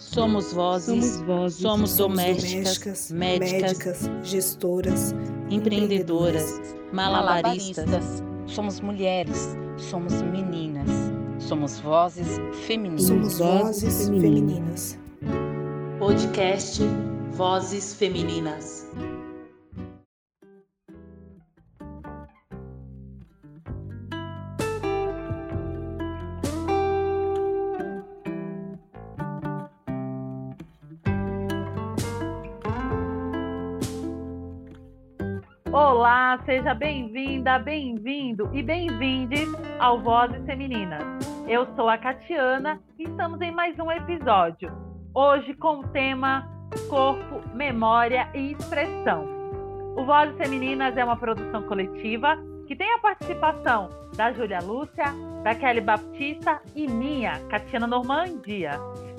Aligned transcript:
Somos 0.00 0.54
vozes, 0.54 1.04
Somos 1.04 1.26
vozes, 1.26 1.60
somos 1.60 1.90
Somos 1.90 1.96
domésticas, 1.98 3.10
médicas, 3.10 3.68
médicas, 3.68 4.10
gestoras, 4.24 5.14
empreendedoras, 5.50 6.58
malabaristas. 6.90 8.22
Somos 8.46 8.80
mulheres, 8.80 9.54
somos 9.76 10.14
meninas, 10.22 10.88
somos 11.38 11.78
vozes 11.80 12.40
femininas. 12.66 13.02
Somos 13.04 13.38
vozes 13.38 14.08
femininas. 14.08 14.98
Podcast 15.98 16.80
Vozes 17.36 17.94
Femininas. 17.94 18.86
Seja 36.50 36.74
bem-vinda, 36.74 37.60
bem-vindo 37.60 38.50
e 38.52 38.60
bem-vindes 38.60 39.48
ao 39.78 40.00
Vozes 40.00 40.44
Femininas. 40.44 41.00
Eu 41.46 41.64
sou 41.76 41.88
a 41.88 41.96
Catiana 41.96 42.80
e 42.98 43.04
estamos 43.04 43.40
em 43.40 43.52
mais 43.52 43.78
um 43.78 43.88
episódio. 43.88 44.68
Hoje 45.14 45.54
com 45.54 45.78
o 45.78 45.86
tema 45.90 46.50
Corpo, 46.88 47.40
Memória 47.54 48.28
e 48.34 48.50
Expressão. 48.50 49.28
O 49.96 50.04
Vozes 50.04 50.36
Femininas 50.38 50.96
é 50.96 51.04
uma 51.04 51.16
produção 51.16 51.62
coletiva 51.62 52.36
que 52.66 52.74
tem 52.74 52.94
a 52.94 52.98
participação 52.98 53.88
da 54.16 54.32
Júlia 54.32 54.58
Lúcia, 54.60 55.04
da 55.44 55.54
Kelly 55.54 55.80
Baptista 55.80 56.60
e 56.74 56.88
minha, 56.88 57.38
Catiana 57.48 57.86
Normandia. 57.86 58.72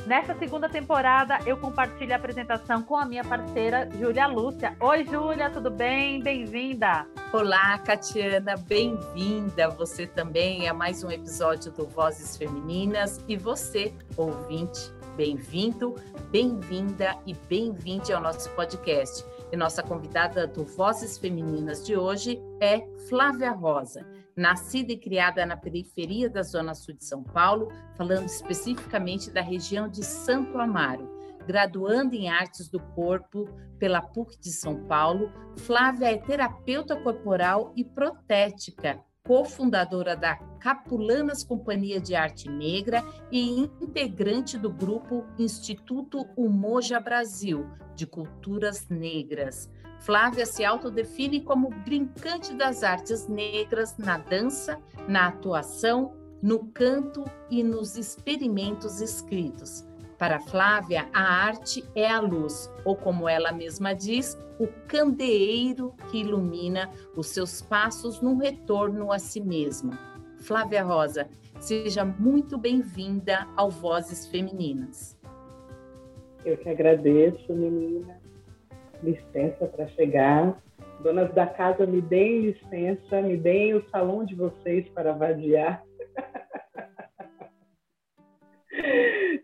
Nessa 0.06 0.34
segunda 0.34 0.68
temporada, 0.68 1.38
eu 1.46 1.56
compartilho 1.58 2.12
a 2.12 2.16
apresentação 2.16 2.82
com 2.82 2.98
a 2.98 3.06
minha 3.06 3.24
parceira, 3.24 3.88
Júlia 4.00 4.26
Lúcia. 4.26 4.76
Oi, 4.80 5.06
Júlia, 5.06 5.50
tudo 5.52 5.70
bem? 5.70 6.24
Bem-vinda! 6.24 7.06
Olá, 7.32 7.78
Catiana, 7.78 8.56
bem-vinda. 8.68 9.70
Você 9.70 10.08
também 10.08 10.68
a 10.68 10.74
mais 10.74 11.04
um 11.04 11.12
episódio 11.12 11.72
do 11.72 11.86
Vozes 11.86 12.36
Femininas. 12.36 13.24
E 13.28 13.38
você, 13.38 13.94
ouvinte, 14.18 14.92
bem-vindo, 15.16 15.96
bem-vinda 16.32 17.16
e 17.28 17.36
bem-vinde 17.48 18.12
ao 18.12 18.22
nosso 18.22 18.50
podcast. 18.52 19.24
E 19.52 19.56
nossa 19.56 19.84
convidada 19.84 20.48
do 20.48 20.64
Vozes 20.64 21.18
Femininas 21.18 21.86
de 21.86 21.96
hoje 21.96 22.42
é 22.60 22.82
Flávia 23.08 23.52
Rosa, 23.52 24.04
nascida 24.36 24.92
e 24.92 24.98
criada 24.98 25.46
na 25.46 25.58
periferia 25.58 26.30
da 26.30 26.44
Zona 26.44 26.74
Sul 26.74 26.96
de 26.96 27.06
São 27.06 27.24
Paulo, 27.24 27.70
falando 27.96 28.26
especificamente 28.26 29.32
da 29.32 29.42
região 29.42 29.88
de 29.88 30.04
Santo 30.04 30.58
Amaro. 30.58 31.10
Graduando 31.46 32.16
em 32.16 32.30
Artes 32.30 32.70
do 32.70 32.80
Corpo 32.80 33.50
pela 33.80 34.02
PUC 34.02 34.40
de 34.40 34.52
São 34.52 34.86
Paulo, 34.86 35.32
Flávia 35.58 36.12
é 36.12 36.18
terapeuta 36.18 36.96
corporal 36.96 37.74
e 37.76 37.84
protética, 37.84 39.04
cofundadora 39.24 40.16
da 40.16 40.36
Capulanas 40.60 41.44
Companhia 41.44 42.00
de 42.00 42.16
Arte 42.16 42.50
Negra 42.50 43.04
e 43.32 43.60
integrante 43.82 44.58
do 44.58 44.70
grupo 44.70 45.26
Instituto 45.38 46.28
Umoja 46.38 47.00
Brasil, 47.00 47.68
de 47.96 48.06
Culturas 48.06 48.88
Negras. 48.90 49.70
Flávia 50.02 50.48
se 50.48 50.66
autodefine 50.66 51.42
como 51.42 51.70
brincante 51.70 52.56
das 52.56 52.84
artes 52.84 53.28
negras 53.28 53.98
na 53.98 54.18
dança, 54.18 54.80
na 55.08 55.28
atuação, 55.28 56.14
no 56.42 56.66
canto 56.74 57.24
e 57.52 57.62
nos 57.62 57.96
experimentos 57.96 59.00
escritos. 59.00 59.86
Para 60.18 60.40
Flávia, 60.40 61.08
a 61.14 61.22
arte 61.22 61.84
é 61.96 62.10
a 62.10 62.20
luz, 62.20 62.72
ou 62.84 62.96
como 62.96 63.30
ela 63.30 63.52
mesma 63.52 63.94
diz, 63.94 64.36
o 64.60 64.68
candeeiro 64.88 65.94
que 66.10 66.22
ilumina 66.22 66.90
os 67.16 67.28
seus 67.28 67.62
passos 67.62 68.22
num 68.22 68.38
retorno 68.38 69.12
a 69.12 69.20
si 69.20 69.40
mesma. 69.40 70.00
Flávia 70.38 70.84
Rosa, 70.84 71.30
seja 71.60 72.04
muito 72.04 72.58
bem-vinda 72.58 73.48
ao 73.56 73.70
Vozes 73.70 74.26
Femininas. 74.26 75.16
Eu 76.44 76.58
que 76.58 76.70
agradeço, 76.70 77.54
menina. 77.54 78.21
Licença 79.04 79.66
para 79.68 79.88
chegar. 79.90 80.62
Donas 81.02 81.34
da 81.34 81.48
casa, 81.48 81.86
me 81.86 82.02
deem 82.02 82.52
licença, 82.52 83.22
me 83.22 83.36
deem 83.36 83.74
o 83.74 83.90
salão 83.90 84.24
de 84.24 84.36
vocês 84.36 84.88
para 84.90 85.14
vadiar. 85.14 85.84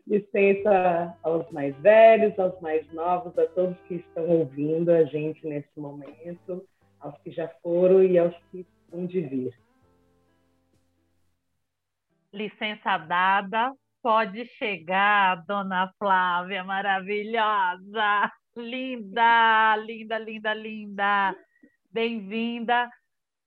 licença 0.08 1.18
aos 1.22 1.50
mais 1.52 1.76
velhos, 1.78 2.38
aos 2.40 2.60
mais 2.62 2.92
novos, 2.94 3.38
a 3.38 3.46
todos 3.48 3.78
que 3.88 3.96
estão 3.96 4.28
ouvindo 4.28 4.92
a 4.92 5.04
gente 5.04 5.46
nesse 5.46 5.80
momento, 5.80 6.66
aos 7.00 7.18
que 7.22 7.32
já 7.32 7.48
foram 7.62 8.04
e 8.04 8.18
aos 8.18 8.36
que 8.52 8.66
vão 8.90 9.06
de 9.06 9.22
vir. 9.22 9.54
Licença 12.34 12.98
dada, 12.98 13.74
pode 14.02 14.46
chegar, 14.58 15.44
dona 15.46 15.92
Flávia, 15.98 16.64
maravilhosa, 16.64 18.32
linda, 18.58 19.76
linda, 19.78 20.18
linda, 20.18 20.54
linda. 20.54 21.36
Bem-vinda, 21.92 22.90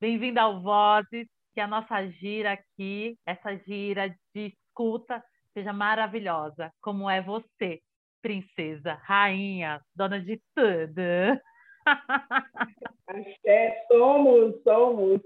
bem-vinda 0.01 0.43
ao 0.43 0.63
Vozes, 0.63 1.27
que 1.53 1.61
a 1.61 1.67
nossa 1.67 2.07
gira 2.07 2.53
aqui, 2.53 3.19
essa 3.27 3.57
gira 3.67 4.09
de 4.35 4.55
escuta, 4.55 5.23
seja 5.53 5.73
maravilhosa, 5.73 6.73
como 6.81 7.11
é 7.11 7.21
você, 7.21 7.81
princesa, 8.23 8.95
rainha, 9.03 9.81
dona 9.95 10.21
de 10.21 10.41
tudo. 10.55 11.41
Axé, 13.09 13.85
somos, 13.89 14.63
somos. 14.63 15.21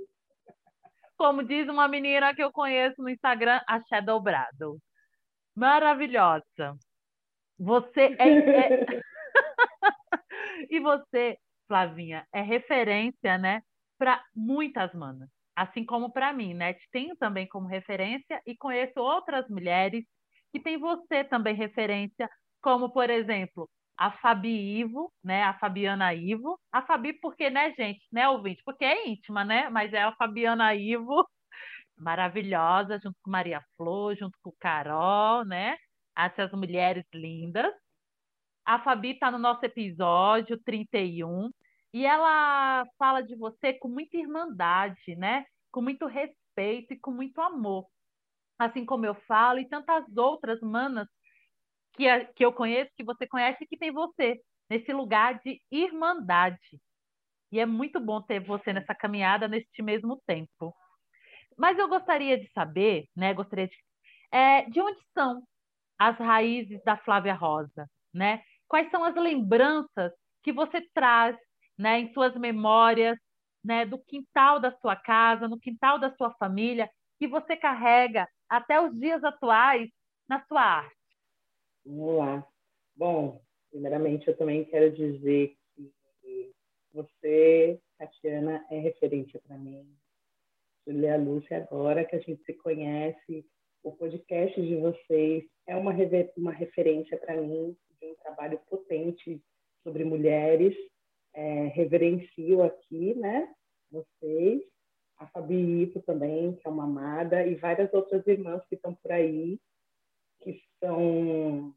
Como 1.16 1.44
diz 1.44 1.68
uma 1.68 1.86
menina 1.86 2.34
que 2.34 2.42
eu 2.42 2.50
conheço 2.50 3.02
no 3.02 3.10
Instagram, 3.10 3.60
Axé 3.68 4.00
Dobrado. 4.00 4.78
Maravilhosa. 5.54 6.74
Você 7.58 8.16
é... 8.18 8.28
é... 8.28 9.04
e 10.70 10.80
você, 10.80 11.36
Flavinha, 11.68 12.26
é 12.32 12.40
referência, 12.42 13.38
né, 13.38 13.60
para 13.98 14.22
muitas 14.34 14.92
manas, 14.94 15.28
assim 15.56 15.84
como 15.84 16.12
para 16.12 16.32
mim, 16.32 16.54
né? 16.54 16.74
Te 16.74 16.88
tenho 16.90 17.16
também 17.16 17.46
como 17.48 17.66
referência 17.68 18.40
e 18.46 18.56
conheço 18.56 18.98
outras 19.00 19.48
mulheres 19.48 20.04
que 20.52 20.60
têm 20.60 20.78
você 20.78 21.24
também 21.24 21.54
referência, 21.54 22.28
como 22.60 22.90
por 22.92 23.10
exemplo, 23.10 23.68
a 23.96 24.10
Fabi 24.12 24.78
Ivo, 24.80 25.12
né? 25.22 25.44
A 25.44 25.54
Fabiana 25.58 26.12
Ivo. 26.14 26.58
A 26.72 26.82
Fabi, 26.82 27.12
porque, 27.20 27.50
né, 27.50 27.72
gente, 27.78 28.04
né, 28.12 28.28
ouvinte? 28.28 28.62
Porque 28.64 28.84
é 28.84 29.08
íntima, 29.08 29.44
né? 29.44 29.68
Mas 29.70 29.92
é 29.92 30.02
a 30.02 30.14
Fabiana 30.16 30.74
Ivo, 30.74 31.26
maravilhosa, 31.96 32.98
junto 33.02 33.16
com 33.22 33.30
Maria 33.30 33.62
Flor, 33.76 34.16
junto 34.16 34.38
com 34.42 34.52
Carol, 34.60 35.44
né? 35.44 35.76
Essas 36.16 36.52
mulheres 36.52 37.04
lindas. 37.14 37.72
A 38.64 38.78
Fabi 38.80 39.10
está 39.10 39.30
no 39.30 39.38
nosso 39.38 39.64
episódio 39.64 40.58
31 40.64 41.50
e 41.92 42.06
ela 42.06 42.86
fala 42.98 43.20
de 43.22 43.36
você 43.36 43.74
com 43.74 43.88
muita 43.88 44.16
irmandade, 44.16 45.14
né? 45.16 45.44
Com 45.70 45.82
muito 45.82 46.06
respeito 46.06 46.94
e 46.94 46.98
com 46.98 47.10
muito 47.10 47.40
amor. 47.40 47.86
Assim 48.58 48.84
como 48.84 49.04
eu 49.04 49.14
falo, 49.26 49.58
e 49.58 49.68
tantas 49.68 50.04
outras 50.16 50.60
manas 50.60 51.06
que, 51.92 52.04
que 52.34 52.44
eu 52.44 52.52
conheço, 52.52 52.90
que 52.96 53.04
você 53.04 53.26
conhece, 53.26 53.66
que 53.66 53.76
tem 53.76 53.92
você, 53.92 54.40
nesse 54.68 54.92
lugar 54.92 55.40
de 55.40 55.60
irmandade. 55.70 56.80
E 57.52 57.60
é 57.60 57.66
muito 57.66 58.00
bom 58.00 58.20
ter 58.22 58.40
você 58.40 58.72
nessa 58.72 58.94
caminhada 58.94 59.46
neste 59.46 59.82
mesmo 59.82 60.20
tempo. 60.26 60.74
Mas 61.56 61.78
eu 61.78 61.88
gostaria 61.88 62.38
de 62.38 62.50
saber, 62.52 63.08
né? 63.14 63.32
Gostaria 63.34 63.68
de, 63.68 63.76
é, 64.32 64.62
de 64.70 64.80
onde 64.80 64.98
são 65.12 65.42
as 65.98 66.18
raízes 66.18 66.82
da 66.82 66.96
Flávia 66.96 67.34
Rosa, 67.34 67.88
né? 68.12 68.42
Quais 68.68 68.90
são 68.90 69.04
as 69.04 69.14
lembranças 69.14 70.12
que 70.42 70.52
você 70.52 70.80
traz, 70.92 71.36
né, 71.78 72.00
em 72.00 72.12
suas 72.12 72.34
memórias, 72.36 73.18
né, 73.64 73.86
do 73.86 73.98
quintal 73.98 74.60
da 74.60 74.72
sua 74.78 74.94
casa, 74.94 75.48
no 75.48 75.58
quintal 75.58 75.98
da 75.98 76.14
sua 76.16 76.30
família, 76.34 76.88
que 77.18 77.26
você 77.26 77.56
carrega 77.56 78.28
até 78.48 78.80
os 78.80 78.94
dias 78.98 79.22
atuais 79.24 79.88
na 80.28 80.44
sua 80.46 80.60
arte? 80.60 80.96
Vamos 81.84 82.18
lá. 82.18 82.46
Bom, 82.96 83.40
primeiramente 83.70 84.28
eu 84.28 84.36
também 84.36 84.64
quero 84.64 84.94
dizer 84.94 85.56
que 86.20 86.52
você, 86.92 87.80
Tatiana, 87.98 88.64
é 88.70 88.78
referência 88.78 89.40
para 89.46 89.58
mim. 89.58 89.84
Julia 90.86 91.16
Lúcia, 91.16 91.66
agora 91.70 92.04
que 92.04 92.14
a 92.14 92.20
gente 92.20 92.42
se 92.44 92.52
conhece, 92.54 93.46
o 93.82 93.92
podcast 93.92 94.60
de 94.60 94.76
vocês 94.76 95.44
é 95.66 95.74
uma, 95.74 95.92
uma 96.36 96.52
referência 96.52 97.18
para 97.18 97.36
mim 97.36 97.76
de 98.04 98.12
um 98.12 98.16
trabalho 98.16 98.58
potente 98.68 99.42
sobre 99.82 100.04
mulheres. 100.04 100.76
É, 101.32 101.66
reverencio 101.66 102.62
aqui, 102.62 103.12
né, 103.14 103.52
vocês, 103.90 104.62
a 105.18 105.26
Fabi 105.26 105.82
Ito 105.82 106.00
também, 106.02 106.54
que 106.54 106.66
é 106.66 106.70
uma 106.70 106.84
amada, 106.84 107.44
e 107.44 107.56
várias 107.56 107.92
outras 107.92 108.24
irmãs 108.28 108.64
que 108.68 108.76
estão 108.76 108.94
por 108.94 109.10
aí, 109.10 109.58
que 110.40 110.62
são 110.78 111.74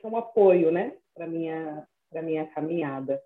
são 0.00 0.16
apoio, 0.16 0.70
né, 0.70 0.96
para 1.12 1.26
minha 1.26 1.86
para 2.08 2.22
minha 2.22 2.46
caminhada. 2.46 3.22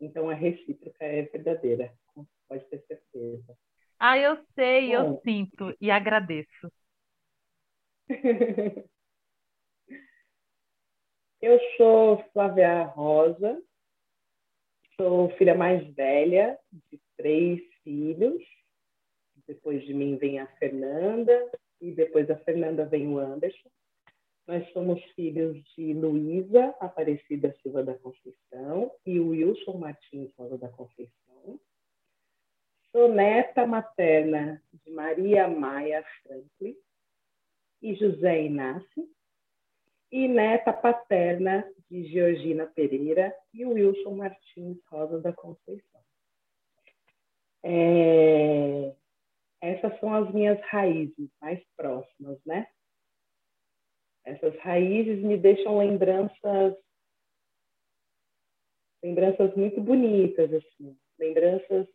Então 0.00 0.32
é 0.32 0.34
recíproca, 0.34 1.04
é 1.04 1.22
verdadeira, 1.22 1.92
pode 2.48 2.64
ter 2.70 2.82
certeza. 2.86 3.54
Ah, 3.98 4.16
eu 4.16 4.38
sei, 4.54 4.88
Bom, 4.88 4.94
eu 4.94 5.20
sinto 5.22 5.76
e 5.78 5.90
agradeço. 5.90 6.72
eu 11.42 11.58
sou 11.76 12.22
Flávia 12.32 12.84
Rosa, 12.84 13.62
sou 14.96 15.30
filha 15.30 15.54
mais 15.54 15.86
velha 15.94 16.58
de 16.90 17.00
três 17.16 17.60
filhos. 17.82 18.42
Depois 19.46 19.82
de 19.84 19.94
mim 19.94 20.16
vem 20.16 20.38
a 20.38 20.46
Fernanda 20.58 21.50
e 21.80 21.90
depois 21.92 22.26
da 22.28 22.36
Fernanda 22.36 22.84
vem 22.84 23.08
o 23.08 23.18
Anderson. 23.18 23.70
Nós 24.46 24.70
somos 24.72 25.02
filhos 25.14 25.56
de 25.74 25.94
Luísa 25.94 26.74
Aparecida 26.80 27.54
Silva 27.62 27.82
da 27.82 27.94
Conceição 27.98 28.92
e 29.06 29.18
Wilson 29.18 29.78
Martins 29.78 30.34
Silva 30.34 30.58
da 30.58 30.68
Conceição. 30.68 31.60
Sou 32.92 33.08
neta 33.08 33.66
materna 33.66 34.62
de 34.72 34.90
Maria 34.90 35.48
Maia 35.48 36.04
Franklin 36.22 36.76
e 37.80 37.94
José 37.94 38.42
Inácio. 38.42 39.08
E 40.10 40.26
neta 40.26 40.72
paterna 40.72 41.68
de 41.90 42.04
Georgina 42.04 42.66
Pereira 42.66 43.34
e 43.52 43.64
Wilson 43.64 44.16
Martins 44.16 44.78
Rosa 44.86 45.20
da 45.20 45.32
Conceição. 45.32 46.00
É... 47.62 48.94
Essas 49.60 49.98
são 50.00 50.14
as 50.14 50.32
minhas 50.32 50.58
raízes 50.62 51.30
mais 51.40 51.62
próximas, 51.76 52.38
né? 52.46 52.66
Essas 54.24 54.56
raízes 54.60 55.22
me 55.22 55.36
deixam 55.36 55.78
lembranças 55.78 56.76
lembranças 59.02 59.54
muito 59.54 59.80
bonitas 59.80 60.52
assim, 60.52 60.96
lembranças 61.18 61.86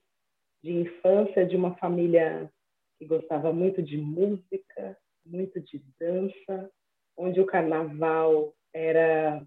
de 0.64 0.72
infância 0.72 1.46
de 1.46 1.56
uma 1.56 1.76
família 1.78 2.52
que 2.98 3.06
gostava 3.06 3.54
muito 3.54 3.82
de 3.82 3.98
música, 3.98 4.98
muito 5.24 5.60
de 5.62 5.84
dança, 6.00 6.72
onde 7.18 7.40
o 7.40 7.46
carnaval 7.46 8.54
era 8.74 9.42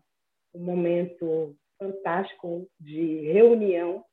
um 0.55 0.61
momento 0.61 1.56
fantástico 1.79 2.69
de 2.81 3.31
reunião 3.32 4.05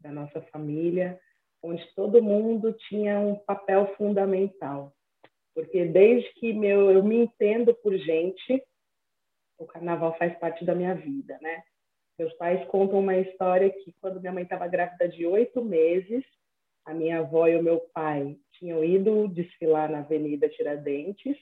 da 0.00 0.12
nossa 0.12 0.40
família, 0.52 1.18
onde 1.62 1.84
todo 1.94 2.22
mundo 2.22 2.72
tinha 2.88 3.18
um 3.18 3.36
papel 3.36 3.94
fundamental 3.96 4.94
porque 5.54 5.84
desde 5.84 6.28
que 6.34 6.52
meu, 6.52 6.90
eu 6.90 7.02
me 7.02 7.16
entendo 7.16 7.72
por 7.74 7.96
gente, 7.96 8.62
o 9.56 9.64
carnaval 9.64 10.16
faz 10.18 10.36
parte 10.38 10.64
da 10.64 10.74
minha 10.74 10.94
vida, 10.94 11.38
né? 11.40 11.62
Meus 12.18 12.32
pais 12.34 12.66
contam 12.68 12.98
uma 12.98 13.16
história 13.16 13.70
que 13.70 13.94
quando 14.00 14.20
minha 14.20 14.32
mãe 14.32 14.42
estava 14.42 14.66
grávida 14.66 15.08
de 15.08 15.24
oito 15.24 15.64
meses, 15.64 16.24
a 16.84 16.92
minha 16.92 17.20
avó 17.20 17.46
e 17.46 17.56
o 17.56 17.62
meu 17.62 17.80
pai 17.92 18.36
tinham 18.52 18.84
ido 18.84 19.28
desfilar 19.28 19.90
na 19.90 20.00
Avenida 20.00 20.48
Tiradentes 20.48 21.36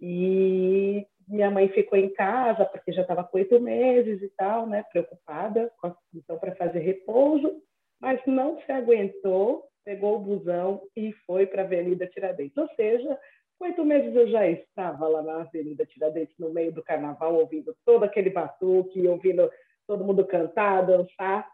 e 0.00 1.06
minha 1.28 1.50
mãe 1.50 1.68
ficou 1.68 1.98
em 1.98 2.08
casa 2.10 2.64
porque 2.64 2.92
já 2.92 3.02
estava 3.02 3.22
com 3.24 3.36
oito 3.36 3.60
meses 3.60 4.22
e 4.22 4.28
tal, 4.30 4.66
né? 4.66 4.84
Preocupada, 4.90 5.70
então 6.14 6.38
para 6.38 6.54
fazer 6.56 6.78
repouso, 6.78 7.62
mas 8.00 8.20
não 8.26 8.60
se 8.62 8.72
aguentou, 8.72 9.64
pegou 9.84 10.16
o 10.16 10.20
busão 10.20 10.82
e 10.96 11.12
foi 11.26 11.46
para 11.46 11.62
a 11.62 11.64
Avenida 11.64 12.06
Tiradentes. 12.06 12.56
Ou 12.56 12.68
seja, 12.74 13.18
oito 13.60 13.84
meses 13.84 14.14
eu 14.14 14.28
já 14.28 14.48
estava 14.48 15.06
lá 15.08 15.22
na 15.22 15.40
Avenida 15.42 15.84
Tiradentes, 15.84 16.34
no 16.38 16.50
meio 16.50 16.72
do 16.72 16.82
carnaval, 16.82 17.34
ouvindo 17.34 17.76
todo 17.84 18.04
aquele 18.04 18.30
batuque, 18.30 19.06
ouvindo 19.06 19.50
todo 19.86 20.04
mundo 20.04 20.26
cantar, 20.26 20.86
dançar. 20.86 21.48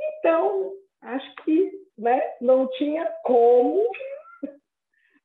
Então, 0.00 0.72
acho 1.02 1.34
que 1.44 1.72
né, 1.98 2.22
não 2.40 2.68
tinha 2.68 3.04
como 3.24 3.90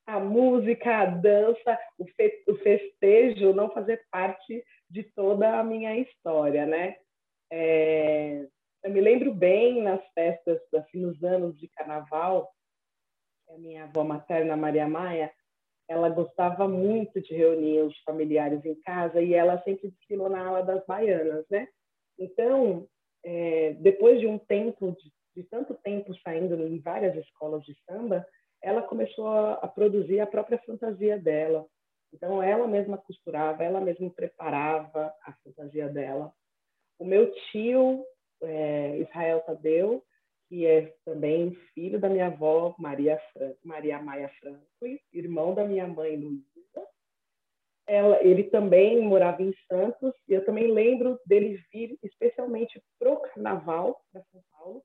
a 0.05 0.19
música, 0.19 0.97
a 0.97 1.05
dança, 1.05 1.79
o, 1.97 2.05
fe 2.05 2.43
o 2.47 2.55
festejo 2.55 3.53
não 3.53 3.69
fazer 3.71 4.03
parte 4.11 4.63
de 4.89 5.03
toda 5.03 5.59
a 5.59 5.63
minha 5.63 5.97
história, 5.97 6.65
né? 6.65 6.95
É, 7.51 8.47
eu 8.83 8.91
me 8.91 9.01
lembro 9.01 9.33
bem 9.33 9.81
nas 9.81 10.01
festas, 10.13 10.61
assim, 10.73 10.99
nos 10.99 11.23
anos 11.23 11.57
de 11.59 11.67
carnaval, 11.69 12.51
a 13.49 13.57
minha 13.57 13.83
avó 13.83 14.03
materna, 14.03 14.55
Maria 14.55 14.87
Maia, 14.87 15.31
ela 15.87 16.09
gostava 16.09 16.67
muito 16.67 17.21
de 17.21 17.33
reunir 17.33 17.81
os 17.81 17.97
familiares 17.99 18.63
em 18.65 18.75
casa 18.81 19.21
e 19.21 19.33
ela 19.33 19.61
sempre 19.63 19.89
desfilou 19.91 20.29
na 20.29 20.45
ala 20.45 20.61
das 20.61 20.85
baianas, 20.85 21.45
né? 21.49 21.67
Então, 22.17 22.87
é, 23.23 23.73
depois 23.79 24.19
de 24.19 24.27
um 24.27 24.37
tempo, 24.37 24.91
de, 24.91 25.11
de, 25.35 25.47
tanto 25.49 25.75
tempo 25.75 26.13
saindo 26.23 26.55
em 26.67 26.79
várias 26.79 27.15
escolas 27.15 27.63
de 27.63 27.75
samba, 27.85 28.25
ela 28.65 28.81
começou 28.81 29.27
a, 29.27 29.53
a, 29.53 29.67
produzir 29.67 30.19
a 30.19 30.25
própria 30.25 30.57
fantasia 30.65 31.19
dela. 31.19 31.67
Então, 32.11 32.41
ela 32.41 32.67
mesma 32.67 32.97
costurava, 32.97 33.63
ela 33.63 33.79
mesma 33.79 34.09
preparava 34.09 35.13
a 35.23 35.33
fantasia 35.43 35.87
dela. 35.87 36.33
O 36.97 37.05
meu 37.05 37.31
tio, 37.51 38.03
é, 38.41 38.97
Israel 38.97 39.41
Tadeu, 39.41 40.03
que 40.49 40.65
é 40.65 40.95
também 41.05 41.53
filho 41.75 41.99
da 41.99 42.09
minha 42.09 42.27
avó 42.27 42.73
Maria, 42.79 43.21
Fran 43.31 43.53
Maria 43.63 44.01
Maia 44.01 44.31
Franco, 44.39 44.65
irmão 45.13 45.53
da 45.53 45.63
minha 45.63 45.87
mãe 45.87 46.15
Luísa. 46.17 46.87
Ela, 47.85 48.23
ele 48.23 48.45
também 48.45 48.99
morava 48.99 49.43
em 49.43 49.53
Santos 49.67 50.11
e 50.27 50.33
eu 50.33 50.43
também 50.43 50.71
lembro 50.71 51.19
dele 51.23 51.59
vir 51.71 51.99
especialmente 52.01 52.81
pro 52.97 53.21
Carnaval 53.21 54.01
para 54.11 54.23
São 54.31 54.41
Paulo, 54.51 54.83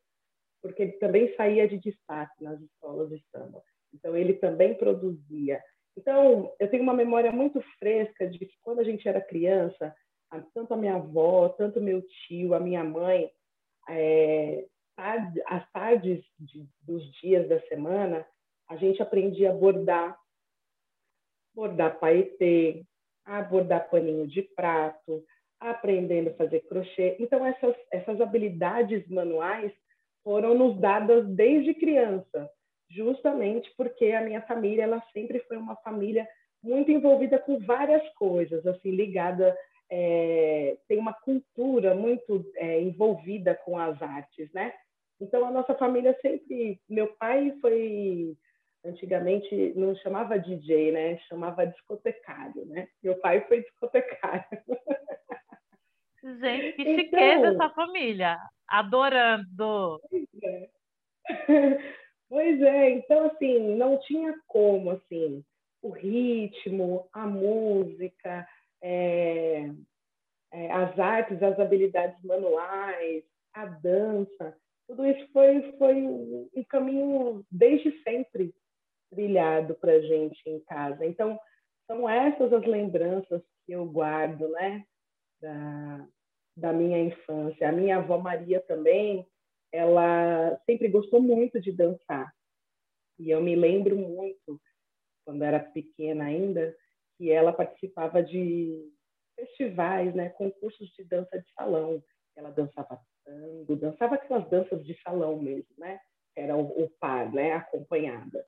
porque 0.62 0.82
ele 0.82 0.92
também 0.92 1.34
saía 1.36 1.68
de 1.68 1.78
destaque 1.78 2.42
nas 2.42 2.60
escolas 2.60 3.08
de 3.10 3.22
samba. 3.30 3.62
Então 3.92 4.16
ele 4.16 4.34
também 4.34 4.74
produzia. 4.74 5.62
Então 5.96 6.52
eu 6.58 6.68
tenho 6.70 6.82
uma 6.82 6.94
memória 6.94 7.32
muito 7.32 7.60
fresca 7.78 8.28
de 8.28 8.38
que 8.38 8.54
quando 8.62 8.80
a 8.80 8.84
gente 8.84 9.08
era 9.08 9.20
criança, 9.20 9.94
tanto 10.54 10.74
a 10.74 10.76
minha 10.76 10.94
avó, 10.94 11.48
tanto 11.48 11.80
meu 11.80 12.02
tio, 12.02 12.54
a 12.54 12.60
minha 12.60 12.84
mãe, 12.84 13.30
é, 13.88 14.66
tarde, 14.94 15.42
as 15.46 15.72
tardes 15.72 16.24
de, 16.38 16.66
dos 16.82 17.04
dias 17.20 17.48
da 17.48 17.60
semana, 17.62 18.26
a 18.68 18.76
gente 18.76 19.02
aprendia 19.02 19.50
a 19.50 19.54
bordar, 19.54 20.16
bordar 21.54 21.98
paetê, 21.98 22.84
a 23.24 23.42
bordar 23.42 23.90
paninho 23.90 24.26
de 24.26 24.42
prato, 24.42 25.24
aprendendo 25.58 26.30
a 26.30 26.34
fazer 26.34 26.60
crochê. 26.60 27.16
Então, 27.18 27.44
essas, 27.44 27.74
essas 27.92 28.20
habilidades 28.20 29.06
manuais 29.08 29.72
foram 30.22 30.54
nos 30.54 30.78
dadas 30.78 31.26
desde 31.28 31.74
criança, 31.74 32.50
justamente 32.90 33.72
porque 33.76 34.12
a 34.12 34.22
minha 34.22 34.42
família 34.42 34.84
ela 34.84 35.02
sempre 35.12 35.40
foi 35.40 35.56
uma 35.56 35.76
família 35.76 36.28
muito 36.62 36.90
envolvida 36.90 37.38
com 37.38 37.58
várias 37.60 38.06
coisas, 38.14 38.66
assim 38.66 38.90
ligada 38.90 39.56
é, 39.90 40.78
tem 40.86 40.98
uma 40.98 41.12
cultura 41.12 41.94
muito 41.94 42.48
é, 42.56 42.80
envolvida 42.80 43.54
com 43.56 43.76
as 43.76 44.00
artes, 44.00 44.50
né? 44.52 44.72
Então, 45.20 45.44
a 45.44 45.50
nossa 45.50 45.74
família 45.74 46.16
sempre. 46.22 46.80
Meu 46.88 47.08
pai 47.16 47.54
foi. 47.60 48.36
Antigamente 48.82 49.74
não 49.76 49.94
chamava 49.96 50.38
DJ, 50.38 50.92
né? 50.92 51.18
Chamava 51.28 51.66
discotecário, 51.66 52.64
né? 52.64 52.88
Meu 53.02 53.18
pai 53.20 53.42
foi 53.46 53.60
discotecário. 53.60 54.46
Gente, 56.22 56.72
que 56.74 56.84
chiqueza 56.84 57.50
então, 57.50 57.64
essa 57.64 57.70
família. 57.74 58.38
Adorando. 58.70 60.00
Pois 60.08 60.28
é. 60.42 60.70
pois 62.28 62.62
é, 62.62 62.90
então 62.90 63.26
assim, 63.26 63.76
não 63.76 63.98
tinha 64.00 64.34
como, 64.46 64.90
assim, 64.90 65.44
o 65.82 65.90
ritmo, 65.90 67.08
a 67.12 67.26
música, 67.26 68.46
é, 68.82 69.70
é, 70.52 70.72
as 70.72 70.98
artes, 70.98 71.42
as 71.42 71.58
habilidades 71.58 72.22
manuais, 72.24 73.24
a 73.54 73.66
dança, 73.66 74.56
tudo 74.88 75.06
isso 75.06 75.26
foi, 75.32 75.72
foi 75.78 75.94
um 76.02 76.64
caminho 76.68 77.44
desde 77.50 77.92
sempre 78.02 78.52
trilhado 79.10 79.74
para 79.74 79.92
a 79.92 80.00
gente 80.00 80.40
em 80.46 80.60
casa. 80.60 81.04
Então, 81.04 81.38
são 81.86 82.08
essas 82.08 82.52
as 82.52 82.64
lembranças 82.64 83.42
que 83.66 83.72
eu 83.72 83.84
guardo, 83.86 84.48
né, 84.48 84.84
da, 85.40 86.06
da 86.60 86.72
minha 86.72 86.98
infância. 86.98 87.68
A 87.68 87.72
minha 87.72 87.96
avó 87.96 88.18
Maria 88.18 88.60
também, 88.60 89.26
ela 89.72 90.60
sempre 90.66 90.88
gostou 90.88 91.20
muito 91.20 91.60
de 91.60 91.72
dançar. 91.72 92.32
E 93.18 93.30
eu 93.30 93.40
me 93.40 93.56
lembro 93.56 93.96
muito, 93.96 94.60
quando 95.24 95.42
era 95.42 95.60
pequena 95.60 96.24
ainda, 96.24 96.76
que 97.16 97.30
ela 97.30 97.52
participava 97.52 98.22
de 98.22 98.90
festivais, 99.36 100.14
né, 100.14 100.30
concursos 100.30 100.88
de 100.90 101.04
dança 101.04 101.40
de 101.40 101.52
salão. 101.52 102.02
Ela 102.36 102.50
dançava 102.50 103.00
dançando, 103.26 103.76
dançava 103.76 104.14
aquelas 104.14 104.48
danças 104.48 104.84
de 104.84 105.00
salão 105.02 105.40
mesmo, 105.40 105.68
né? 105.76 106.00
Era 106.36 106.56
o, 106.56 106.84
o 106.84 106.90
par, 107.00 107.32
né? 107.32 107.52
Acompanhada. 107.52 108.46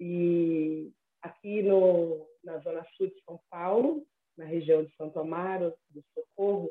E 0.00 0.92
aqui 1.20 1.62
no, 1.62 2.26
na 2.44 2.58
zona 2.58 2.86
sul 2.96 3.08
de 3.08 3.20
São 3.24 3.40
Paulo, 3.50 4.06
na 4.36 4.44
região 4.44 4.84
de 4.84 4.94
Santo 4.94 5.18
Amaro, 5.18 5.74
do 5.90 6.02
Socorro, 6.14 6.70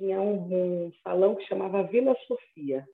tinha 0.00 0.18
um, 0.18 0.86
um 0.86 0.92
salão 1.04 1.34
que 1.34 1.46
chamava 1.46 1.82
Vila 1.82 2.16
Sofia. 2.26 2.88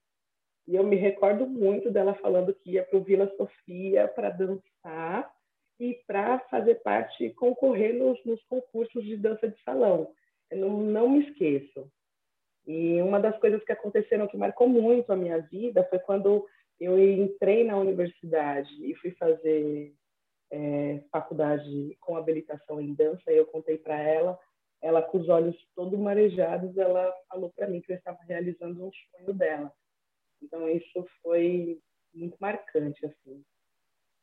E 0.67 0.75
eu 0.75 0.83
me 0.83 0.97
recordo 0.97 1.47
muito 1.47 1.89
dela 1.89 2.15
falando 2.15 2.53
que 2.53 2.73
ia 2.73 2.83
para 2.83 2.99
o 2.99 3.05
Vila 3.05 3.33
Sofia 3.37 4.09
para 4.09 4.31
dançar 4.31 5.33
e 5.79 5.95
para 6.05 6.41
fazer 6.51 6.77
parte, 6.77 7.31
concorrer 7.35 7.95
nos, 7.95 8.23
nos, 8.25 8.43
concursos 8.45 9.05
de 9.05 9.17
dança 9.17 9.49
de 9.49 9.63
salão. 9.63 10.11
Eu 10.51 10.59
não, 10.59 10.81
não 10.81 11.09
me 11.11 11.29
esqueço. 11.29 11.89
E 12.67 13.01
uma 13.01 13.21
das 13.21 13.39
coisas 13.39 13.63
que 13.63 13.71
aconteceram 13.71 14.27
que 14.27 14.37
marcou 14.37 14.69
muito 14.69 15.13
a 15.13 15.17
minha 15.17 15.39
vida 15.39 15.87
foi 15.89 16.01
quando 16.01 16.45
eu 16.81 16.99
entrei 16.99 17.63
na 17.63 17.77
universidade 17.77 18.69
e 18.85 18.95
fui 18.97 19.13
fazer 19.13 19.95
é, 20.51 21.01
faculdade 21.13 21.97
com 22.01 22.17
habilitação 22.17 22.81
em 22.81 22.93
dança. 22.93 23.31
E 23.31 23.37
eu 23.37 23.47
contei 23.47 23.79
para 23.79 23.97
ela, 23.97 24.37
ela 24.83 25.03
com 25.03 25.19
os 25.19 25.29
olhos 25.29 25.57
todos 25.75 25.99
marejados, 25.99 26.77
ela 26.77 27.13
falou 27.29 27.51
para 27.55 27.67
mim 27.67 27.81
que 27.81 27.93
eu 27.93 27.97
estava 27.97 28.19
realizando 28.29 28.87
um 28.87 28.91
sonho 28.93 29.33
dela. 29.35 29.73
Então 30.43 30.69
isso 30.69 31.07
foi 31.23 31.81
muito 32.15 32.37
marcante 32.41 33.05
assim. 33.07 33.45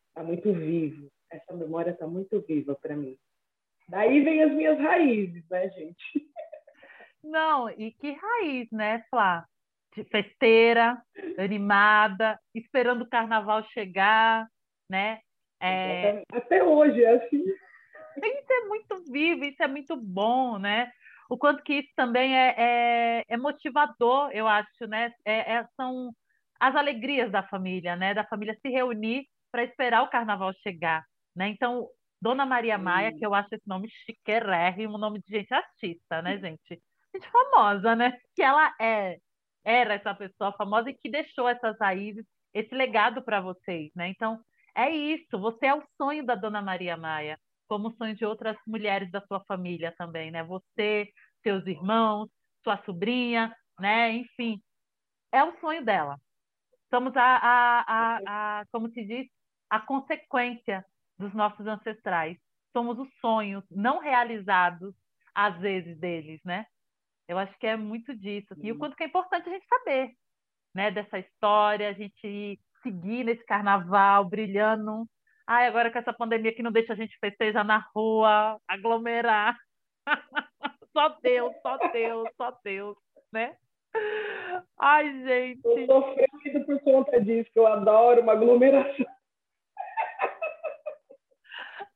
Está 0.10 0.24
muito 0.24 0.54
vivo. 0.54 1.12
Essa 1.32 1.54
memória 1.54 1.92
está 1.92 2.06
muito 2.06 2.40
viva 2.42 2.76
para 2.76 2.96
mim. 2.96 3.18
Daí 3.90 4.22
vem 4.22 4.44
as 4.44 4.52
minhas 4.52 4.80
raízes, 4.80 5.44
né, 5.50 5.70
gente? 5.70 6.32
Não, 7.24 7.70
e 7.70 7.92
que 7.92 8.12
raiz, 8.12 8.70
né, 8.72 9.04
Flá? 9.10 9.46
De 9.96 10.04
festeira, 10.06 11.02
animada, 11.38 12.40
esperando 12.54 13.04
o 13.04 13.10
carnaval 13.10 13.64
chegar, 13.66 14.48
né? 14.90 15.20
É... 15.62 16.24
Até 16.32 16.64
hoje 16.64 17.04
é 17.04 17.16
assim. 17.16 17.44
Isso 18.18 18.54
é 18.54 18.68
muito 18.68 19.04
vivo, 19.12 19.44
isso 19.46 19.62
é 19.62 19.68
muito 19.68 19.96
bom, 19.96 20.58
né? 20.58 20.92
O 21.30 21.38
quanto 21.38 21.64
que 21.64 21.76
isso 21.76 21.90
também 21.96 22.38
é, 22.38 22.56
é, 22.58 23.26
é 23.28 23.38
motivador, 23.38 24.30
eu 24.32 24.48
acho, 24.48 24.88
né? 24.88 25.12
É, 25.26 25.56
é, 25.56 25.68
são 25.76 26.12
as 26.60 26.76
alegrias 26.76 27.32
da 27.32 27.44
família, 27.44 27.96
né? 27.96 28.14
Da 28.14 28.24
família 28.26 28.58
se 28.62 28.70
reunir 28.70 29.28
para 29.52 29.64
esperar 29.64 30.04
o 30.04 30.10
carnaval 30.10 30.54
chegar, 30.62 31.04
né? 31.36 31.48
Então, 31.48 31.88
Dona 32.22 32.46
Maria 32.46 32.78
Maia, 32.78 33.14
que 33.14 33.26
eu 33.26 33.34
acho 33.34 33.50
esse 33.54 33.68
nome 33.68 33.90
chiquérrimo, 34.06 34.96
um 34.96 35.00
nome 35.00 35.20
de 35.20 35.30
gente 35.30 35.54
artista, 35.54 36.22
né, 36.22 36.38
gente? 36.38 36.82
Gente 37.14 37.30
famosa, 37.30 37.96
né? 37.96 38.18
Que 38.36 38.42
ela 38.42 38.74
é, 38.80 39.18
era 39.64 39.96
essa 39.96 40.14
pessoa 40.14 40.54
famosa 40.54 40.90
e 40.90 40.94
que 40.94 41.10
deixou 41.10 41.48
essas 41.48 41.78
raízes, 41.80 42.26
esse 42.54 42.74
legado 42.74 43.22
para 43.24 43.42
vocês, 43.42 43.92
né? 43.96 44.08
Então, 44.08 44.40
é 44.76 44.90
isso, 44.90 45.38
você 45.38 45.68
é 45.68 45.76
o 45.76 45.84
sonho 45.98 46.26
da 46.26 46.36
Dona 46.36 46.62
Maria 46.62 46.98
Maia, 46.98 47.38
como 47.68 47.96
sonho 47.96 48.16
de 48.16 48.26
outras 48.26 48.58
mulheres 48.68 49.12
da 49.12 49.22
sua 49.28 49.44
família 49.46 49.94
também, 49.98 50.32
né? 50.32 50.44
Você, 50.44 51.12
seus 51.42 51.66
irmãos, 51.66 52.30
sua 52.64 52.82
sobrinha, 52.86 53.56
né? 53.80 54.12
Enfim, 54.12 54.62
é 55.32 55.44
o 55.44 55.58
sonho 55.60 55.84
dela. 55.84 56.20
Somos 56.90 57.16
a, 57.18 57.24
a, 57.24 57.84
a, 57.88 58.60
a 58.60 58.66
como 58.72 58.90
se 58.92 59.04
diz, 59.06 59.28
a 59.70 59.80
consequência 59.80 60.86
dos 61.18 61.34
nossos 61.34 61.66
ancestrais. 61.66 62.38
Somos 62.72 62.98
os 63.00 63.10
sonhos 63.20 63.64
não 63.70 64.00
realizados, 64.00 64.94
às 65.34 65.58
vezes, 65.60 65.98
deles, 66.00 66.40
né? 66.44 66.66
Eu 67.28 67.38
acho 67.38 67.58
que 67.58 67.68
é 67.68 67.76
muito 67.76 68.16
disso. 68.16 68.54
E 68.62 68.72
o 68.72 68.78
quanto 68.78 68.96
que 68.96 69.04
é 69.04 69.08
importante 69.08 69.50
a 69.50 69.52
gente 69.52 69.66
saber, 69.68 70.12
né? 70.74 70.92
Dessa 70.92 71.20
história, 71.20 71.90
a 71.90 71.94
gente 71.94 72.60
seguir 72.84 73.24
nesse 73.24 73.44
carnaval, 73.46 74.26
brilhando. 74.26 75.08
Ai, 75.48 75.68
agora 75.68 75.92
com 75.92 76.00
essa 76.00 76.14
pandemia 76.14 76.54
que 76.54 76.64
não 76.64 76.72
deixa 76.72 76.94
a 76.94 76.96
gente 76.96 77.18
festejar 77.20 77.66
na 77.66 77.86
rua, 77.94 78.58
aglomerar. 78.68 79.58
só 80.94 81.10
Deus, 81.22 81.54
só 81.62 81.78
Deus, 81.92 82.30
só 82.38 82.58
Deus, 82.64 82.98
né? 83.32 83.56
Ai, 84.80 85.12
gente. 85.26 85.62
Eu 85.66 85.86
sofrendo 85.86 86.66
por 86.66 86.80
conta 86.82 87.22
disso, 87.22 87.50
que 87.52 87.60
eu 87.60 87.68
adoro 87.68 88.22
uma 88.22 88.34
aglomeração. 88.34 89.06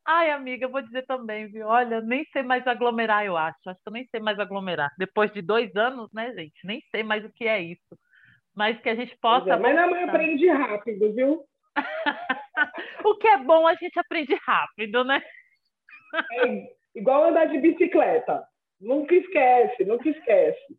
Ai, 0.09 0.31
amiga, 0.31 0.65
eu 0.65 0.71
vou 0.71 0.81
dizer 0.81 1.05
também, 1.05 1.47
viu? 1.47 1.67
Olha, 1.67 1.99
nem 1.99 2.23
sei 2.31 2.41
mais 2.41 2.65
aglomerar, 2.65 3.25
eu 3.25 3.35
acho. 3.35 3.57
Acho 3.69 3.81
que 3.81 3.89
eu 3.89 3.93
nem 3.93 4.07
sei 4.07 4.21
mais 4.21 4.39
aglomerar. 4.39 4.89
Depois 4.97 5.31
de 5.33 5.41
dois 5.41 5.75
anos, 5.75 6.09
né, 6.13 6.33
gente? 6.33 6.65
Nem 6.65 6.81
sei 6.91 7.03
mais 7.03 7.25
o 7.25 7.29
que 7.29 7.45
é 7.45 7.61
isso. 7.61 7.97
Mas 8.55 8.79
que 8.79 8.87
a 8.87 8.95
gente 8.95 9.17
possa. 9.17 9.51
É, 9.51 9.57
mas 9.57 9.77
a 9.77 9.85
mãe 9.85 10.03
aprende 10.03 10.47
rápido, 10.47 11.13
viu? 11.13 11.43
o 13.11 13.17
que 13.17 13.27
é 13.27 13.37
bom, 13.37 13.67
a 13.67 13.75
gente 13.75 13.99
aprende 13.99 14.35
rápido, 14.45 15.03
né? 15.03 15.21
É 16.33 16.99
igual 16.99 17.25
andar 17.25 17.45
de 17.45 17.59
bicicleta. 17.59 18.43
Nunca 18.79 19.15
esquece, 19.15 19.85
nunca 19.85 20.09
esquece. 20.09 20.77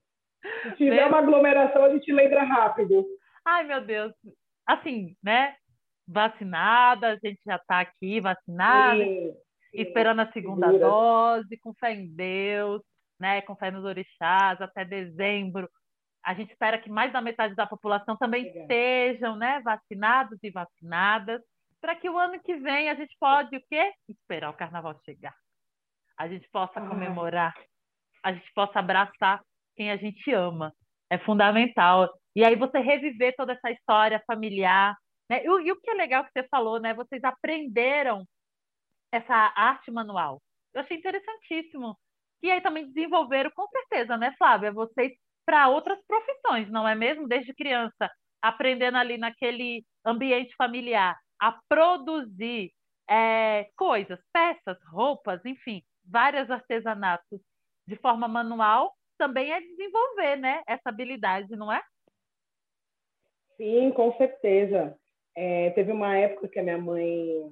Se 0.62 0.76
tiver 0.76 0.97
né? 0.97 1.06
uma 1.06 1.18
aglomeração, 1.18 1.85
a 1.85 1.90
gente 1.90 2.12
lembra 2.12 2.44
rápido. 2.44 3.04
Ai, 3.44 3.64
meu 3.64 3.85
Deus. 3.85 4.12
Assim, 4.66 5.16
né? 5.23 5.54
vacinada, 6.08 7.08
a 7.08 7.16
gente 7.16 7.40
já 7.44 7.56
está 7.56 7.80
aqui 7.80 8.18
vacinada, 8.18 9.04
sim, 9.04 9.30
sim, 9.70 9.80
esperando 9.80 10.20
a 10.20 10.32
segunda 10.32 10.66
segura. 10.66 10.88
dose, 10.88 11.58
com 11.58 11.75
fé 11.75 11.92
em 11.92 12.08
Deus, 12.08 12.80
né, 13.20 13.42
com 13.42 13.54
fé 13.54 13.70
nos 13.70 13.85
orixás, 13.85 14.61
até 14.61 14.85
dezembro. 14.85 15.68
A 16.25 16.32
gente 16.35 16.50
espera 16.50 16.78
que 16.78 16.90
mais 16.90 17.12
da 17.12 17.20
metade 17.20 17.54
da 17.54 17.66
população 17.66 18.16
também 18.16 18.44
Legal. 18.44 18.62
estejam 18.62 19.37
né, 19.37 19.61
vacinados 19.62 20.38
e 20.42 20.50
vacinadas, 20.50 21.42
para 21.80 21.94
que 21.97 22.08
o 22.08 22.18
ano 22.18 22.40
que 22.40 22.56
vem 22.56 22.90
a 22.90 22.94
gente 22.94 23.16
pode 23.18 23.56
o 23.56 23.62
quê? 23.68 23.92
Esperar 24.08 24.50
o 24.50 24.56
carnaval 24.56 24.99
chegar. 25.04 25.35
A 26.18 26.28
gente 26.28 26.49
possa 26.50 26.80
comemorar, 26.80 27.54
a 28.25 28.32
gente 28.32 28.52
possa 28.52 28.80
abraçar 28.80 29.40
quem 29.76 29.90
a 29.90 29.97
gente 29.97 30.32
ama. 30.32 30.75
É 31.11 31.18
fundamental. 31.18 32.12
E 32.35 32.44
aí 32.44 32.56
você 32.56 32.78
reviver 32.80 33.35
toda 33.37 33.52
essa 33.52 33.70
história 33.70 34.23
familiar, 34.26 34.97
né? 35.30 35.42
E, 35.42 35.47
e, 35.47 35.73
o 35.73 35.80
que 35.80 35.90
é 35.90 35.94
legal 35.94 36.25
que 36.25 36.32
você 36.32 36.47
falou, 36.49 36.80
né? 36.80 36.92
Vocês 36.94 37.23
aprenderam 37.25 38.25
essa 39.12 39.35
arte 39.56 39.90
manual. 39.90 40.42
Eu 40.75 40.82
achei 40.82 40.97
interessantíssimo. 40.97 41.97
E 42.42 42.50
aí 42.50 42.61
também 42.61 42.87
desenvolveram, 42.92 43.50
com 43.54 43.66
certeza, 43.68 44.16
né, 44.16 44.35
Flávia? 44.37 44.73
Vocês 44.73 45.12
para 45.47 45.68
outras 45.68 45.99
profissões, 46.06 46.70
não 46.70 46.87
é 46.87 46.94
mesmo? 46.94 47.26
Desde 47.26 47.54
criança, 47.54 48.11
aprendendo 48.42 48.99
ali 48.99 49.16
naquele 49.16 49.82
ambiente 50.04 50.54
familiar 50.56 51.16
a 51.40 51.59
produzir 51.68 52.73
é, 53.09 53.71
coisas, 53.76 54.18
peças, 54.33 54.78
roupas, 54.90 55.45
enfim, 55.45 55.83
vários 56.04 56.50
artesanatos 56.50 57.40
de 57.87 57.97
forma 57.97 58.28
manual, 58.28 58.95
também 59.16 59.52
é 59.52 59.61
desenvolver, 59.61 60.37
né, 60.37 60.62
essa 60.66 60.88
habilidade, 60.90 61.57
não 61.57 61.73
é? 61.73 61.83
Sim, 63.57 63.90
com 63.92 64.16
certeza. 64.16 64.97
É, 65.35 65.71
teve 65.71 65.90
uma 65.90 66.16
época 66.16 66.49
que 66.49 66.59
a 66.59 66.62
minha 66.62 66.78
mãe 66.78 67.50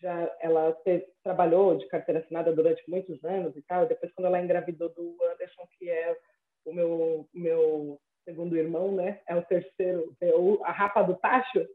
já 0.00 0.30
ela 0.40 0.72
te, 0.84 1.06
trabalhou 1.22 1.78
de 1.78 1.86
carteira 1.88 2.20
assinada 2.20 2.52
durante 2.52 2.82
muitos 2.88 3.22
anos 3.24 3.56
e 3.56 3.62
tal. 3.62 3.86
Depois, 3.86 4.12
quando 4.12 4.26
ela 4.26 4.40
engravidou 4.40 4.90
do 4.90 5.16
Anderson, 5.32 5.66
que 5.78 5.88
é 5.88 6.16
o 6.66 6.72
meu 6.72 7.28
meu 7.32 8.00
segundo 8.24 8.56
irmão, 8.56 8.92
né? 8.92 9.20
É 9.26 9.34
o 9.34 9.42
terceiro, 9.42 10.14
é 10.20 10.34
o, 10.34 10.62
a 10.64 10.70
rapa 10.70 11.02
do 11.02 11.16
tacho. 11.16 11.66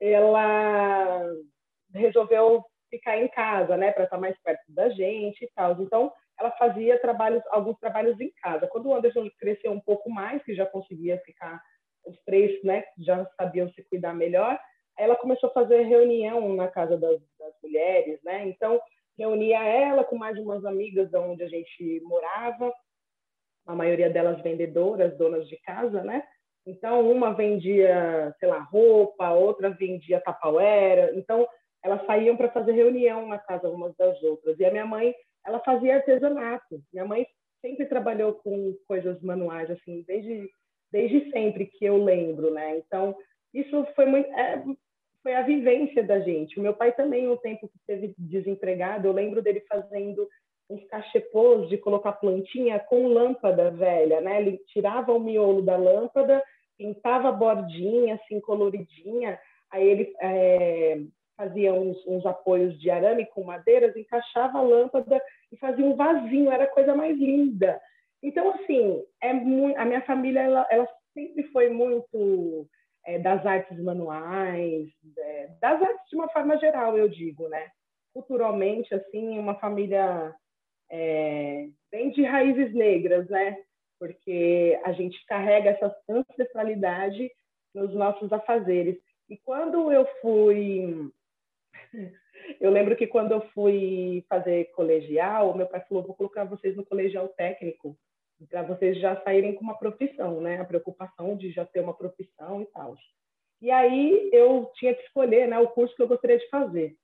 Ela 0.00 1.26
resolveu 1.94 2.64
ficar 2.90 3.18
em 3.18 3.28
casa, 3.28 3.76
né, 3.76 3.92
para 3.92 4.04
estar 4.04 4.18
mais 4.18 4.36
perto 4.42 4.62
da 4.68 4.88
gente 4.90 5.44
e 5.44 5.50
tal. 5.54 5.80
Então, 5.80 6.12
ela 6.38 6.50
fazia 6.52 7.00
trabalhos, 7.00 7.42
alguns 7.50 7.78
trabalhos 7.78 8.20
em 8.20 8.30
casa. 8.42 8.66
Quando 8.66 8.86
o 8.86 8.94
Anderson 8.94 9.28
cresceu 9.38 9.72
um 9.72 9.80
pouco 9.80 10.10
mais, 10.10 10.42
que 10.42 10.54
já 10.54 10.66
conseguia 10.66 11.18
ficar 11.24 11.60
os 12.04 12.16
três, 12.24 12.62
né, 12.62 12.84
já 12.98 13.26
sabiam 13.36 13.68
se 13.70 13.82
cuidar 13.84 14.14
melhor, 14.14 14.58
ela 14.98 15.16
começou 15.16 15.50
a 15.50 15.52
fazer 15.52 15.82
reunião 15.82 16.54
na 16.54 16.68
casa 16.68 16.96
das, 16.96 17.20
das 17.38 17.54
mulheres, 17.62 18.18
né? 18.22 18.48
Então, 18.48 18.80
reunia 19.18 19.62
ela 19.62 20.04
com 20.04 20.16
mais 20.16 20.38
umas 20.38 20.64
amigas 20.64 21.10
de 21.10 21.18
onde 21.18 21.42
a 21.42 21.48
gente 21.48 22.00
morava, 22.04 22.72
a 23.66 23.74
maioria 23.74 24.08
delas 24.08 24.40
vendedoras, 24.42 25.16
donas 25.18 25.46
de 25.48 25.56
casa, 25.58 26.02
né? 26.02 26.26
Então, 26.66 27.08
uma 27.08 27.32
vendia, 27.32 28.34
sei 28.40 28.48
lá, 28.48 28.58
roupa, 28.58 29.30
outra 29.30 29.70
vendia 29.70 30.20
tapauera. 30.20 31.12
Então, 31.14 31.46
elas 31.82 32.04
saíam 32.06 32.36
para 32.36 32.50
fazer 32.50 32.72
reunião 32.72 33.28
na 33.28 33.38
casa 33.38 33.68
umas 33.68 33.94
das 33.96 34.20
outras. 34.22 34.58
E 34.58 34.64
a 34.64 34.70
minha 34.70 34.84
mãe, 34.84 35.14
ela 35.46 35.60
fazia 35.60 35.96
artesanato. 35.96 36.80
Minha 36.92 37.04
mãe 37.04 37.26
sempre 37.62 37.86
trabalhou 37.86 38.34
com 38.34 38.76
coisas 38.86 39.20
manuais, 39.22 39.70
assim, 39.70 40.04
desde, 40.06 40.50
desde 40.90 41.30
sempre 41.30 41.66
que 41.66 41.84
eu 41.84 42.02
lembro, 42.02 42.52
né? 42.52 42.78
Então, 42.78 43.16
isso 43.54 43.86
foi 43.94 44.06
muito, 44.06 44.28
é, 44.32 44.62
foi 45.22 45.34
a 45.34 45.42
vivência 45.42 46.02
da 46.02 46.20
gente. 46.20 46.58
O 46.58 46.62
meu 46.62 46.74
pai 46.74 46.92
também, 46.92 47.28
um 47.28 47.36
tempo 47.36 47.68
que 47.68 47.76
esteve 47.78 48.14
desempregado, 48.18 49.06
eu 49.06 49.12
lembro 49.12 49.40
dele 49.40 49.60
fazendo 49.68 50.28
uns 50.68 50.84
cachepôs 50.86 51.68
de 51.68 51.78
colocar 51.78 52.12
plantinha 52.12 52.78
com 52.80 53.06
lâmpada 53.06 53.70
velha, 53.70 54.20
né? 54.20 54.40
Ele 54.40 54.58
tirava 54.66 55.12
o 55.12 55.20
miolo 55.20 55.62
da 55.62 55.76
lâmpada, 55.76 56.42
pintava 56.76 57.32
bordinha, 57.32 58.14
assim, 58.14 58.40
coloridinha, 58.40 59.38
aí 59.70 59.86
ele 59.86 60.14
é, 60.20 60.98
fazia 61.36 61.72
uns, 61.74 61.96
uns, 62.06 62.24
apoios 62.24 62.78
de 62.80 62.90
arame 62.90 63.26
com 63.26 63.44
madeiras, 63.44 63.96
encaixava 63.96 64.58
a 64.58 64.62
lâmpada 64.62 65.20
e 65.52 65.56
fazia 65.58 65.84
um 65.84 65.94
vasinho, 65.94 66.50
era 66.50 66.64
a 66.64 66.70
coisa 66.70 66.94
mais 66.94 67.16
linda. 67.16 67.80
Então, 68.22 68.50
assim, 68.52 69.02
é 69.20 69.32
muito, 69.32 69.78
a 69.78 69.84
minha 69.84 70.02
família, 70.02 70.40
ela, 70.40 70.66
ela 70.70 70.88
sempre 71.12 71.44
foi 71.44 71.68
muito 71.68 72.66
é, 73.04 73.18
das 73.18 73.44
artes 73.46 73.78
manuais, 73.78 74.88
é, 75.18 75.48
das 75.60 75.80
artes 75.80 76.08
de 76.10 76.16
uma 76.16 76.28
forma 76.28 76.56
geral, 76.58 76.96
eu 76.96 77.08
digo, 77.08 77.48
né? 77.48 77.68
Culturalmente, 78.12 78.94
assim, 78.94 79.38
uma 79.38 79.54
família 79.56 80.34
é, 80.90 81.68
bem 81.90 82.10
de 82.10 82.22
raízes 82.24 82.74
negras, 82.74 83.28
né? 83.28 83.56
Porque 83.98 84.78
a 84.84 84.92
gente 84.92 85.24
carrega 85.26 85.70
essa 85.70 85.94
ancestralidade 86.08 87.30
nos 87.74 87.94
nossos 87.94 88.32
afazeres. 88.32 88.96
E 89.28 89.36
quando 89.36 89.90
eu 89.92 90.06
fui. 90.20 91.10
Eu 92.60 92.70
lembro 92.70 92.94
que 92.94 93.06
quando 93.06 93.32
eu 93.32 93.40
fui 93.48 94.24
fazer 94.28 94.66
colegial, 94.72 95.56
meu 95.56 95.66
pai 95.66 95.84
falou: 95.88 96.04
vou 96.04 96.14
colocar 96.14 96.44
vocês 96.44 96.76
no 96.76 96.84
colegial 96.84 97.28
técnico, 97.28 97.96
para 98.48 98.62
vocês 98.62 99.00
já 99.00 99.20
saírem 99.22 99.54
com 99.54 99.62
uma 99.62 99.78
profissão, 99.78 100.40
né? 100.40 100.60
A 100.60 100.64
preocupação 100.64 101.36
de 101.36 101.50
já 101.50 101.64
ter 101.64 101.80
uma 101.80 101.94
profissão 101.94 102.62
e 102.62 102.66
tal. 102.66 102.96
E 103.60 103.70
aí 103.70 104.30
eu 104.32 104.70
tinha 104.74 104.94
que 104.94 105.02
escolher 105.02 105.48
né, 105.48 105.58
o 105.58 105.68
curso 105.68 105.94
que 105.96 106.02
eu 106.02 106.08
gostaria 106.08 106.38
de 106.38 106.48
fazer. 106.48 106.94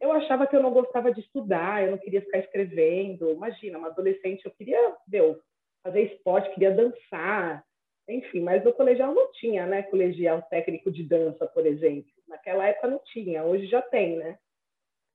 Eu 0.00 0.12
achava 0.12 0.46
que 0.46 0.54
eu 0.54 0.62
não 0.62 0.72
gostava 0.72 1.12
de 1.12 1.20
estudar, 1.20 1.82
eu 1.82 1.92
não 1.92 1.98
queria 1.98 2.20
ficar 2.20 2.38
escrevendo. 2.38 3.30
Imagina, 3.30 3.78
uma 3.78 3.88
adolescente, 3.88 4.44
eu 4.44 4.50
queria, 4.50 4.96
meu, 5.08 5.40
fazer 5.82 6.02
esporte, 6.02 6.52
queria 6.54 6.70
dançar, 6.70 7.64
enfim, 8.08 8.40
mas 8.40 8.64
no 8.64 8.72
colegial 8.72 9.14
não 9.14 9.30
tinha, 9.32 9.66
né? 9.66 9.82
Colegial 9.82 10.42
técnico 10.42 10.90
de 10.90 11.02
dança, 11.02 11.46
por 11.46 11.66
exemplo. 11.66 12.10
Naquela 12.28 12.66
época 12.66 12.88
não 12.88 13.00
tinha, 13.04 13.44
hoje 13.44 13.66
já 13.66 13.80
tem, 13.80 14.16
né? 14.16 14.38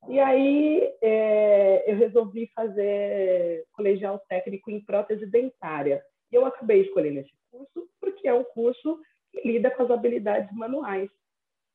E 0.07 0.19
aí 0.19 0.93
é, 1.01 1.91
eu 1.91 1.97
resolvi 1.97 2.49
fazer 2.55 3.65
colegial 3.73 4.19
técnico 4.29 4.71
em 4.71 4.79
prótese 4.79 5.25
dentária. 5.25 6.01
E 6.31 6.35
eu 6.35 6.45
acabei 6.45 6.81
escolhendo 6.81 7.19
esse 7.19 7.31
curso 7.51 7.89
porque 7.99 8.27
é 8.27 8.33
um 8.33 8.43
curso 8.43 8.99
que 9.31 9.45
lida 9.45 9.69
com 9.71 9.83
as 9.83 9.91
habilidades 9.91 10.55
manuais. 10.55 11.09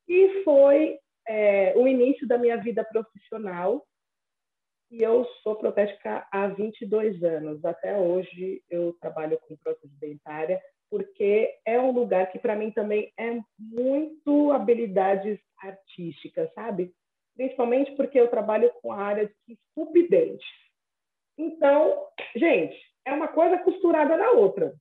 E 0.09 0.43
foi 0.45 0.99
é, 1.29 1.75
o 1.77 1.87
início 1.87 2.27
da 2.27 2.39
minha 2.39 2.57
vida 2.57 2.85
profissional. 2.85 3.87
E 4.93 5.03
eu 5.03 5.25
sou 5.43 5.57
protética 5.57 6.29
há 6.31 6.49
22 6.49 7.25
anos. 7.25 7.65
Até 7.65 7.97
hoje 7.97 8.63
eu 8.69 8.93
trabalho 9.01 9.39
com 9.49 9.57
prótese 9.57 9.95
dentária 9.99 10.61
porque 10.91 11.51
é 11.65 11.81
um 11.81 11.91
lugar 11.91 12.31
que 12.31 12.39
para 12.39 12.55
mim 12.55 12.71
também 12.71 13.11
é 13.19 13.41
muito 13.59 14.53
habilidades 14.53 15.41
artísticas, 15.57 16.53
sabe? 16.53 16.93
Principalmente 17.35 17.93
porque 17.93 18.21
eu 18.21 18.29
trabalho 18.29 18.71
com 18.83 18.93
a 18.93 18.99
área 18.99 19.33
de 19.49 19.59
subdentes. 19.73 20.47
Então, 21.39 22.07
gente, 22.37 22.79
é 23.07 23.15
uma 23.15 23.29
coisa 23.29 23.57
costurada 23.61 24.15
na 24.19 24.33
outra. 24.33 24.75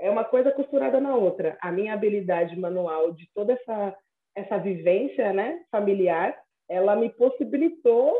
É 0.00 0.08
uma 0.08 0.22
coisa 0.22 0.52
costurada 0.52 1.00
na 1.00 1.16
outra. 1.16 1.58
A 1.60 1.72
minha 1.72 1.94
habilidade 1.94 2.56
manual 2.56 3.10
de 3.10 3.28
toda 3.34 3.54
essa 3.54 3.98
essa 4.36 4.58
vivência, 4.58 5.32
né, 5.32 5.64
familiar, 5.72 6.38
ela 6.68 6.94
me 6.94 7.08
possibilitou 7.08 8.14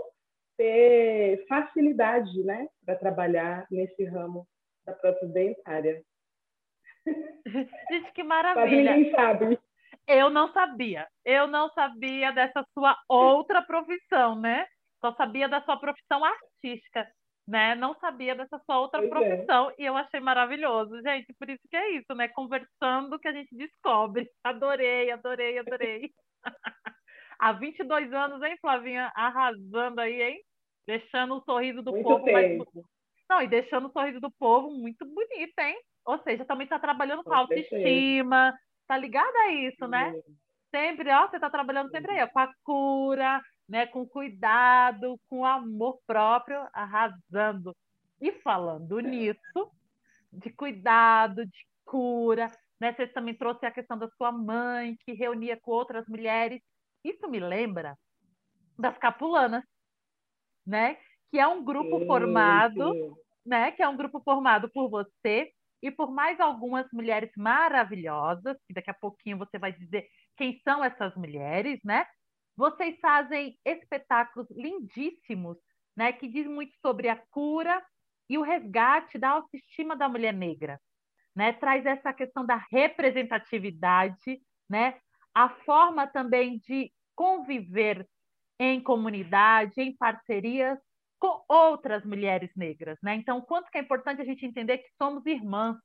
ter 0.57 1.45
facilidade, 1.47 2.43
né, 2.43 2.67
para 2.85 2.97
trabalhar 2.97 3.67
nesse 3.71 4.05
ramo 4.05 4.47
da 4.85 4.93
prótese 4.93 5.33
dentária. 5.33 6.03
Gente, 7.91 8.13
que 8.13 8.23
maravilha. 8.23 8.97
ninguém 8.97 9.13
sabe. 9.13 9.59
Eu 10.07 10.31
não 10.31 10.53
sabia. 10.53 11.07
Eu 11.25 11.47
não 11.47 11.69
sabia 11.71 12.33
dessa 12.33 12.65
sua 12.73 12.97
outra 13.09 13.63
profissão, 13.63 14.41
né? 14.41 14.67
Só 15.01 15.15
sabia 15.15 15.49
da 15.49 15.63
sua 15.63 15.79
profissão 15.79 16.25
artística, 16.25 17.09
né? 17.47 17.75
Não 17.75 17.95
sabia 17.99 18.35
dessa 18.35 18.59
sua 18.65 18.79
outra 18.79 19.01
pois 19.01 19.11
é. 19.11 19.15
profissão 19.15 19.71
é. 19.71 19.75
e 19.79 19.85
eu 19.85 19.97
achei 19.97 20.21
maravilhoso, 20.21 21.01
gente. 21.03 21.33
Por 21.39 21.51
isso 21.51 21.63
que 21.69 21.77
é 21.77 21.91
isso, 21.91 22.15
né? 22.15 22.29
Conversando 22.29 23.19
que 23.19 23.29
a 23.29 23.33
gente 23.33 23.55
descobre. 23.57 24.29
Adorei, 24.45 25.11
adorei, 25.11 25.59
adorei. 25.59 26.11
Há 27.39 27.53
22 27.53 28.13
anos, 28.13 28.43
hein, 28.43 28.57
Flavinha? 28.61 29.13
Arrasando 29.15 30.01
aí, 30.01 30.23
hein? 30.23 30.43
Deixando 30.87 31.35
o 31.35 31.43
sorriso 31.43 31.83
do 31.83 31.93
muito 31.93 32.09
povo 32.09 32.33
mais... 32.33 32.59
Não, 33.29 33.43
e 33.43 33.49
deixando 33.49 33.89
o 33.89 33.93
sorriso 33.93 34.21
do 34.21 34.31
povo 34.31 34.71
muito 34.71 35.05
bonito, 35.05 35.59
hein? 35.59 35.77
Ou 36.05 36.23
seja, 36.23 36.45
também 36.45 36.65
está 36.65 36.79
trabalhando 36.79 37.25
com 37.25 37.35
autoestima, 37.35 38.57
tá 38.87 38.97
ligada 38.97 39.37
a 39.41 39.53
isso, 39.53 39.87
né? 39.89 40.15
Sempre, 40.71 41.11
ó, 41.11 41.29
você 41.29 41.37
está 41.37 41.51
trabalhando 41.51 41.91
sempre 41.91 42.13
aí, 42.13 42.23
ó, 42.23 42.29
com 42.29 42.39
a 42.39 42.53
cura, 42.63 43.43
né? 43.69 43.87
Com 43.87 44.07
cuidado, 44.07 45.19
com 45.29 45.45
amor 45.45 45.99
próprio, 46.07 46.65
arrasando. 46.73 47.75
E 48.21 48.31
falando 48.33 49.01
nisso, 49.01 49.71
de 50.33 50.51
cuidado, 50.51 51.45
de 51.45 51.67
cura, 51.85 52.51
né? 52.79 52.93
Você 52.93 53.09
também 53.09 53.35
trouxe 53.35 53.67
a 53.67 53.73
questão 53.73 53.99
da 53.99 54.09
sua 54.11 54.31
mãe, 54.31 54.97
que 55.05 55.13
reunia 55.15 55.59
com 55.61 55.73
outras 55.73 56.07
mulheres. 56.07 56.63
Isso 57.09 57.29
me 57.29 57.41
lembra 57.41 57.97
das 58.79 58.97
capulanas, 58.99 59.65
né? 60.67 60.97
Que 61.31 61.39
é 61.39 61.47
um 61.47 61.65
grupo 61.65 62.01
sim, 62.01 62.07
formado, 62.07 63.17
né? 63.45 63.73
Que 63.73 63.83
é 63.83 63.89
um 63.89 63.97
grupo 63.97 64.21
formado 64.21 64.71
por 64.71 64.89
você, 64.89 65.53
e 65.83 65.91
por 65.91 66.11
mais 66.11 66.41
algumas 66.41 66.87
mulheres 66.93 67.31
maravilhosas, 67.37 68.57
que 68.67 68.75
daqui 68.75 68.91
a 68.91 68.95
pouquinho 68.95 69.39
você 69.39 69.59
vai 69.59 69.73
dizer 69.73 70.09
quem 70.37 70.61
são 70.65 70.83
essas 70.83 71.15
mulheres, 71.15 71.79
né? 71.85 72.07
Vocês 72.57 72.99
fazem 73.01 73.57
espetáculos 73.65 74.49
lindíssimos, 74.51 75.59
né? 75.97 76.13
Que 76.13 76.29
diz 76.29 76.47
muito 76.47 76.75
sobre 76.81 77.09
a 77.09 77.17
cura 77.31 77.85
e 78.29 78.39
o 78.39 78.43
resgate 78.43 79.19
da 79.19 79.31
autoestima 79.31 79.95
da 79.95 80.09
mulher 80.09 80.33
negra, 80.33 80.81
né? 81.35 81.53
Traz 81.53 81.85
essa 81.87 82.13
questão 82.13 82.45
da 82.45 82.57
representatividade, 82.71 84.41
né? 84.69 84.99
A 85.35 85.51
forma 85.51 86.07
também 86.07 86.59
de 86.59 86.91
conviver 87.17 88.07
em 88.59 88.81
comunidade, 88.81 89.73
em 89.79 89.97
parcerias 89.97 90.79
com 91.19 91.43
outras 91.49 92.05
mulheres 92.05 92.51
negras, 92.55 92.99
né? 93.03 93.15
Então, 93.15 93.41
quanto 93.41 93.71
que 93.71 93.79
é 93.79 93.81
importante 93.81 94.21
a 94.21 94.25
gente 94.25 94.45
entender 94.45 94.79
que 94.79 94.91
somos 95.01 95.25
irmãs, 95.27 95.77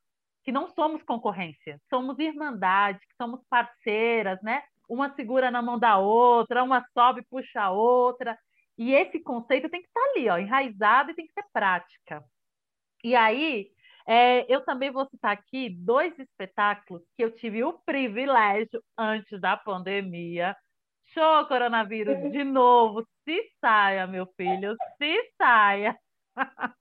que 0.44 0.52
não 0.52 0.70
somos 0.70 1.02
concorrência, 1.04 1.80
somos 1.90 2.20
irmandade, 2.20 3.00
que 3.00 3.16
somos 3.16 3.42
parceiras, 3.50 4.42
né? 4.42 4.62
Uma 4.90 5.14
segura 5.16 5.50
na 5.50 5.62
mão 5.62 5.80
da 5.80 5.98
outra, 5.98 6.64
uma 6.64 6.86
sobe 6.94 7.24
puxa 7.30 7.62
a 7.62 7.72
outra. 7.72 8.38
E 8.78 8.94
esse 8.94 9.20
conceito 9.20 9.70
tem 9.70 9.82
que 9.82 9.88
estar 9.88 10.02
ali, 10.12 10.30
ó, 10.30 10.38
enraizado 10.38 11.12
e 11.12 11.16
tem 11.16 11.28
que 11.28 11.34
ser 11.34 11.46
prática. 11.54 12.24
E 13.04 13.16
aí, 13.16 13.72
é, 14.08 14.46
eu 14.54 14.64
também 14.66 14.92
vou 14.92 15.08
citar 15.08 15.32
aqui 15.32 15.70
dois 15.70 16.18
espetáculos 16.20 17.04
que 17.16 17.24
eu 17.24 17.32
tive 17.32 17.64
o 17.64 17.74
privilégio, 17.74 18.84
antes 18.98 19.40
da 19.40 19.56
pandemia, 19.56 20.56
Show, 21.14 21.46
coronavírus, 21.48 22.32
de 22.32 22.44
novo. 22.44 23.06
Se 23.26 23.52
saia, 23.60 24.08
meu 24.08 24.26
filho, 24.38 24.76
se 24.98 25.34
saia. 25.38 25.98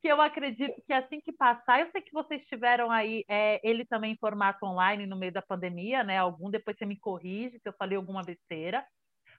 que 0.00 0.08
eu 0.08 0.20
acredito 0.22 0.74
que 0.86 0.92
assim 0.92 1.20
que 1.20 1.32
passar, 1.32 1.80
eu 1.80 1.90
sei 1.90 2.00
que 2.00 2.12
vocês 2.12 2.42
tiveram 2.46 2.90
aí 2.90 3.24
é, 3.28 3.60
ele 3.62 3.84
também 3.84 4.12
em 4.12 4.18
formato 4.18 4.64
online 4.64 5.06
no 5.06 5.16
meio 5.16 5.32
da 5.32 5.42
pandemia, 5.42 6.02
né? 6.02 6.16
Algum, 6.16 6.50
depois 6.50 6.78
você 6.78 6.86
me 6.86 6.98
corrige 6.98 7.58
se 7.58 7.68
eu 7.68 7.74
falei 7.78 7.96
alguma 7.96 8.22
besteira. 8.22 8.86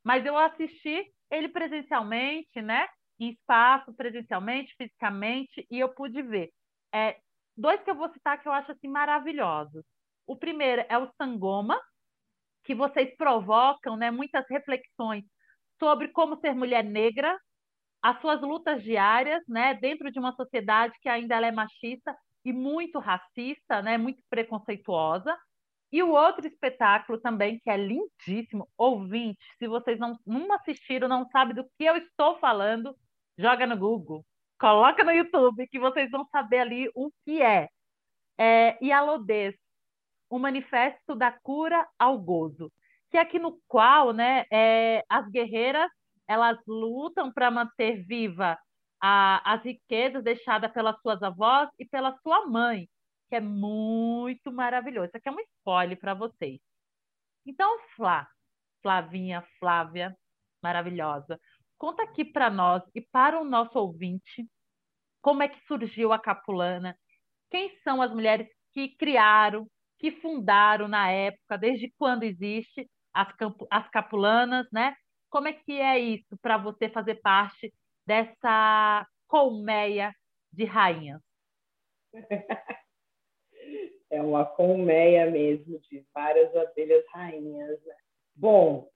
Mas 0.04 0.24
eu 0.26 0.38
assisti 0.38 1.12
ele 1.32 1.50
presencialmente, 1.50 2.62
né? 2.62 2.88
Em 3.20 3.32
espaço, 3.32 3.94
presencialmente, 3.96 4.76
fisicamente, 4.78 5.66
e 5.72 5.80
eu 5.80 5.90
pude 5.90 6.22
ver. 6.22 6.52
É, 6.94 7.18
dois 7.58 7.82
que 7.82 7.90
eu 7.90 7.96
vou 7.96 8.12
citar 8.14 8.40
que 8.40 8.48
eu 8.48 8.54
acho 8.54 8.72
assim 8.72 8.88
maravilhosos. 8.88 9.84
O 10.28 10.36
primeiro 10.36 10.86
é 10.88 10.98
o 10.98 11.10
Sangoma, 11.18 11.82
que 12.64 12.76
vocês 12.76 13.16
provocam 13.18 13.96
né, 13.96 14.12
muitas 14.12 14.46
reflexões 14.50 15.24
sobre 15.80 16.10
como 16.10 16.40
ser 16.40 16.54
mulher 16.54 16.84
negra, 16.84 17.38
as 18.02 18.20
suas 18.22 18.42
lutas 18.42 18.84
diárias, 18.84 19.44
né, 19.48 19.74
dentro 19.74 20.12
de 20.12 20.20
uma 20.20 20.34
sociedade 20.34 20.94
que 21.02 21.10
ainda 21.10 21.36
é 21.46 21.52
machista 21.52 22.16
e 22.46 22.54
muito 22.54 23.00
racista, 23.00 23.82
né, 23.82 23.98
muito 23.98 24.22
preconceituosa. 24.30 25.38
E 25.92 26.04
o 26.04 26.12
outro 26.12 26.46
espetáculo 26.48 27.20
também, 27.20 27.60
que 27.60 27.70
é 27.70 27.76
lindíssimo, 27.76 28.70
ouvinte, 28.78 29.40
se 29.58 29.68
vocês 29.68 29.98
não, 30.00 30.18
não 30.26 30.54
assistiram, 30.54 31.08
não 31.08 31.28
sabem 31.30 31.56
do 31.56 31.64
que 31.78 31.84
eu 31.84 31.98
estou 31.98 32.38
falando, 32.38 32.96
joga 33.38 33.66
no 33.66 33.76
Google, 33.76 34.24
coloca 34.60 35.04
no 35.04 35.12
YouTube, 35.12 35.68
que 35.68 35.80
vocês 35.80 36.12
vão 36.12 36.26
saber 36.28 36.60
ali 36.60 36.92
o 36.94 37.12
que 37.26 37.42
é. 37.42 37.70
é 38.38 38.78
e 38.82 38.92
a 38.92 39.02
Lodez, 39.02 39.56
o 40.30 40.38
Manifesto 40.38 41.16
da 41.16 41.32
Cura 41.32 41.88
ao 41.98 42.18
Gozo, 42.20 42.72
que 43.10 43.18
é 43.18 43.22
aqui 43.22 43.40
no 43.40 43.60
qual 43.68 44.14
né, 44.14 44.46
é, 44.52 45.04
as 45.10 45.28
guerreiras 45.30 45.90
elas 46.28 46.60
lutam 46.68 47.32
para 47.32 47.50
manter 47.50 48.04
viva 48.06 48.58
a, 49.02 49.54
as 49.54 49.64
riquezas 49.64 50.24
deixadas 50.24 50.72
pelas 50.72 51.00
suas 51.02 51.22
avós 51.24 51.70
e 51.80 51.86
pela 51.86 52.16
sua 52.20 52.46
mãe, 52.46 52.88
que 53.28 53.36
é 53.36 53.40
muito 53.40 54.52
maravilhoso. 54.52 55.08
Isso 55.08 55.18
aqui 55.18 55.30
é 55.30 55.32
um 55.32 55.40
spoiler 55.40 56.00
para 56.00 56.14
vocês. 56.14 56.60
Então, 57.46 57.80
Flá, 57.96 58.28
Flavinha, 58.84 59.44
Flávia, 59.60 60.16
maravilhosa, 60.62 61.40
conta 61.78 62.04
aqui 62.04 62.24
para 62.24 62.50
nós 62.50 62.84
e 62.94 63.02
para 63.02 63.40
o 63.40 63.46
nosso 63.46 63.80
ouvinte 63.80 64.48
como 65.22 65.44
é 65.44 65.48
que 65.48 65.66
surgiu 65.66 66.14
a 66.14 66.20
Capulana, 66.20 66.96
quem 67.50 67.76
são 67.84 68.02
as 68.02 68.12
mulheres 68.12 68.48
que 68.74 68.96
criaram, 68.96 69.68
que 70.00 70.12
fundaram 70.22 70.88
na 70.88 71.12
época, 71.12 71.58
desde 71.58 71.94
quando 71.98 72.24
existe 72.24 72.90
as, 73.14 73.28
as 73.70 73.90
capulanas, 73.90 74.68
né? 74.72 74.96
Como 75.30 75.48
é 75.48 75.54
que 75.54 75.74
é 75.74 76.00
isso 76.00 76.38
para 76.42 76.58
você 76.58 76.90
fazer 76.90 77.16
parte 77.16 77.74
dessa 78.08 79.06
colmeia 79.28 80.14
de 80.52 80.66
rainhas? 80.66 81.22
É 84.12 84.24
uma 84.24 84.44
colmeia 84.44 85.30
mesmo 85.30 85.80
de 85.82 86.04
várias 86.12 86.56
abelhas 86.56 87.06
rainhas. 87.14 87.80
Né? 87.86 87.96
Bom, 88.36 88.90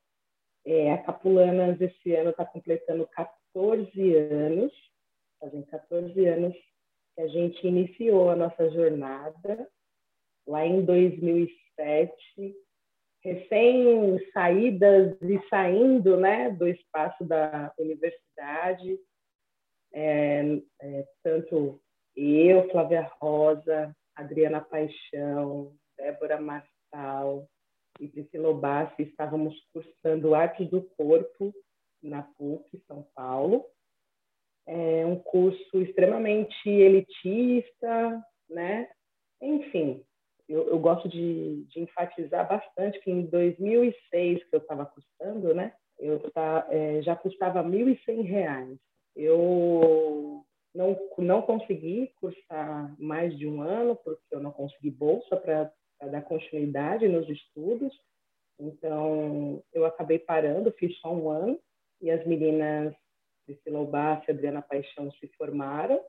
é, 0.66 0.92
a 0.92 1.04
Capulanas 1.04 1.80
esse 1.80 2.16
ano 2.16 2.32
está 2.32 2.44
completando 2.44 3.08
14 3.08 4.16
anos, 4.16 4.74
fazem 5.40 5.62
14 5.64 6.26
anos 6.26 6.56
que 7.14 7.22
a 7.22 7.28
gente 7.28 7.68
iniciou 7.68 8.32
a 8.32 8.36
nossa 8.36 8.72
jornada 8.72 9.70
lá 10.48 10.66
em 10.66 10.84
2007, 10.84 12.56
recém 13.24 14.20
saídas 14.34 15.18
e 15.22 15.40
saindo 15.50 16.18
né, 16.18 16.50
do 16.52 16.68
espaço 16.68 17.24
da 17.24 17.74
universidade, 17.80 19.00
é, 19.94 20.60
é, 20.82 21.08
tanto 21.24 21.80
eu, 22.16 22.70
Flávia 22.70 23.10
Rosa, 23.22 23.96
Adriana 24.16 24.62
Paixão, 24.62 25.74
Débora 25.98 26.40
Marçal 26.40 27.48
e 28.00 28.08
Priscila 28.08 28.50
Obassi 28.50 29.04
estávamos 29.04 29.56
cursando 29.72 30.36
Artes 30.36 30.70
do 30.70 30.82
Corpo 30.82 31.54
na 32.02 32.24
PUC, 32.24 32.84
São 32.88 33.08
Paulo. 33.16 33.66
É 34.66 35.06
um 35.06 35.20
curso 35.20 35.82
extremamente 35.82 36.70
elitista, 36.70 38.24
né? 38.50 38.90
Enfim, 39.42 40.04
eu, 40.48 40.68
eu 40.70 40.80
gosto 40.80 41.08
de, 41.08 41.64
de, 41.66 41.80
enfatizar 41.80 42.48
bastante 42.48 43.00
que 43.00 43.10
em 43.10 43.26
2006, 43.26 44.44
que 44.44 44.56
eu 44.56 44.60
estava 44.60 44.86
cursando, 44.86 45.54
né? 45.54 45.74
Eu 46.00 46.20
tá, 46.32 46.68
é, 46.70 47.02
já 47.02 47.16
custava 47.16 47.62
R$ 47.62 47.70
1.100. 47.70 48.78
Eu 49.16 50.44
não, 50.74 50.98
não 51.18 51.42
consegui 51.42 52.12
cursar 52.20 52.94
mais 53.00 53.38
de 53.38 53.48
um 53.48 53.62
ano, 53.62 53.96
porque 53.96 54.24
eu 54.32 54.40
não 54.40 54.52
consegui 54.52 54.90
bolsa 54.90 55.38
para 55.38 55.72
dar 56.10 56.22
continuidade 56.24 57.08
nos 57.08 57.30
estudos. 57.30 57.94
Então, 58.60 59.64
eu 59.72 59.86
acabei 59.86 60.20
parando, 60.20 60.72
fiz 60.74 60.98
só 61.00 61.14
um 61.14 61.30
ano, 61.30 61.60
e 62.02 62.12
as 62.12 62.26
meninas 62.26 62.94
Priscila 63.46 63.80
Obassi 63.80 64.26
e 64.28 64.32
Adriana 64.32 64.62
Paixão 64.62 65.12
se 65.14 65.28
formaram 65.38 66.00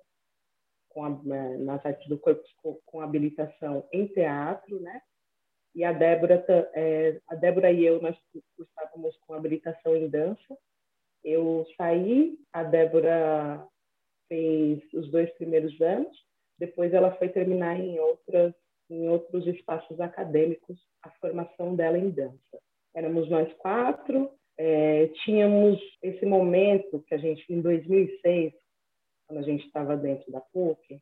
com 0.95 1.05
a, 1.05 1.11
né, 1.11 1.57
nas 1.59 1.85
artes 1.85 2.09
do 2.09 2.17
corpo 2.17 2.43
com, 2.87 3.01
habilitação 3.01 3.87
em 3.93 4.07
teatro, 4.07 4.81
né? 4.81 5.03
E 5.75 5.83
a 5.83 5.93
Débora, 5.93 6.45
é, 6.73 7.21
a 7.29 7.35
Débora 7.35 7.73
e 7.73 7.85
eu, 7.85 8.01
nós 8.01 8.17
cursávamos 8.57 9.17
com 9.27 9.35
habilitação 9.35 9.97
em 9.97 10.09
dança. 10.09 10.57
Eu 11.25 11.67
saí, 11.77 12.39
a 12.53 12.63
Débora 12.63 13.67
fez 14.29 14.81
os 14.93 15.11
dois 15.11 15.29
primeiros 15.33 15.79
anos, 15.81 16.17
depois 16.59 16.95
ela 16.95 17.17
foi 17.17 17.29
terminar 17.29 17.79
em 17.79 17.99
outras 17.99 18.55
em 18.91 19.09
outros 19.09 19.47
espaços 19.47 19.99
acadêmicos 19.99 20.79
a 21.03 21.11
formação 21.13 21.75
dela 21.75 21.99
em 21.99 22.11
dança. 22.11 22.61
Éramos 22.95 23.29
nós 23.31 23.51
quatro, 23.55 24.31
é, 24.59 25.09
tínhamos 25.25 25.81
esse 26.03 26.25
momento 26.25 27.03
que 27.09 27.15
a 27.15 27.19
gente, 27.19 27.45
em 27.51 27.61
2006, 27.61 28.53
quando 29.35 29.39
a 29.39 29.43
gente 29.43 29.67
estava 29.67 29.97
dentro 29.97 30.31
da 30.31 30.41
PUC, 30.41 31.01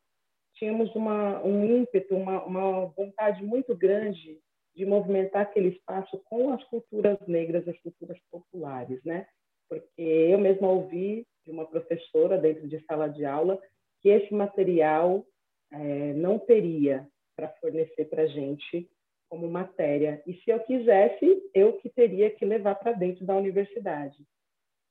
tínhamos 0.55 0.95
uma, 0.95 1.43
um 1.45 1.65
ímpeto, 1.65 2.17
uma, 2.17 2.43
uma 2.45 2.87
vontade 2.87 3.45
muito 3.45 3.77
grande 3.77 4.41
de 4.75 4.87
movimentar 4.87 5.43
aquele 5.43 5.69
espaço 5.69 6.19
com 6.25 6.51
as 6.51 6.65
culturas 6.65 7.19
negras, 7.27 7.69
as 7.69 7.79
culturas 7.81 8.19
populares, 8.31 9.05
né? 9.05 9.27
Porque 9.69 10.01
eu 10.01 10.39
mesma 10.39 10.69
ouvi 10.69 11.27
de 11.45 11.51
uma 11.51 11.67
professora 11.67 12.39
dentro 12.39 12.67
de 12.67 12.83
sala 12.87 13.09
de 13.09 13.25
aula 13.27 13.61
que 14.01 14.09
esse 14.09 14.33
material 14.33 15.27
é, 15.71 16.15
não 16.15 16.39
teria 16.39 17.07
para 17.37 17.49
fornecer 17.61 18.07
para 18.07 18.23
a 18.23 18.27
gente 18.27 18.89
como 19.29 19.49
matéria. 19.49 20.23
E 20.27 20.35
se 20.35 20.51
eu 20.51 20.61
quisesse, 20.61 21.43
eu 21.55 21.75
que 21.75 21.91
teria 21.91 22.31
que 22.31 22.45
levar 22.47 22.77
para 22.77 22.93
dentro 22.93 23.27
da 23.27 23.37
universidade. 23.37 24.17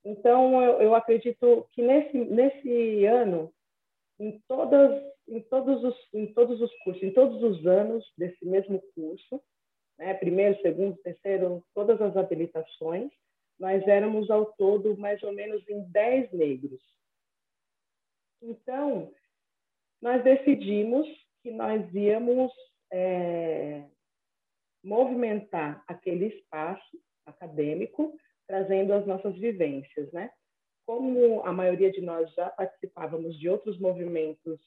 Então, 0.04 0.64
eu, 0.64 0.82
eu, 0.82 0.96
acredito 0.96 1.68
que 1.72 1.82
nesse, 1.82 2.18
nesse 2.18 3.06
ano, 3.06 3.54
em, 4.20 4.40
todas, 4.48 5.04
em, 5.28 5.42
todos 5.44 5.84
os, 5.84 5.96
em 6.14 6.34
todos 6.34 6.60
os 6.60 6.76
cursos, 6.84 7.04
em 7.04 7.14
todos 7.14 7.42
os 7.44 7.66
anos 7.68 8.04
desse 8.18 8.44
mesmo 8.46 8.82
curso, 8.96 9.42
né, 9.98 10.14
primeiro, 10.16 10.60
segundo, 10.62 10.98
terceiro, 10.98 11.64
todas 11.76 12.02
as 12.02 12.18
habilitações, 12.18 13.12
nós 13.60 13.88
éramos 13.88 14.32
ao 14.32 14.48
todo 14.54 14.98
mais 14.98 15.22
ou 15.22 15.32
menos 15.32 15.64
em 15.70 15.84
10 15.84 16.32
negros. 16.32 16.82
Então, 18.42 19.14
nós 20.02 20.24
decidimos 20.24 21.08
que 21.44 21.52
nós 21.52 21.94
íamos 21.94 22.52
é, 22.92 23.86
movimentar 24.84 25.84
aquele 25.88 26.26
espaço 26.28 27.00
acadêmico, 27.26 28.18
trazendo 28.52 28.92
as 28.92 29.08
nossas 29.08 29.34
vivências, 29.38 30.12
né? 30.12 30.30
Como 30.86 31.42
a 31.44 31.54
maioria 31.54 31.90
de 31.90 32.02
nós 32.02 32.30
já 32.34 32.50
participávamos 32.50 33.40
de 33.40 33.48
outros 33.48 33.80
movimentos 33.80 34.60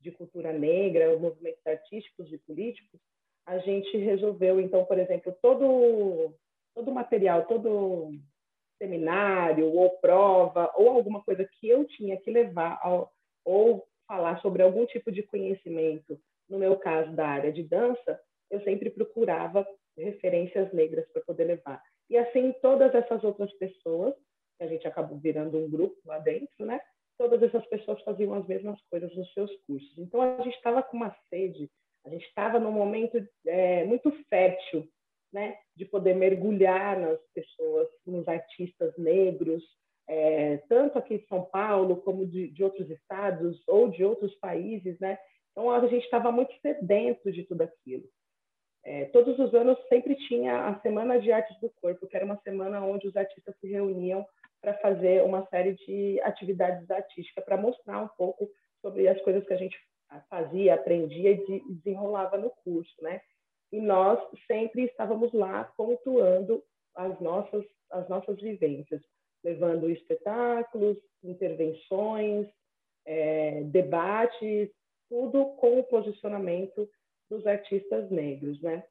de 0.00 0.10
cultura 0.10 0.52
negra, 0.52 1.16
movimentos 1.16 1.64
artísticos 1.64 2.32
e 2.32 2.38
políticos, 2.38 3.00
a 3.46 3.58
gente 3.58 3.96
resolveu, 3.98 4.60
então, 4.60 4.84
por 4.84 4.98
exemplo, 4.98 5.32
todo 5.40 6.34
todo 6.74 6.90
material, 6.90 7.46
todo 7.46 8.10
seminário 8.78 9.72
ou 9.72 9.90
prova 9.98 10.72
ou 10.74 10.88
alguma 10.88 11.22
coisa 11.22 11.44
que 11.44 11.68
eu 11.68 11.84
tinha 11.84 12.16
que 12.16 12.32
levar 12.32 12.80
ao, 12.82 13.12
ou 13.44 13.86
falar 14.08 14.40
sobre 14.40 14.60
algum 14.60 14.84
tipo 14.86 15.12
de 15.12 15.22
conhecimento, 15.22 16.20
no 16.48 16.58
meu 16.58 16.76
caso 16.76 17.14
da 17.14 17.28
área 17.28 17.52
de 17.52 17.62
dança, 17.62 18.20
eu 18.50 18.60
sempre 18.62 18.90
procurava 18.90 19.64
referências 19.96 20.72
negras 20.72 21.06
para 21.12 21.22
poder 21.22 21.44
levar. 21.44 21.80
E 22.10 22.18
assim, 22.18 22.52
todas 22.60 22.92
essas 22.92 23.22
outras 23.22 23.52
pessoas, 23.54 24.14
que 24.58 24.64
a 24.64 24.66
gente 24.66 24.86
acabou 24.86 25.16
virando 25.18 25.56
um 25.56 25.70
grupo 25.70 25.96
lá 26.04 26.18
dentro, 26.18 26.66
né? 26.66 26.80
Todas 27.16 27.40
essas 27.42 27.64
pessoas 27.66 28.02
faziam 28.02 28.34
as 28.34 28.46
mesmas 28.46 28.78
coisas 28.90 29.14
nos 29.16 29.32
seus 29.32 29.50
cursos. 29.66 29.96
Então, 29.96 30.20
a 30.20 30.42
gente 30.42 30.56
estava 30.56 30.82
com 30.82 30.96
uma 30.96 31.16
sede, 31.28 31.70
a 32.04 32.10
gente 32.10 32.26
estava 32.26 32.58
num 32.58 32.72
momento 32.72 33.24
é, 33.46 33.84
muito 33.84 34.10
fértil, 34.28 34.88
né? 35.32 35.56
De 35.76 35.84
poder 35.84 36.14
mergulhar 36.14 36.98
nas 36.98 37.20
pessoas, 37.32 37.88
nos 38.04 38.26
artistas 38.26 38.92
negros, 38.98 39.62
é, 40.08 40.56
tanto 40.68 40.98
aqui 40.98 41.14
em 41.14 41.26
São 41.28 41.44
Paulo, 41.44 42.02
como 42.02 42.26
de, 42.26 42.48
de 42.48 42.64
outros 42.64 42.90
estados 42.90 43.62
ou 43.68 43.88
de 43.88 44.04
outros 44.04 44.34
países, 44.36 44.98
né? 44.98 45.16
Então, 45.52 45.70
a 45.70 45.86
gente 45.86 46.04
estava 46.04 46.32
muito 46.32 46.52
sedento 46.60 47.30
de 47.30 47.44
tudo 47.44 47.62
aquilo. 47.62 48.04
É, 48.82 49.04
todos 49.06 49.38
os 49.38 49.54
anos 49.54 49.78
sempre 49.88 50.14
tinha 50.14 50.68
a 50.68 50.80
Semana 50.80 51.20
de 51.20 51.30
Artes 51.30 51.58
do 51.60 51.70
Corpo, 51.80 52.06
que 52.06 52.16
era 52.16 52.24
uma 52.24 52.40
semana 52.42 52.80
onde 52.84 53.06
os 53.06 53.16
artistas 53.16 53.54
se 53.60 53.68
reuniam 53.68 54.26
para 54.60 54.74
fazer 54.74 55.22
uma 55.22 55.46
série 55.46 55.74
de 55.74 56.20
atividades 56.22 56.90
artísticas, 56.90 57.44
para 57.44 57.56
mostrar 57.56 58.02
um 58.02 58.08
pouco 58.08 58.48
sobre 58.80 59.08
as 59.08 59.20
coisas 59.22 59.46
que 59.46 59.52
a 59.52 59.56
gente 59.56 59.78
fazia, 60.28 60.74
aprendia 60.74 61.30
e 61.30 61.62
desenrolava 61.68 62.36
no 62.36 62.50
curso, 62.64 62.94
né? 63.02 63.20
E 63.70 63.80
nós 63.80 64.18
sempre 64.46 64.84
estávamos 64.84 65.32
lá 65.32 65.64
pontuando 65.76 66.62
as 66.94 67.18
nossas 67.20 67.64
as 67.90 68.08
nossas 68.08 68.40
vivências, 68.40 69.02
levando 69.42 69.90
espetáculos, 69.90 70.96
intervenções, 71.24 72.46
é, 73.04 73.62
debates, 73.64 74.70
tudo 75.08 75.56
com 75.56 75.80
o 75.80 75.84
posicionamento 75.84 76.88
dos 77.30 77.46
artistas 77.46 78.10
negros, 78.10 78.60
né? 78.60 78.82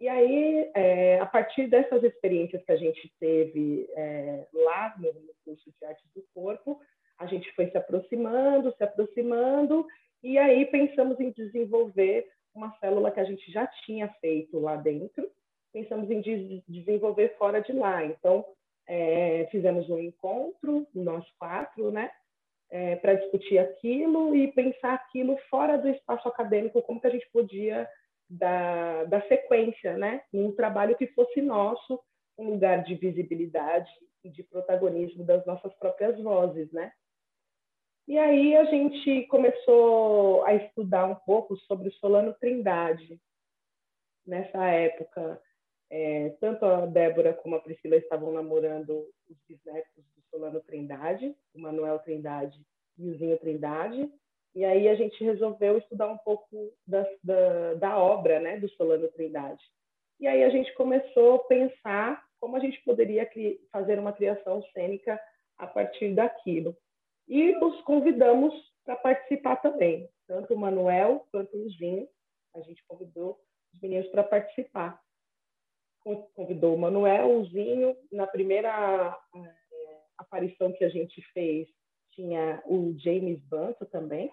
E 0.00 0.08
aí, 0.08 0.70
é, 0.74 1.20
a 1.20 1.26
partir 1.26 1.68
dessas 1.68 2.02
experiências 2.02 2.62
que 2.64 2.72
a 2.72 2.76
gente 2.76 3.10
teve 3.20 3.88
é, 3.92 4.46
lá 4.52 4.94
no, 4.98 5.14
curso 5.44 5.70
de 5.70 5.84
Artes 5.84 6.04
do 6.14 6.24
Corpo, 6.34 6.80
a 7.18 7.26
gente 7.26 7.50
foi 7.54 7.70
se 7.70 7.78
aproximando, 7.78 8.74
se 8.76 8.82
aproximando, 8.82 9.86
e 10.22 10.36
aí 10.36 10.66
pensamos 10.66 11.18
em 11.20 11.30
desenvolver 11.30 12.28
uma 12.54 12.76
célula 12.78 13.10
que 13.10 13.20
a 13.20 13.24
gente 13.24 13.50
já 13.52 13.66
tinha 13.84 14.08
feito 14.20 14.58
lá 14.58 14.76
dentro, 14.76 15.30
pensamos 15.72 16.10
em 16.10 16.20
des 16.20 16.62
desenvolver 16.68 17.36
fora 17.36 17.60
de 17.60 17.72
lá. 17.72 18.04
Então, 18.04 18.44
é, 18.86 19.46
fizemos 19.50 19.88
um 19.88 19.98
encontro, 19.98 20.86
nós 20.94 21.24
quatro, 21.38 21.90
né? 21.90 22.10
É, 22.74 22.96
para 22.96 23.14
discutir 23.14 23.56
aquilo 23.56 24.34
e 24.34 24.50
pensar 24.50 24.94
aquilo 24.94 25.38
fora 25.48 25.78
do 25.78 25.88
espaço 25.88 26.26
acadêmico, 26.26 26.82
como 26.82 27.00
que 27.00 27.06
a 27.06 27.10
gente 27.10 27.30
podia 27.32 27.88
dar, 28.28 29.06
dar 29.06 29.24
sequência, 29.28 29.96
né? 29.96 30.24
Num 30.32 30.50
trabalho 30.50 30.96
que 30.96 31.06
fosse 31.06 31.40
nosso, 31.40 32.00
um 32.36 32.50
lugar 32.50 32.82
de 32.82 32.96
visibilidade 32.96 33.88
e 34.24 34.28
de 34.28 34.42
protagonismo 34.42 35.24
das 35.24 35.46
nossas 35.46 35.72
próprias 35.74 36.20
vozes, 36.20 36.72
né? 36.72 36.92
E 38.08 38.18
aí 38.18 38.56
a 38.56 38.64
gente 38.64 39.22
começou 39.28 40.44
a 40.44 40.54
estudar 40.54 41.06
um 41.06 41.14
pouco 41.14 41.56
sobre 41.68 41.92
Solano 41.92 42.34
Trindade. 42.40 43.20
Nessa 44.26 44.66
época, 44.66 45.40
é, 45.88 46.30
tanto 46.40 46.66
a 46.66 46.86
Débora 46.86 47.34
como 47.34 47.54
a 47.54 47.60
Priscila 47.60 47.94
estavam 47.94 48.32
namorando 48.32 49.08
os 49.30 49.36
bisnetos 49.48 50.13
Solano 50.34 50.60
Trindade, 50.60 51.32
o 51.54 51.60
Manuel 51.60 52.00
Trindade 52.00 52.60
e 52.98 53.08
o 53.08 53.16
Zinho 53.16 53.38
Trindade. 53.38 54.10
E 54.52 54.64
aí 54.64 54.88
a 54.88 54.94
gente 54.96 55.22
resolveu 55.22 55.78
estudar 55.78 56.08
um 56.08 56.18
pouco 56.18 56.72
da, 56.86 57.06
da, 57.22 57.74
da 57.74 57.98
obra 57.98 58.40
né, 58.40 58.58
do 58.58 58.68
Solano 58.70 59.08
Trindade. 59.12 59.62
E 60.18 60.26
aí 60.26 60.42
a 60.42 60.50
gente 60.50 60.72
começou 60.74 61.36
a 61.36 61.44
pensar 61.44 62.24
como 62.40 62.56
a 62.56 62.60
gente 62.60 62.82
poderia 62.82 63.28
fazer 63.70 63.98
uma 63.98 64.12
criação 64.12 64.62
cênica 64.72 65.20
a 65.56 65.66
partir 65.66 66.14
daquilo. 66.14 66.76
E 67.28 67.56
os 67.56 67.80
convidamos 67.82 68.52
para 68.84 68.96
participar 68.96 69.56
também, 69.56 70.08
tanto 70.26 70.52
o 70.52 70.58
Manuel 70.58 71.26
quanto 71.30 71.56
o 71.56 71.70
Zinho. 71.70 72.08
A 72.54 72.60
gente 72.60 72.84
convidou 72.86 73.40
os 73.72 73.80
meninos 73.80 74.08
para 74.08 74.22
participar. 74.22 75.00
Convidou 76.34 76.74
o 76.74 76.78
Manuel, 76.78 77.38
o 77.38 77.44
Zinho. 77.46 77.96
Na 78.12 78.26
primeira 78.26 79.18
aparição 80.18 80.72
que 80.72 80.84
a 80.84 80.88
gente 80.88 81.20
fez, 81.32 81.68
tinha 82.12 82.62
o 82.66 82.94
James 82.98 83.40
Banto 83.44 83.84
também. 83.86 84.30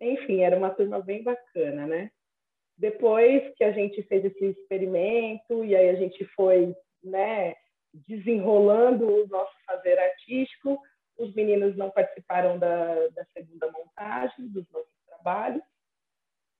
Enfim, 0.00 0.42
era 0.42 0.56
uma 0.56 0.70
turma 0.70 1.00
bem 1.00 1.22
bacana, 1.22 1.86
né? 1.86 2.10
Depois 2.76 3.54
que 3.56 3.64
a 3.64 3.72
gente 3.72 4.02
fez 4.04 4.24
esse 4.24 4.46
experimento 4.46 5.64
e 5.64 5.76
aí 5.76 5.90
a 5.90 5.94
gente 5.94 6.24
foi, 6.36 6.74
né, 7.02 7.54
desenrolando 7.92 9.06
o 9.06 9.28
nosso 9.28 9.54
fazer 9.64 9.98
artístico, 9.98 10.80
os 11.16 11.32
meninos 11.34 11.76
não 11.76 11.90
participaram 11.90 12.58
da, 12.58 13.08
da 13.08 13.24
segunda 13.32 13.70
montagem 13.70 14.48
dos 14.48 14.68
nossos 14.72 14.92
trabalhos, 15.06 15.62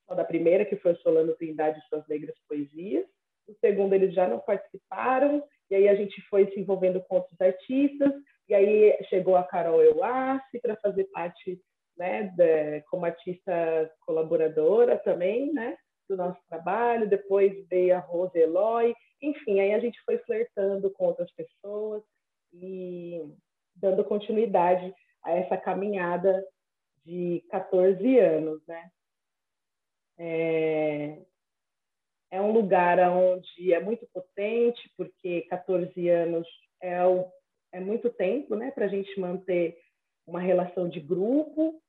só 0.07 0.15
da 0.15 0.25
primeira, 0.25 0.65
que 0.65 0.77
foi 0.77 0.93
o 0.93 0.99
Solano 0.99 1.35
Trindade 1.35 1.81
e 1.81 1.89
Suas 1.89 2.07
Negras 2.07 2.37
Poesias. 2.49 3.07
O 3.49 3.55
segundo, 3.55 3.95
eles 3.95 4.15
já 4.15 4.29
não 4.29 4.39
participaram, 4.39 5.43
e 5.75 5.77
aí 5.77 5.89
a 5.89 5.95
gente 5.97 6.23
foi 6.29 6.47
se 6.53 6.61
envolvendo 6.61 7.03
com 7.03 7.17
outros 7.17 7.41
artistas, 7.41 8.13
e 8.49 8.55
aí 8.55 8.97
chegou 9.09 9.35
a 9.37 9.43
Carol 9.43 9.83
Euassi 9.83 10.61
para 10.61 10.77
fazer 10.77 11.05
parte, 11.13 11.61
né, 11.97 12.25
de, 12.37 12.81
como 12.83 13.05
artista 13.05 13.91
colaboradora 14.07 14.97
também, 14.99 15.53
né, 15.53 15.77
do 16.09 16.17
nosso 16.17 16.41
trabalho. 16.49 17.09
Depois 17.09 17.67
veio 17.69 17.97
a 17.97 17.99
Rose 17.99 18.39
Eloy, 18.39 18.95
enfim, 19.21 19.59
aí 19.59 19.75
a 19.75 19.81
gente 19.81 20.01
foi 20.05 20.19
flertando 20.19 20.91
com 20.93 21.07
outras 21.07 21.33
pessoas 21.33 22.03
e 22.53 23.21
dando 23.75 24.05
continuidade 24.05 24.95
a 25.25 25.33
essa 25.33 25.57
caminhada 25.57 26.45
de 27.05 27.43
14 27.51 28.19
anos, 28.21 28.65
né? 28.69 28.91
É, 30.19 31.19
é 32.35 32.41
um 32.41 32.51
lugar 32.51 32.99
onde 33.11 33.73
é 33.73 33.79
muito 33.79 34.09
potente, 34.13 34.91
porque 34.97 35.43
14 35.43 36.09
anos 36.09 36.49
é, 36.83 37.05
o, 37.07 37.31
é 37.73 37.79
muito 37.79 38.11
tempo, 38.11 38.57
né, 38.57 38.73
para 38.73 38.87
a 38.87 38.89
gente 38.89 39.19
manter 39.21 39.79
uma 40.27 40.41
relação 40.41 40.89
de 40.89 40.99
grupo. 40.99 41.81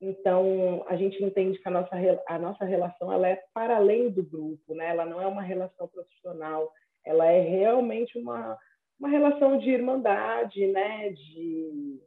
Então, 0.00 0.86
a 0.88 0.96
gente 0.96 1.22
entende 1.22 1.58
que 1.58 1.68
a 1.68 1.70
nossa, 1.70 1.94
a 2.26 2.38
nossa 2.38 2.64
relação 2.64 3.12
ela 3.12 3.28
é 3.28 3.42
para 3.52 3.76
além 3.76 4.08
do 4.08 4.22
grupo, 4.22 4.74
né? 4.74 4.88
Ela 4.88 5.04
não 5.04 5.20
é 5.20 5.26
uma 5.26 5.42
relação 5.42 5.86
profissional, 5.88 6.72
ela 7.04 7.26
é 7.26 7.40
realmente 7.40 8.18
uma, 8.18 8.58
uma 8.98 9.08
relação 9.08 9.58
de 9.58 9.70
irmandade, 9.70 10.66
né? 10.66 11.10
De, 11.10 12.00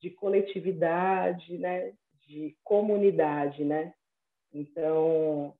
de 0.00 0.10
coletividade, 0.10 1.58
né? 1.58 1.92
De 2.26 2.56
comunidade, 2.64 3.64
né? 3.64 3.94
Então, 4.52 5.54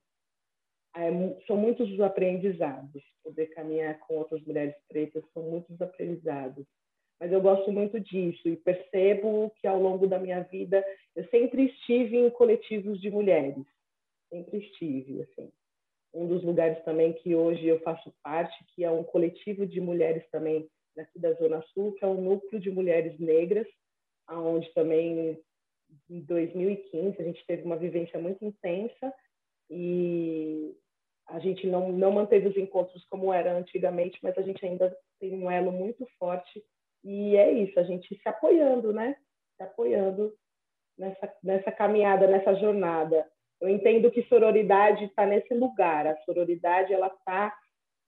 são 1.46 1.56
muitos 1.56 1.90
os 1.90 2.00
aprendizados. 2.00 3.02
Poder 3.22 3.46
caminhar 3.48 3.98
com 4.00 4.16
outras 4.16 4.42
mulheres 4.42 4.74
pretas 4.88 5.24
são 5.32 5.42
muitos 5.42 5.80
aprendizados. 5.80 6.66
Mas 7.20 7.32
eu 7.32 7.40
gosto 7.40 7.70
muito 7.70 8.00
disso 8.00 8.48
e 8.48 8.56
percebo 8.56 9.52
que 9.60 9.66
ao 9.66 9.80
longo 9.80 10.06
da 10.06 10.18
minha 10.18 10.42
vida 10.42 10.84
eu 11.14 11.24
sempre 11.28 11.66
estive 11.66 12.16
em 12.16 12.30
coletivos 12.30 13.00
de 13.00 13.10
mulheres, 13.10 13.64
sempre 14.30 14.58
estive, 14.58 15.22
assim. 15.22 15.52
Um 16.12 16.26
dos 16.26 16.42
lugares 16.42 16.82
também 16.82 17.12
que 17.12 17.34
hoje 17.34 17.66
eu 17.66 17.78
faço 17.80 18.12
parte, 18.22 18.56
que 18.74 18.82
é 18.82 18.90
um 18.90 19.04
coletivo 19.04 19.66
de 19.66 19.80
mulheres 19.80 20.24
também 20.30 20.68
daqui 20.96 21.18
da 21.20 21.32
Zona 21.34 21.62
Sul, 21.74 21.92
que 21.92 22.04
é 22.04 22.08
um 22.08 22.20
núcleo 22.20 22.60
de 22.60 22.70
mulheres 22.70 23.16
negras, 23.20 23.66
aonde 24.26 24.72
também 24.72 25.38
em 26.08 26.20
2015 26.20 27.20
a 27.20 27.24
gente 27.24 27.44
teve 27.46 27.62
uma 27.62 27.76
vivência 27.76 28.18
muito 28.18 28.44
intensa 28.44 29.12
e 29.70 30.74
a 31.28 31.38
gente 31.38 31.66
não, 31.66 31.92
não 31.92 32.10
manteve 32.10 32.48
os 32.48 32.56
encontros 32.56 33.04
como 33.08 33.32
era 33.32 33.56
antigamente, 33.56 34.18
mas 34.22 34.36
a 34.36 34.42
gente 34.42 34.64
ainda 34.66 34.94
tem 35.20 35.32
um 35.32 35.50
elo 35.50 35.70
muito 35.70 36.06
forte 36.18 36.62
e 37.04 37.36
é 37.36 37.50
isso, 37.50 37.78
a 37.78 37.82
gente 37.82 38.14
se 38.14 38.28
apoiando, 38.28 38.92
né? 38.92 39.16
Se 39.56 39.62
apoiando 39.62 40.34
nessa, 40.98 41.32
nessa 41.42 41.72
caminhada, 41.72 42.26
nessa 42.26 42.54
jornada. 42.56 43.26
Eu 43.60 43.68
entendo 43.68 44.10
que 44.10 44.22
sororidade 44.24 45.04
está 45.04 45.26
nesse 45.26 45.52
lugar. 45.54 46.06
A 46.06 46.16
sororidade, 46.24 46.92
ela 46.92 47.08
está, 47.08 47.54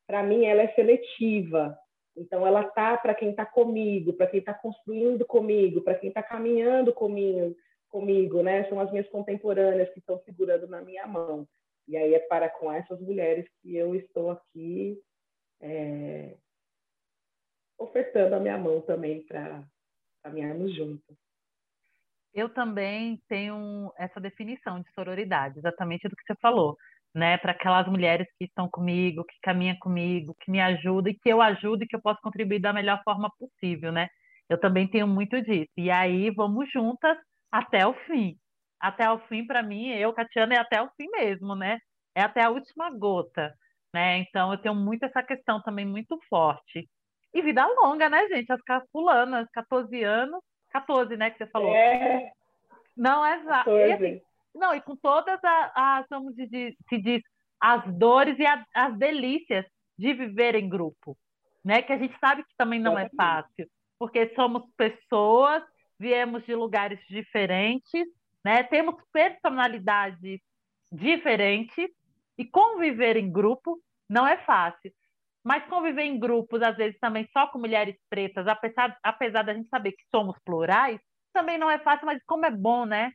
para 0.06 0.22
mim, 0.22 0.44
ela 0.44 0.62
é 0.62 0.68
seletiva. 0.74 1.76
Então, 2.16 2.46
ela 2.46 2.62
está 2.62 2.96
para 2.96 3.14
quem 3.14 3.30
está 3.30 3.46
comigo, 3.46 4.12
para 4.12 4.26
quem 4.26 4.40
está 4.40 4.52
construindo 4.52 5.24
comigo, 5.24 5.82
para 5.82 5.94
quem 5.94 6.08
está 6.08 6.22
caminhando 6.22 6.92
comigo, 6.92 7.54
comigo, 7.92 8.42
né? 8.42 8.68
São 8.68 8.80
as 8.80 8.90
minhas 8.90 9.08
contemporâneas 9.10 9.90
que 9.90 10.00
estão 10.00 10.18
segurando 10.24 10.66
na 10.66 10.80
minha 10.80 11.06
mão. 11.06 11.46
E 11.86 11.96
aí 11.96 12.14
é 12.14 12.18
para 12.18 12.48
com 12.48 12.72
essas 12.72 12.98
mulheres 13.00 13.46
que 13.60 13.76
eu 13.76 13.94
estou 13.94 14.30
aqui 14.30 14.98
é, 15.60 16.34
ofertando 17.78 18.34
a 18.34 18.40
minha 18.40 18.56
mão 18.56 18.80
também 18.80 19.22
para 19.26 19.62
caminharmos 20.24 20.74
juntos. 20.74 21.16
Eu 22.34 22.48
também 22.48 23.20
tenho 23.28 23.92
essa 23.98 24.18
definição 24.18 24.80
de 24.80 24.90
sororidade, 24.94 25.58
exatamente 25.58 26.08
do 26.08 26.16
que 26.16 26.22
você 26.26 26.34
falou, 26.40 26.78
né? 27.14 27.36
Para 27.36 27.52
aquelas 27.52 27.86
mulheres 27.86 28.26
que 28.38 28.46
estão 28.46 28.70
comigo, 28.70 29.24
que 29.24 29.36
caminham 29.42 29.76
comigo, 29.78 30.34
que 30.40 30.50
me 30.50 30.60
ajudam 30.60 31.12
e 31.12 31.18
que 31.18 31.28
eu 31.28 31.42
ajudo 31.42 31.84
e 31.84 31.86
que 31.86 31.94
eu 31.94 32.00
posso 32.00 32.20
contribuir 32.22 32.60
da 32.60 32.72
melhor 32.72 33.02
forma 33.04 33.30
possível, 33.38 33.92
né? 33.92 34.08
Eu 34.48 34.58
também 34.58 34.88
tenho 34.88 35.06
muito 35.06 35.40
disso. 35.42 35.70
E 35.76 35.90
aí 35.90 36.30
vamos 36.30 36.70
juntas 36.72 37.18
até 37.52 37.86
o 37.86 37.92
fim. 38.06 38.38
Até 38.80 39.08
o 39.10 39.18
fim, 39.28 39.46
para 39.46 39.62
mim, 39.62 39.90
eu, 39.90 40.12
Catiana, 40.12 40.54
é 40.54 40.58
até 40.58 40.82
o 40.82 40.90
fim 40.96 41.08
mesmo, 41.10 41.54
né? 41.54 41.78
É 42.14 42.22
até 42.22 42.42
a 42.42 42.50
última 42.50 42.90
gota, 42.90 43.54
né? 43.94 44.18
Então 44.18 44.50
eu 44.50 44.58
tenho 44.58 44.74
muito 44.74 45.04
essa 45.04 45.22
questão 45.22 45.62
também 45.62 45.86
muito 45.86 46.18
forte. 46.28 46.88
E 47.32 47.42
vida 47.42 47.64
longa, 47.66 48.08
né, 48.08 48.26
gente? 48.28 48.52
As 48.52 48.60
capulanas, 48.62 49.48
14 49.52 50.02
anos, 50.02 50.40
14, 50.70 51.16
né, 51.16 51.30
que 51.30 51.38
você 51.38 51.46
falou. 51.46 51.74
É. 51.74 52.32
Não, 52.96 53.24
é 53.24 53.38
exato. 53.38 53.70
Assim, 53.70 54.20
não, 54.54 54.74
e 54.74 54.80
com 54.80 54.96
todas 54.96 55.38
as, 55.42 56.06
vamos 56.10 56.34
dizer, 56.34 56.74
se 56.88 56.98
diz, 56.98 57.22
as 57.60 57.82
dores 57.94 58.38
e 58.38 58.44
a, 58.44 58.64
as 58.74 58.98
delícias 58.98 59.64
de 59.98 60.12
viver 60.12 60.54
em 60.56 60.68
grupo, 60.68 61.16
né? 61.64 61.80
Que 61.82 61.92
a 61.92 61.98
gente 61.98 62.18
sabe 62.18 62.42
que 62.42 62.56
também 62.56 62.80
não 62.80 62.98
é 62.98 63.08
fácil, 63.16 63.68
porque 63.98 64.34
somos 64.34 64.64
pessoas, 64.76 65.62
viemos 66.02 66.44
de 66.44 66.54
lugares 66.56 66.98
diferentes, 67.08 68.04
né? 68.44 68.64
Temos 68.64 68.96
personalidades 69.12 70.40
diferentes 70.90 71.88
e 72.36 72.44
conviver 72.44 73.16
em 73.16 73.30
grupo 73.30 73.78
não 74.10 74.26
é 74.26 74.36
fácil. 74.38 74.92
Mas 75.44 75.64
conviver 75.66 76.02
em 76.02 76.18
grupos, 76.18 76.60
às 76.60 76.76
vezes 76.76 76.98
também 77.00 77.28
só 77.32 77.46
com 77.46 77.58
mulheres 77.58 77.96
pretas, 78.10 78.46
apesar, 78.48 78.96
apesar 79.02 79.42
da 79.42 79.54
gente 79.54 79.68
saber 79.68 79.92
que 79.92 80.04
somos 80.10 80.36
plurais, 80.44 81.00
também 81.32 81.56
não 81.56 81.70
é 81.70 81.78
fácil, 81.78 82.06
mas 82.06 82.20
como 82.26 82.46
é 82.46 82.50
bom, 82.50 82.84
né? 82.84 83.12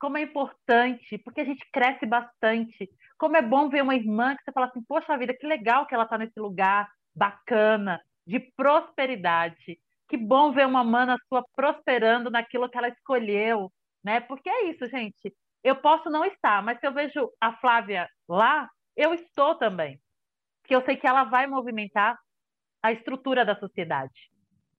Como 0.00 0.18
é 0.18 0.22
importante, 0.22 1.18
porque 1.18 1.40
a 1.40 1.44
gente 1.44 1.64
cresce 1.72 2.04
bastante. 2.04 2.90
Como 3.16 3.36
é 3.36 3.42
bom 3.42 3.68
ver 3.68 3.82
uma 3.82 3.94
irmã 3.94 4.36
que 4.36 4.42
você 4.44 4.52
fala 4.52 4.66
assim, 4.66 4.82
poxa 4.82 5.16
vida, 5.16 5.34
que 5.34 5.46
legal 5.46 5.86
que 5.86 5.94
ela 5.94 6.04
está 6.04 6.18
nesse 6.18 6.38
lugar 6.38 6.88
bacana, 7.14 8.00
de 8.26 8.40
prosperidade. 8.40 9.78
Que 10.14 10.16
bom 10.16 10.52
ver 10.52 10.66
uma 10.66 10.84
mana 10.84 11.16
sua 11.28 11.44
prosperando 11.56 12.30
naquilo 12.30 12.68
que 12.68 12.78
ela 12.78 12.88
escolheu, 12.88 13.68
né? 14.04 14.20
Porque 14.20 14.48
é 14.48 14.70
isso, 14.70 14.86
gente. 14.88 15.34
Eu 15.62 15.76
posso 15.76 16.08
não 16.08 16.24
estar, 16.24 16.62
mas 16.62 16.78
se 16.78 16.86
eu 16.86 16.92
vejo 16.92 17.30
a 17.40 17.52
Flávia 17.54 18.08
lá, 18.28 18.68
eu 18.96 19.12
estou 19.12 19.56
também 19.56 19.98
porque 20.64 20.74
eu 20.74 20.82
sei 20.84 20.96
que 20.96 21.06
ela 21.06 21.24
vai 21.24 21.46
movimentar 21.46 22.18
a 22.82 22.90
estrutura 22.90 23.44
da 23.44 23.54
sociedade, 23.54 24.30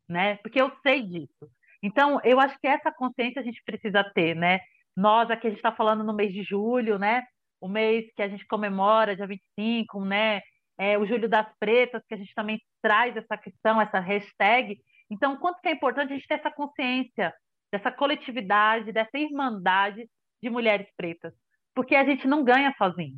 né? 0.10 0.38
Porque 0.38 0.60
eu 0.60 0.72
sei 0.82 1.04
disso. 1.04 1.48
Então, 1.82 2.20
eu 2.24 2.40
acho 2.40 2.60
que 2.60 2.68
essa 2.68 2.92
consciência 2.92 3.40
a 3.40 3.46
gente 3.46 3.62
precisa 3.64 4.04
ter, 4.04 4.36
né? 4.36 4.60
Nós 4.98 5.30
aqui 5.30 5.46
a 5.46 5.50
gente 5.52 5.60
está 5.60 5.72
falando 5.72 6.04
no 6.04 6.14
mês 6.14 6.34
de 6.34 6.42
julho, 6.44 6.98
né? 6.98 7.24
O 7.62 7.68
mês 7.68 8.12
que 8.16 8.24
a 8.24 8.28
gente 8.28 8.46
comemora, 8.48 9.16
dia 9.16 9.28
25, 9.28 10.04
né? 10.04 10.42
É, 10.78 10.98
o 10.98 11.06
Julho 11.06 11.30
das 11.30 11.48
Pretas, 11.60 12.04
que 12.08 12.16
a 12.16 12.18
gente 12.18 12.34
também 12.34 12.60
traz 12.82 13.16
essa 13.16 13.38
questão, 13.38 13.80
essa 13.80 14.00
hashtag. 14.00 14.78
Então, 15.10 15.38
quanto 15.38 15.62
que 15.62 15.68
é 15.68 15.72
importante 15.72 16.14
a 16.14 16.16
gente 16.16 16.28
ter 16.28 16.36
essa 16.36 16.52
consciência, 16.52 17.34
dessa 17.72 17.92
coletividade, 17.92 18.92
dessa 18.92 19.18
irmandade 19.18 20.10
de 20.42 20.50
mulheres 20.50 20.88
pretas, 20.96 21.34
porque 21.74 21.96
a 21.96 22.06
gente 22.06 22.28
não 22.28 22.44
ganha 22.44 22.74
sozinho, 22.78 23.18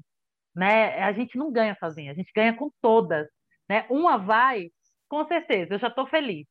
né? 0.55 1.03
A 1.03 1.11
gente 1.11 1.37
não 1.37 1.51
ganha 1.51 1.75
sozinha, 1.79 2.11
a 2.11 2.15
gente 2.15 2.31
ganha 2.35 2.55
com 2.55 2.71
todas, 2.81 3.27
né? 3.69 3.85
Uma 3.89 4.17
vai, 4.17 4.69
com 5.07 5.25
certeza, 5.27 5.75
eu 5.75 5.79
já 5.79 5.87
estou 5.87 6.07
feliz, 6.07 6.47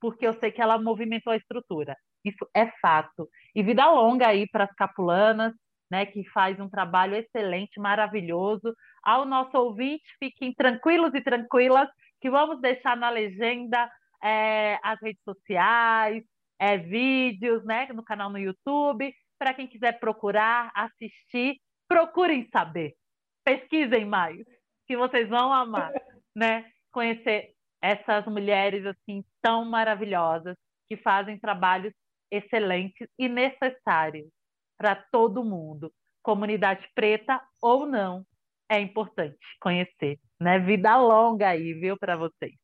porque 0.00 0.26
eu 0.26 0.32
sei 0.34 0.50
que 0.50 0.62
ela 0.62 0.80
movimentou 0.80 1.32
a 1.32 1.36
estrutura. 1.36 1.96
Isso 2.24 2.48
é 2.54 2.66
fato. 2.80 3.28
E 3.54 3.62
vida 3.62 3.90
longa 3.90 4.28
aí 4.28 4.48
para 4.48 4.64
as 4.64 4.74
capulanas, 4.74 5.52
né, 5.90 6.06
que 6.06 6.24
faz 6.30 6.58
um 6.60 6.68
trabalho 6.68 7.16
excelente, 7.16 7.80
maravilhoso. 7.80 8.74
Ao 9.02 9.24
nosso 9.24 9.56
ouvinte, 9.56 10.04
fiquem 10.18 10.54
tranquilos 10.54 11.12
e 11.14 11.20
tranquilas, 11.20 11.88
que 12.20 12.30
vamos 12.30 12.60
deixar 12.60 12.96
na 12.96 13.10
legenda 13.10 13.90
é, 14.22 14.78
as 14.82 15.00
redes 15.00 15.22
sociais, 15.24 16.22
é, 16.58 16.76
vídeos, 16.76 17.64
né, 17.64 17.86
no 17.92 18.04
canal 18.04 18.30
no 18.30 18.38
YouTube, 18.38 19.12
para 19.38 19.54
quem 19.54 19.66
quiser 19.66 19.98
procurar, 19.98 20.70
assistir, 20.74 21.58
procurem 21.88 22.48
saber, 22.52 22.94
pesquisem 23.44 24.04
mais, 24.04 24.44
que 24.86 24.96
vocês 24.96 25.28
vão 25.28 25.52
amar, 25.52 25.90
né, 26.36 26.70
conhecer 26.92 27.54
essas 27.82 28.26
mulheres 28.26 28.84
assim 28.84 29.24
tão 29.40 29.64
maravilhosas 29.64 30.54
que 30.88 30.96
fazem 30.98 31.38
trabalhos 31.38 31.94
excelentes 32.30 33.08
e 33.18 33.28
necessários 33.28 34.28
para 34.76 34.94
todo 34.94 35.44
mundo, 35.44 35.92
comunidade 36.22 36.86
preta 36.94 37.40
ou 37.60 37.86
não, 37.86 38.24
é 38.70 38.78
importante 38.78 39.38
conhecer, 39.60 40.18
né? 40.40 40.58
Vida 40.60 40.96
longa 40.96 41.48
aí, 41.48 41.74
viu, 41.74 41.98
para 41.98 42.16
vocês. 42.16 42.54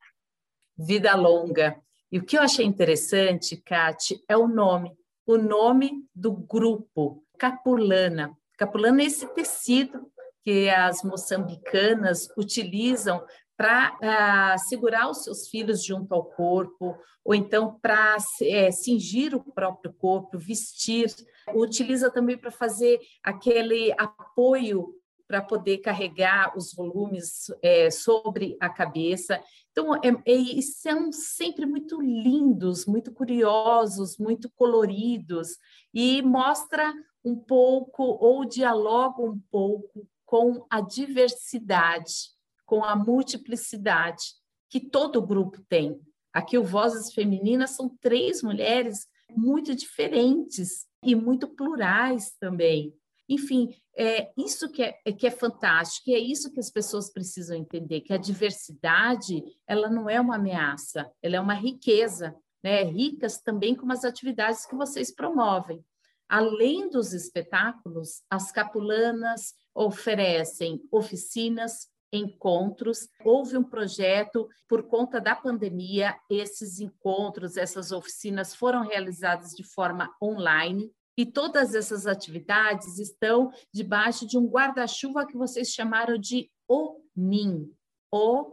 Vida 0.76 1.14
longa. 1.14 1.80
E 2.10 2.18
o 2.18 2.24
que 2.24 2.36
eu 2.36 2.42
achei 2.42 2.64
interessante, 2.64 3.56
Kate, 3.56 4.22
é 4.28 4.36
o 4.36 4.46
nome, 4.46 4.92
o 5.26 5.36
nome 5.36 6.04
do 6.14 6.32
grupo, 6.32 7.24
Capulana. 7.38 8.36
Capulana 8.56 9.02
é 9.02 9.06
esse 9.06 9.26
tecido 9.28 10.10
que 10.42 10.70
as 10.70 11.02
moçambicanas 11.02 12.28
utilizam 12.36 13.24
para 13.56 13.96
ah, 14.02 14.58
segurar 14.58 15.10
os 15.10 15.24
seus 15.24 15.48
filhos 15.48 15.84
junto 15.84 16.14
ao 16.14 16.24
corpo, 16.24 16.96
ou 17.24 17.34
então 17.34 17.78
para 17.80 18.16
é, 18.42 18.70
cingir 18.70 19.34
o 19.34 19.42
próprio 19.42 19.92
corpo, 19.94 20.38
vestir. 20.38 21.12
Utiliza 21.54 22.10
também 22.10 22.38
para 22.38 22.50
fazer 22.50 23.00
aquele 23.22 23.92
apoio 23.98 24.94
para 25.26 25.42
poder 25.42 25.78
carregar 25.78 26.56
os 26.56 26.72
volumes 26.72 27.46
é, 27.62 27.90
sobre 27.90 28.56
a 28.60 28.68
cabeça. 28.68 29.42
Então, 29.70 29.94
é, 29.96 30.08
é, 30.24 30.62
são 30.62 31.10
sempre 31.10 31.66
muito 31.66 32.00
lindos, 32.00 32.86
muito 32.86 33.12
curiosos, 33.12 34.18
muito 34.18 34.50
coloridos, 34.56 35.58
e 35.92 36.22
mostra 36.22 36.94
um 37.24 37.34
pouco, 37.34 38.02
ou 38.02 38.44
dialoga 38.44 39.22
um 39.22 39.38
pouco 39.50 40.06
com 40.24 40.64
a 40.70 40.80
diversidade 40.80 42.36
com 42.66 42.84
a 42.84 42.96
multiplicidade 42.96 44.34
que 44.68 44.80
todo 44.80 45.24
grupo 45.24 45.62
tem. 45.68 45.98
Aqui 46.32 46.58
o 46.58 46.64
Vozes 46.64 47.14
Femininas 47.14 47.70
são 47.70 47.88
três 47.88 48.42
mulheres 48.42 49.06
muito 49.30 49.74
diferentes 49.74 50.86
e 51.02 51.14
muito 51.14 51.48
plurais 51.48 52.32
também. 52.38 52.92
Enfim, 53.28 53.74
é 53.96 54.30
isso 54.36 54.70
que 54.70 54.82
é, 54.82 54.98
é, 55.04 55.12
que 55.12 55.26
é 55.26 55.30
fantástico, 55.30 56.10
e 56.10 56.14
é 56.14 56.18
isso 56.18 56.52
que 56.52 56.60
as 56.60 56.70
pessoas 56.70 57.12
precisam 57.12 57.56
entender, 57.56 58.02
que 58.02 58.12
a 58.12 58.18
diversidade, 58.18 59.42
ela 59.66 59.88
não 59.90 60.08
é 60.08 60.20
uma 60.20 60.36
ameaça, 60.36 61.10
ela 61.22 61.36
é 61.36 61.40
uma 61.40 61.54
riqueza, 61.54 62.34
né? 62.62 62.82
Ricas 62.82 63.40
também 63.40 63.74
como 63.74 63.92
as 63.92 64.04
atividades 64.04 64.66
que 64.66 64.76
vocês 64.76 65.14
promovem. 65.14 65.84
Além 66.28 66.90
dos 66.90 67.12
espetáculos, 67.12 68.22
as 68.28 68.50
capulanas 68.50 69.54
oferecem 69.74 70.82
oficinas, 70.90 71.88
encontros. 72.12 73.08
Houve 73.24 73.56
um 73.56 73.64
projeto 73.64 74.48
por 74.68 74.84
conta 74.84 75.20
da 75.20 75.34
pandemia, 75.34 76.16
esses 76.30 76.80
encontros, 76.80 77.56
essas 77.56 77.92
oficinas 77.92 78.54
foram 78.54 78.82
realizadas 78.82 79.52
de 79.52 79.62
forma 79.62 80.12
online. 80.22 80.90
E 81.16 81.24
todas 81.24 81.74
essas 81.74 82.06
atividades 82.06 82.98
estão 82.98 83.50
debaixo 83.72 84.26
de 84.26 84.36
um 84.36 84.46
guarda-chuva 84.46 85.26
que 85.26 85.36
vocês 85.36 85.70
chamaram 85.70 86.18
de 86.18 86.50
ONIM, 86.68 87.72
O-N-N-I-M, 88.12 88.50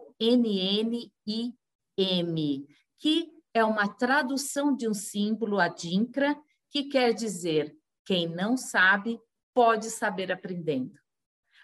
que 2.99 3.34
é 3.54 3.63
uma 3.63 3.88
tradução 3.88 4.76
de 4.76 4.88
um 4.88 4.93
símbolo 4.93 5.60
adinkra, 5.60 6.36
que 6.71 6.86
quer 6.86 7.13
dizer 7.13 7.76
quem 8.06 8.28
não 8.28 8.56
sabe 8.58 9.19
pode 9.54 9.89
saber 9.91 10.32
aprendendo. 10.32 10.93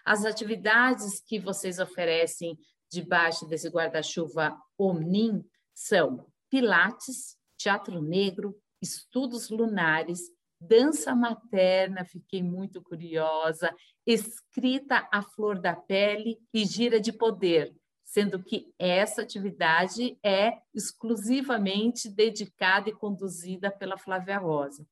As 0.04 0.24
atividades 0.24 1.20
que 1.20 1.38
vocês 1.38 1.78
oferecem 1.78 2.58
debaixo 2.90 3.46
desse 3.46 3.68
guarda-chuva 3.68 4.56
Omnim 4.78 5.44
são 5.74 6.26
Pilates, 6.50 7.36
Teatro 7.56 8.00
Negro, 8.00 8.56
Estudos 8.82 9.50
Lunares, 9.50 10.20
Dança 10.60 11.14
Materna, 11.14 12.04
fiquei 12.04 12.42
muito 12.42 12.82
curiosa, 12.82 13.74
Escrita 14.06 15.08
à 15.10 15.22
Flor 15.22 15.58
da 15.58 15.74
Pele 15.74 16.38
e 16.52 16.66
Gira 16.66 17.00
de 17.00 17.12
Poder, 17.12 17.74
sendo 18.04 18.42
que 18.42 18.72
essa 18.78 19.22
atividade 19.22 20.18
é 20.22 20.58
exclusivamente 20.74 22.08
dedicada 22.08 22.90
e 22.90 22.94
conduzida 22.94 23.70
pela 23.70 23.96
Flávia 23.96 24.38
Rosa. 24.38 24.86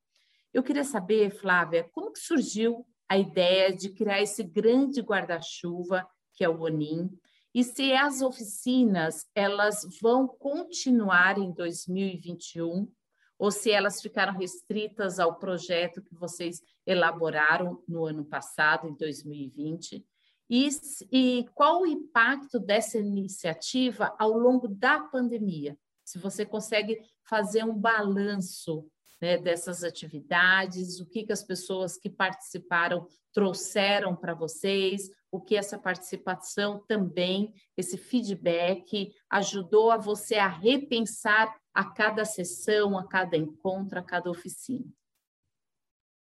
Eu 0.55 0.63
queria 0.63 0.85
saber, 0.85 1.31
Flávia, 1.31 1.89
como 1.93 2.13
que 2.13 2.21
surgiu 2.21 2.87
a 3.09 3.19
ideia 3.19 3.75
de 3.75 3.91
criar 3.91 4.23
esse 4.23 4.43
grande 4.43 5.01
guarda-chuva 5.01 6.09
que 6.39 6.45
é 6.45 6.49
o 6.49 6.61
ONIM, 6.61 7.11
e 7.53 7.65
se 7.65 7.93
as 7.93 8.23
oficinas 8.23 9.27
elas 9.35 9.81
vão 10.01 10.29
continuar 10.29 11.37
em 11.37 11.51
2021 11.51 12.89
ou 13.38 13.51
se 13.51 13.70
elas 13.70 14.03
ficaram 14.03 14.33
restritas 14.33 15.20
ao 15.20 15.38
projeto 15.38 16.03
que 16.03 16.14
vocês 16.14 16.61
elaboraram 16.87 17.83
no 17.87 18.05
ano 18.05 18.24
passado, 18.24 18.88
em 18.88 18.94
2020, 18.94 20.05
e, 20.51 20.68
e 21.12 21.46
qual 21.55 21.83
o 21.83 21.87
impacto 21.87 22.59
dessa 22.59 22.98
iniciativa 22.98 24.14
ao 24.18 24.33
longo 24.33 24.66
da 24.66 24.98
pandemia? 24.98 25.79
Se 26.05 26.18
você 26.18 26.44
consegue 26.44 26.98
fazer 27.22 27.64
um 27.64 27.74
balanço 27.74 28.87
né, 29.20 29.37
dessas 29.37 29.85
atividades, 29.85 31.01
o 31.01 31.07
que, 31.07 31.24
que 31.24 31.33
as 31.33 31.42
pessoas 31.42 31.98
que 31.98 32.09
participaram 32.09 33.07
trouxeram 33.33 34.16
para 34.16 34.35
vocês, 34.35 35.11
o 35.31 35.40
que 35.40 35.55
essa 35.55 35.79
participação 35.79 36.83
também, 36.88 37.53
esse 37.77 37.98
feedback, 37.98 39.12
ajudou 39.29 39.90
a 39.90 39.98
você 39.98 40.37
a 40.37 40.48
repensar 40.48 41.55
a 41.79 41.85
cada 41.85 42.25
sessão, 42.25 42.99
a 42.99 43.07
cada 43.07 43.37
encontro, 43.37 44.01
a 44.01 44.03
cada 44.03 44.29
oficina. 44.29 44.85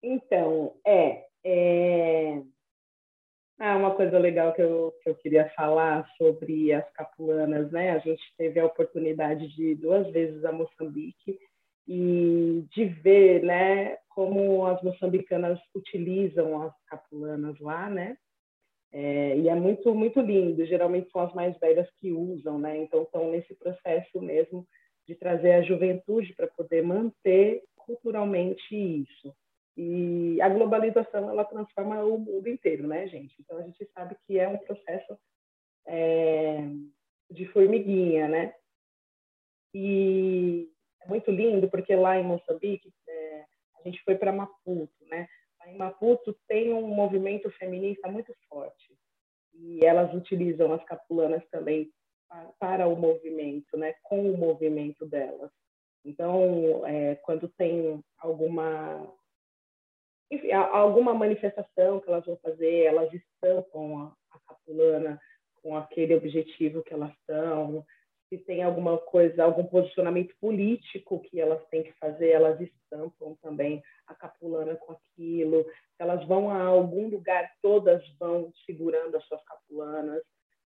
Então, 0.01 0.73
é, 0.87 1.25
é... 1.43 2.41
Ah, 3.59 3.75
uma 3.75 3.93
coisa 3.93 4.17
legal 4.17 4.53
que 4.53 4.61
eu, 4.61 4.93
que 5.03 5.09
eu 5.09 5.15
queria 5.15 5.49
falar 5.49 6.09
sobre 6.17 6.71
as 6.71 6.89
capulanas, 6.93 7.69
né? 7.73 7.91
A 7.91 7.99
gente 7.99 8.23
teve 8.37 8.57
a 8.57 8.65
oportunidade 8.65 9.53
de 9.53 9.71
ir 9.71 9.75
duas 9.75 10.09
vezes 10.13 10.45
a 10.45 10.53
Moçambique 10.53 11.37
e 11.85 12.65
de 12.71 12.85
ver, 12.85 13.43
né, 13.43 13.97
como 14.07 14.65
as 14.65 14.81
moçambicanas 14.81 15.59
utilizam 15.75 16.61
as 16.61 16.73
capulanas 16.87 17.59
lá, 17.59 17.89
né? 17.89 18.15
É, 18.93 19.37
e 19.37 19.49
é 19.49 19.55
muito 19.55 19.93
muito 19.93 20.21
lindo. 20.21 20.65
Geralmente 20.65 21.11
são 21.11 21.19
as 21.19 21.33
mais 21.33 21.57
velhas 21.59 21.89
que 21.99 22.13
usam, 22.13 22.57
né? 22.57 22.77
Então 22.77 23.03
estão 23.03 23.29
nesse 23.29 23.53
processo 23.55 24.21
mesmo 24.21 24.65
de 25.07 25.15
trazer 25.15 25.53
a 25.53 25.61
juventude 25.61 26.33
para 26.33 26.47
poder 26.47 26.83
manter 26.83 27.63
culturalmente 27.75 28.75
isso. 28.75 29.35
E 29.75 30.39
a 30.41 30.49
globalização 30.49 31.29
ela 31.29 31.43
transforma 31.43 32.03
o 32.03 32.17
mundo 32.17 32.47
inteiro, 32.47 32.87
né, 32.87 33.07
gente? 33.07 33.35
Então 33.39 33.57
a 33.57 33.63
gente 33.63 33.85
sabe 33.93 34.15
que 34.25 34.39
é 34.39 34.47
um 34.47 34.57
processo 34.57 35.17
é, 35.87 36.63
de 37.29 37.45
formiguinha, 37.47 38.27
né? 38.27 38.53
E 39.73 40.69
é 41.01 41.07
muito 41.07 41.31
lindo, 41.31 41.69
porque 41.69 41.95
lá 41.95 42.19
em 42.19 42.23
Moçambique, 42.23 42.93
é, 43.07 43.45
a 43.79 43.81
gente 43.83 44.01
foi 44.03 44.15
para 44.15 44.31
Maputo, 44.31 44.93
né? 45.07 45.27
Lá 45.59 45.69
em 45.69 45.77
Maputo 45.77 46.37
tem 46.47 46.71
um 46.71 46.87
movimento 46.87 47.49
feminista 47.51 48.07
muito 48.07 48.33
forte. 48.47 48.95
E 49.55 49.85
elas 49.85 50.13
utilizam 50.13 50.71
as 50.73 50.83
capulanas 50.85 51.43
também 51.49 51.91
para, 52.59 52.87
o 52.87 52.95
movimento, 52.95 53.77
né? 53.77 53.95
Com 54.03 54.31
o 54.31 54.37
movimento 54.37 55.05
delas. 55.05 55.51
Então, 56.05 56.85
é, 56.85 57.15
quando 57.15 57.47
tem 57.49 58.03
alguma 58.17 59.07
enfim, 60.31 60.51
alguma 60.51 61.13
manifestação 61.13 61.99
que 61.99 62.09
elas 62.09 62.25
vão 62.25 62.37
fazer, 62.37 62.85
elas 62.85 63.13
estampam 63.13 63.97
a, 64.01 64.35
a 64.35 64.39
capulana 64.47 65.21
com 65.61 65.77
aquele 65.77 66.15
objetivo 66.15 66.83
que 66.83 66.93
elas 66.93 67.11
estão, 67.13 67.85
se 68.33 68.37
tem 68.39 68.63
alguma 68.63 68.97
coisa, 68.97 69.43
algum 69.43 69.63
posicionamento 69.63 70.35
político 70.41 71.19
que 71.21 71.39
elas 71.39 71.63
têm 71.67 71.83
que 71.83 71.93
fazer, 71.93 72.29
elas 72.29 72.59
estampam 72.59 73.35
também 73.41 73.83
a 74.07 74.15
capulana 74.15 74.75
com 74.75 74.93
aquilo. 74.93 75.63
Elas 75.99 76.25
vão 76.27 76.49
a 76.49 76.63
algum 76.63 77.09
lugar, 77.09 77.51
todas 77.61 78.03
vão 78.17 78.51
segurando 78.65 79.15
as 79.15 79.23
suas 79.25 79.43
capulanas, 79.43 80.23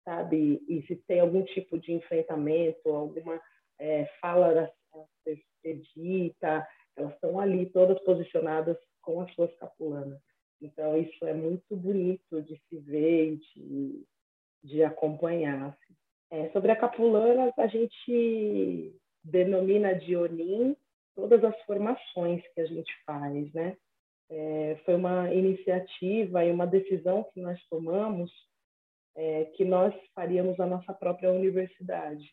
sabe? 0.04 0.64
E 0.68 0.82
se 0.88 0.95
tem 1.08 1.20
algum 1.20 1.43
tipo 1.43 1.80
de 1.80 1.93
enfrentamento, 1.93 2.89
alguma 2.89 3.39
é, 3.80 4.06
fala 4.22 4.72
a 4.93 5.06
ser 5.64 5.82
dita, 5.95 6.68
elas 6.95 7.14
estão 7.14 7.39
ali 7.39 7.66
todas 7.68 8.00
posicionadas 8.04 8.78
com 9.02 9.22
as 9.22 9.34
suas 9.34 9.54
capulanas. 9.56 10.20
Então, 10.62 10.97
isso 10.97 11.26
é 11.26 11.34
muito 11.34 11.76
bonito 11.76 12.41
de 12.41 12.62
se 12.68 12.78
ver 12.80 13.34
e 13.34 13.38
de, 13.38 14.06
de 14.64 14.84
acompanhar. 14.84 15.70
Assim. 15.70 15.95
É, 16.32 16.50
sobre 16.50 16.72
a 16.72 16.76
capulana, 16.76 17.54
a 17.58 17.68
gente 17.68 18.93
denomina 19.24 19.95
de 19.95 20.16
Onim 20.16 20.76
todas 21.16 21.43
as 21.43 21.60
formações 21.64 22.43
que 22.54 22.62
a 22.62 22.66
gente 22.66 22.91
faz, 23.06 23.52
né? 23.54 23.78
É, 24.30 24.78
foi 24.86 24.95
uma 24.95 25.34
iniciativa 25.34 26.45
e 26.45 26.52
uma 26.52 26.68
decisão 26.68 27.24
que 27.34 27.41
nós 27.41 27.60
tomamos 27.68 28.32
é, 29.20 29.45
que 29.45 29.65
nós 29.65 29.93
faríamos 30.15 30.57
a 30.61 30.65
nossa 30.65 30.93
própria 30.93 31.30
universidade, 31.30 32.32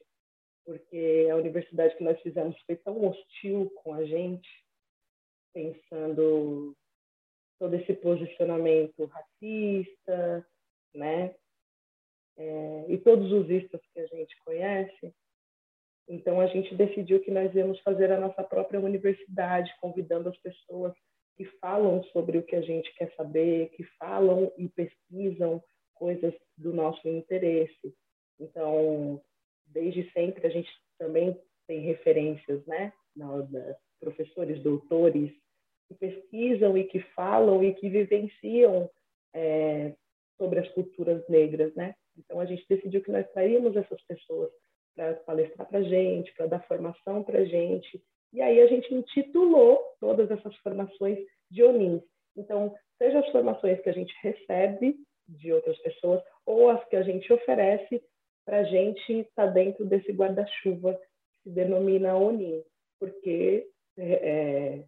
porque 0.64 1.26
a 1.28 1.34
universidade 1.34 1.96
que 1.96 2.04
nós 2.04 2.20
fizemos 2.20 2.56
foi 2.64 2.76
tão 2.76 3.04
hostil 3.04 3.68
com 3.82 3.92
a 3.92 4.04
gente, 4.04 4.48
pensando 5.52 6.76
todo 7.58 7.74
esse 7.74 7.92
posicionamento 7.94 9.04
racista, 9.06 10.46
né? 10.94 11.34
é, 12.36 12.84
e 12.88 12.98
todos 12.98 13.32
os 13.32 13.50
istas 13.50 13.80
que 13.92 14.00
a 14.00 14.06
gente 14.06 14.36
conhece. 14.44 15.12
Então, 16.08 16.40
a 16.40 16.46
gente 16.46 16.72
decidiu 16.76 17.20
que 17.20 17.32
nós 17.32 17.52
íamos 17.52 17.80
fazer 17.80 18.12
a 18.12 18.20
nossa 18.20 18.44
própria 18.44 18.78
universidade, 18.78 19.74
convidando 19.80 20.28
as 20.28 20.36
pessoas 20.38 20.94
que 21.36 21.44
falam 21.60 22.04
sobre 22.04 22.38
o 22.38 22.44
que 22.44 22.54
a 22.54 22.62
gente 22.62 22.94
quer 22.94 23.12
saber, 23.16 23.70
que 23.70 23.82
falam 23.98 24.52
e 24.56 24.68
pesquisam 24.68 25.60
coisas 25.98 26.34
do 26.56 26.72
nosso 26.72 27.06
interesse. 27.08 27.94
Então, 28.38 29.20
desde 29.66 30.10
sempre, 30.12 30.46
a 30.46 30.50
gente 30.50 30.70
também 30.98 31.38
tem 31.66 31.80
referências, 31.80 32.64
né? 32.66 32.92
professores, 34.00 34.62
doutores, 34.62 35.32
que 35.88 35.94
pesquisam 35.94 36.76
e 36.76 36.84
que 36.84 37.00
falam 37.14 37.62
e 37.62 37.74
que 37.74 37.88
vivenciam 37.88 38.90
é, 39.34 39.94
sobre 40.36 40.60
as 40.60 40.68
culturas 40.70 41.26
negras, 41.28 41.74
né? 41.74 41.94
Então, 42.18 42.40
a 42.40 42.46
gente 42.46 42.64
decidiu 42.68 43.02
que 43.02 43.10
nós 43.10 43.30
traíamos 43.32 43.76
essas 43.76 44.00
pessoas 44.02 44.50
para 44.94 45.14
palestrar 45.14 45.68
para 45.68 45.82
gente, 45.82 46.32
para 46.34 46.46
dar 46.46 46.66
formação 46.66 47.22
para 47.22 47.44
gente. 47.44 48.02
E 48.32 48.40
aí 48.40 48.60
a 48.60 48.66
gente 48.66 48.92
intitulou 48.94 49.78
todas 50.00 50.30
essas 50.30 50.54
formações 50.56 51.18
de 51.50 51.62
ONINs. 51.62 52.02
Então, 52.36 52.74
seja 52.98 53.20
as 53.20 53.30
formações 53.30 53.80
que 53.80 53.88
a 53.90 53.92
gente 53.92 54.14
recebe 54.22 54.96
de 55.28 55.52
outras 55.52 55.78
pessoas 55.78 56.22
ou 56.44 56.70
as 56.70 56.84
que 56.88 56.96
a 56.96 57.02
gente 57.02 57.32
oferece 57.32 58.02
para 58.44 58.58
a 58.58 58.64
gente 58.64 59.12
estar 59.12 59.46
tá 59.46 59.50
dentro 59.50 59.84
desse 59.84 60.12
guarda-chuva 60.12 60.94
que 60.94 61.42
se 61.42 61.50
denomina 61.50 62.16
ONIN, 62.16 62.62
porque 63.00 63.66
é, 63.98 64.12
é, 64.12 64.84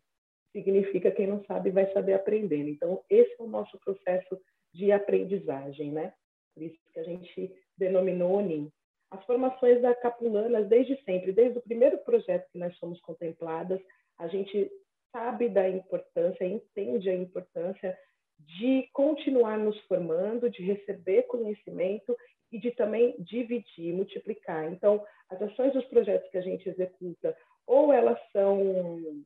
significa 0.52 1.10
quem 1.10 1.26
não 1.26 1.44
sabe 1.44 1.70
vai 1.70 1.92
saber 1.92 2.14
aprender. 2.14 2.68
Então, 2.68 3.02
esse 3.10 3.34
é 3.38 3.42
o 3.42 3.48
nosso 3.48 3.78
processo 3.80 4.40
de 4.72 4.92
aprendizagem, 4.92 5.90
né? 5.90 6.12
por 6.58 6.62
isso 6.64 6.78
que 6.92 6.98
a 6.98 7.04
gente 7.04 7.54
denominou 7.76 8.32
ONIM. 8.32 8.70
As 9.10 9.24
formações 9.24 9.80
da 9.80 9.94
Capulanas, 9.94 10.68
desde 10.68 11.00
sempre, 11.04 11.32
desde 11.32 11.58
o 11.58 11.62
primeiro 11.62 11.96
projeto 11.98 12.50
que 12.50 12.58
nós 12.58 12.76
fomos 12.78 13.00
contempladas, 13.00 13.80
a 14.18 14.26
gente 14.26 14.70
sabe 15.12 15.48
da 15.48 15.68
importância, 15.68 16.44
entende 16.44 17.08
a 17.08 17.14
importância 17.14 17.96
de 18.38 18.88
continuar 18.92 19.58
nos 19.58 19.78
formando, 19.82 20.50
de 20.50 20.62
receber 20.62 21.24
conhecimento 21.24 22.16
e 22.50 22.58
de 22.58 22.70
também 22.70 23.14
dividir, 23.18 23.92
multiplicar. 23.92 24.72
Então, 24.72 25.04
as 25.28 25.40
ações 25.42 25.72
dos 25.72 25.84
projetos 25.86 26.30
que 26.30 26.38
a 26.38 26.42
gente 26.42 26.68
executa, 26.68 27.36
ou 27.66 27.92
elas 27.92 28.18
são. 28.32 29.22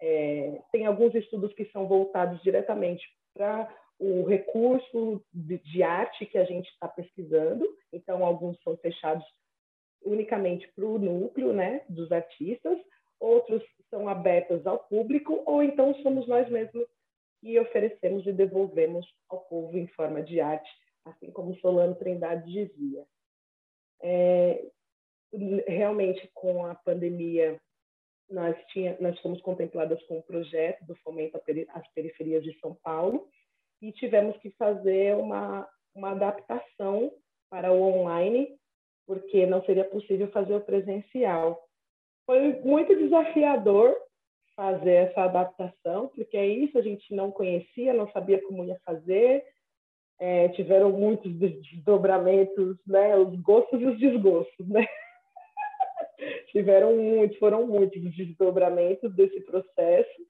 É, 0.00 0.60
tem 0.72 0.84
alguns 0.84 1.14
estudos 1.14 1.52
que 1.54 1.64
são 1.66 1.86
voltados 1.86 2.42
diretamente 2.42 3.06
para 3.34 3.72
o 4.00 4.24
recurso 4.24 5.22
de, 5.32 5.58
de 5.58 5.82
arte 5.84 6.26
que 6.26 6.36
a 6.36 6.44
gente 6.44 6.68
está 6.70 6.88
pesquisando, 6.88 7.64
então 7.92 8.24
alguns 8.24 8.60
são 8.64 8.76
fechados 8.78 9.24
unicamente 10.04 10.66
para 10.74 10.84
o 10.84 10.98
núcleo 10.98 11.52
né, 11.52 11.82
dos 11.88 12.10
artistas, 12.10 12.76
outros 13.20 13.62
são 13.88 14.08
abertos 14.08 14.66
ao 14.66 14.80
público, 14.80 15.40
ou 15.46 15.62
então 15.62 15.94
somos 16.02 16.26
nós 16.26 16.48
mesmos 16.48 16.84
que 17.42 17.58
oferecemos 17.58 18.24
e 18.24 18.32
devolvemos 18.32 19.04
ao 19.28 19.40
povo 19.40 19.76
em 19.76 19.88
forma 19.88 20.22
de 20.22 20.40
arte, 20.40 20.70
assim 21.04 21.30
como 21.32 21.56
Solano 21.56 21.96
Trindade 21.96 22.50
dizia. 22.50 23.04
É, 24.00 24.64
realmente, 25.66 26.30
com 26.34 26.64
a 26.64 26.76
pandemia, 26.76 27.60
nós, 28.30 28.56
tinha, 28.68 28.96
nós 29.00 29.18
fomos 29.20 29.40
contempladas 29.42 30.00
com 30.04 30.18
o 30.18 30.22
projeto 30.22 30.86
do 30.86 30.94
Fomento 30.96 31.36
às 31.70 31.88
Periferias 31.92 32.44
de 32.44 32.56
São 32.60 32.76
Paulo, 32.76 33.28
e 33.80 33.90
tivemos 33.90 34.36
que 34.36 34.50
fazer 34.52 35.16
uma, 35.16 35.68
uma 35.92 36.12
adaptação 36.12 37.12
para 37.50 37.72
o 37.72 37.82
online, 37.82 38.56
porque 39.04 39.44
não 39.46 39.64
seria 39.64 39.84
possível 39.84 40.30
fazer 40.30 40.54
o 40.54 40.60
presencial. 40.60 41.60
Foi 42.24 42.60
muito 42.60 42.94
desafiador 42.96 43.96
fazer 44.54 45.08
essa 45.08 45.22
adaptação, 45.22 46.08
porque 46.08 46.36
é 46.36 46.46
isso, 46.46 46.78
a 46.78 46.82
gente 46.82 47.14
não 47.14 47.30
conhecia, 47.30 47.92
não 47.92 48.10
sabia 48.12 48.40
como 48.42 48.64
ia 48.64 48.78
fazer, 48.84 49.44
é, 50.18 50.48
tiveram 50.50 50.92
muitos 50.92 51.32
desdobramentos, 51.34 52.76
né, 52.86 53.16
os 53.16 53.34
gostos 53.40 53.80
e 53.80 53.86
os 53.86 53.98
desgostos, 53.98 54.68
né? 54.68 54.86
tiveram 56.52 56.96
muitos, 56.96 57.38
foram 57.38 57.66
muitos 57.66 58.02
desdobramentos 58.14 59.14
desse 59.14 59.40
processo, 59.40 60.26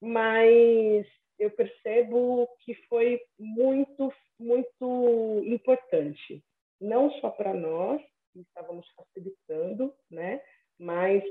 mas 0.00 1.06
eu 1.38 1.50
percebo 1.50 2.48
que 2.60 2.74
foi 2.88 3.20
muito, 3.38 4.12
muito 4.38 5.42
importante, 5.44 6.42
não 6.80 7.10
só 7.20 7.30
para 7.30 7.52
nós, 7.52 8.00
que 8.32 8.40
estávamos 8.40 8.86
facilitando, 8.96 9.92
né, 10.10 10.40
mas 10.78 11.22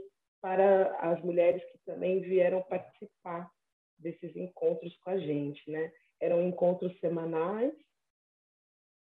para 0.41 0.95
as 0.99 1.21
mulheres 1.21 1.63
que 1.71 1.77
também 1.85 2.21
vieram 2.21 2.61
participar 2.63 3.49
desses 3.97 4.35
encontros 4.35 4.95
com 4.97 5.09
a 5.11 5.19
gente, 5.19 5.69
né? 5.69 5.91
Eram 6.19 6.41
encontros 6.41 6.97
semanais, 6.99 7.73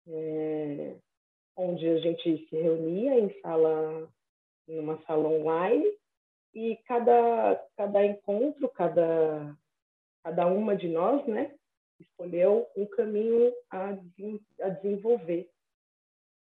é, 0.08 0.96
onde 1.56 1.88
a 1.88 1.98
gente 1.98 2.46
se 2.48 2.56
reunia 2.56 3.18
em 3.18 3.40
sala, 3.40 4.08
numa 4.66 5.00
sala 5.02 5.28
online, 5.28 5.86
e 6.54 6.76
cada, 6.86 7.62
cada 7.76 8.04
encontro, 8.04 8.68
cada 8.70 9.56
cada 10.26 10.48
uma 10.48 10.74
de 10.74 10.88
nós, 10.88 11.24
né, 11.28 11.54
escolheu 12.00 12.66
um 12.76 12.84
caminho 12.84 13.54
a, 13.70 13.90
a 14.60 14.68
desenvolver. 14.70 15.48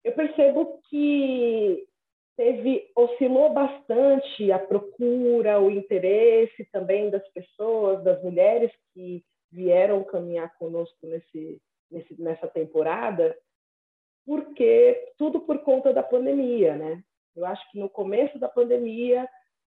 Eu 0.04 0.14
percebo 0.14 0.80
que 0.88 1.88
teve 2.36 2.90
oscilou 2.96 3.54
bastante 3.54 4.52
a 4.52 4.60
procura, 4.60 5.60
o 5.60 5.70
interesse 5.70 6.66
também 6.72 7.10
das 7.10 7.28
pessoas, 7.30 8.04
das 8.04 8.22
mulheres 8.24 8.72
que 8.94 9.24
vieram 9.52 10.04
caminhar 10.04 10.56
conosco 10.58 10.98
nesse, 11.04 11.62
nesse 11.92 12.20
nessa 12.20 12.48
temporada, 12.48 13.38
porque 14.26 15.14
tudo 15.18 15.42
por 15.42 15.60
conta 15.60 15.94
da 15.94 16.02
pandemia, 16.02 16.76
né? 16.76 17.04
Eu 17.36 17.46
acho 17.46 17.70
que 17.72 17.80
no 17.80 17.90
começo 17.90 18.40
da 18.40 18.48
pandemia 18.48 19.28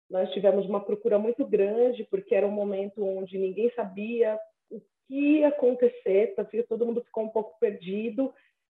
nós 0.10 0.32
tivemos 0.32 0.66
uma 0.66 0.80
procura 0.80 1.18
muito 1.18 1.46
grande, 1.46 2.04
porque 2.06 2.36
era 2.36 2.46
um 2.46 2.52
momento 2.52 3.04
onde 3.04 3.38
ninguém 3.38 3.72
sabia 3.76 4.40
o 4.70 4.80
que 5.08 5.40
ia 5.40 5.48
acontecer, 5.50 6.36
tá 6.36 6.46
todo 6.70 6.86
mundo 6.86 7.04
ficou 7.04 7.24
um 7.24 7.30
pouco 7.30 7.58
perdido, 7.60 8.34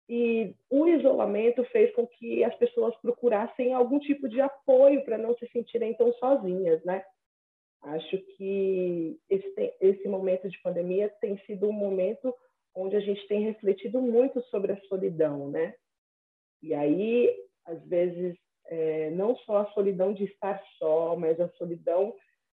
e 0.08 0.54
o 0.70 0.88
isolamento 0.88 1.62
fez 1.64 1.94
com 1.94 2.06
que 2.06 2.42
as 2.42 2.54
pessoas 2.54 2.96
procurassem 2.96 3.74
algum 3.74 3.98
tipo 3.98 4.28
de 4.28 4.40
apoio 4.40 5.04
para 5.04 5.18
não 5.18 5.36
se 5.36 5.46
sentirem 5.48 5.92
tão 5.94 6.12
sozinhas, 6.14 6.82
né? 6.82 7.04
Acho 7.82 8.18
que 8.18 9.20
esse, 9.28 9.74
esse 9.80 10.08
momento 10.08 10.48
de 10.48 10.58
pandemia 10.62 11.12
tem 11.20 11.38
sido 11.44 11.68
um 11.68 11.72
momento 11.72 12.34
onde 12.74 12.96
a 12.96 13.00
gente 13.00 13.26
tem 13.28 13.42
refletido 13.42 14.00
muito 14.00 14.40
sobre 14.44 14.72
a 14.72 14.80
solidão, 14.82 15.50
né? 15.50 15.74
E 16.62 16.72
aí, 16.72 17.30
às 17.66 17.80
vezes, 17.84 18.36
é, 18.66 19.10
não 19.10 19.36
só 19.36 19.58
a 19.58 19.70
solidão 19.72 20.12
de 20.14 20.24
estar 20.24 20.62
só, 20.78 21.16
mas 21.16 21.38
a 21.38 21.48
solidão 21.50 22.14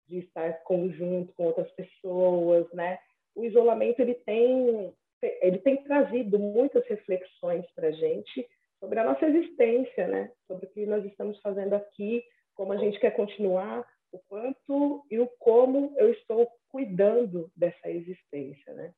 de 0.09 0.19
estar 0.19 0.63
conjunto 0.63 1.33
com 1.35 1.47
outras 1.47 1.71
pessoas, 1.73 2.71
né? 2.73 2.99
O 3.35 3.45
isolamento 3.45 4.01
ele 4.01 4.15
tem 4.15 4.93
ele 5.23 5.59
tem 5.59 5.83
trazido 5.85 6.39
muitas 6.39 6.87
reflexões 6.87 7.65
para 7.73 7.89
a 7.89 7.93
gente 7.93 8.49
sobre 8.79 8.99
a 8.99 9.05
nossa 9.05 9.27
existência, 9.27 10.09
né? 10.09 10.33
Sobre 10.47 10.67
o 10.67 10.71
que 10.71 10.87
nós 10.87 11.05
estamos 11.05 11.39
fazendo 11.41 11.75
aqui, 11.75 12.25
como 12.55 12.73
a 12.73 12.77
gente 12.79 12.99
quer 12.99 13.11
continuar, 13.11 13.87
o 14.13 14.19
quanto 14.29 15.05
e 15.11 15.19
o 15.19 15.27
como 15.39 15.95
eu 15.97 16.11
estou 16.13 16.49
cuidando 16.71 17.51
dessa 17.57 17.91
existência, 17.91 18.73
né? 18.75 18.93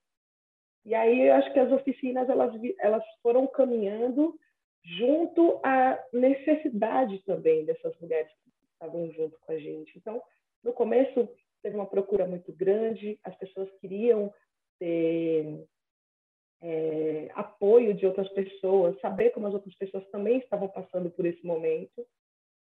E 0.85 0.95
aí 0.95 1.29
eu 1.29 1.35
acho 1.35 1.53
que 1.53 1.59
as 1.59 1.70
oficinas 1.70 2.29
elas 2.29 2.53
elas 2.81 3.05
foram 3.23 3.47
caminhando 3.47 4.35
junto 4.85 5.61
à 5.62 6.03
necessidade 6.12 7.23
também 7.25 7.64
dessas 7.64 7.97
mulheres 8.01 8.33
que 8.43 8.51
estavam 8.73 9.11
junto 9.12 9.39
com 9.41 9.53
a 9.53 9.59
gente. 9.59 9.97
Então, 9.97 10.20
no 10.62 10.73
começo 10.73 11.29
teve 11.62 11.77
uma 11.77 11.87
procura 11.87 12.27
muito 12.27 12.53
grande, 12.53 13.18
as 13.23 13.37
pessoas 13.37 13.70
queriam 13.81 14.33
ter 14.79 15.64
é, 16.63 17.29
apoio 17.35 17.93
de 17.93 18.07
outras 18.07 18.29
pessoas, 18.29 18.99
saber 19.01 19.31
como 19.31 19.49
as 19.49 19.55
outras 19.55 19.75
pessoas 19.75 20.07
também 20.11 20.39
estavam 20.39 20.69
passando 20.69 21.11
por 21.11 21.27
esse 21.27 21.45
momento, 21.45 22.07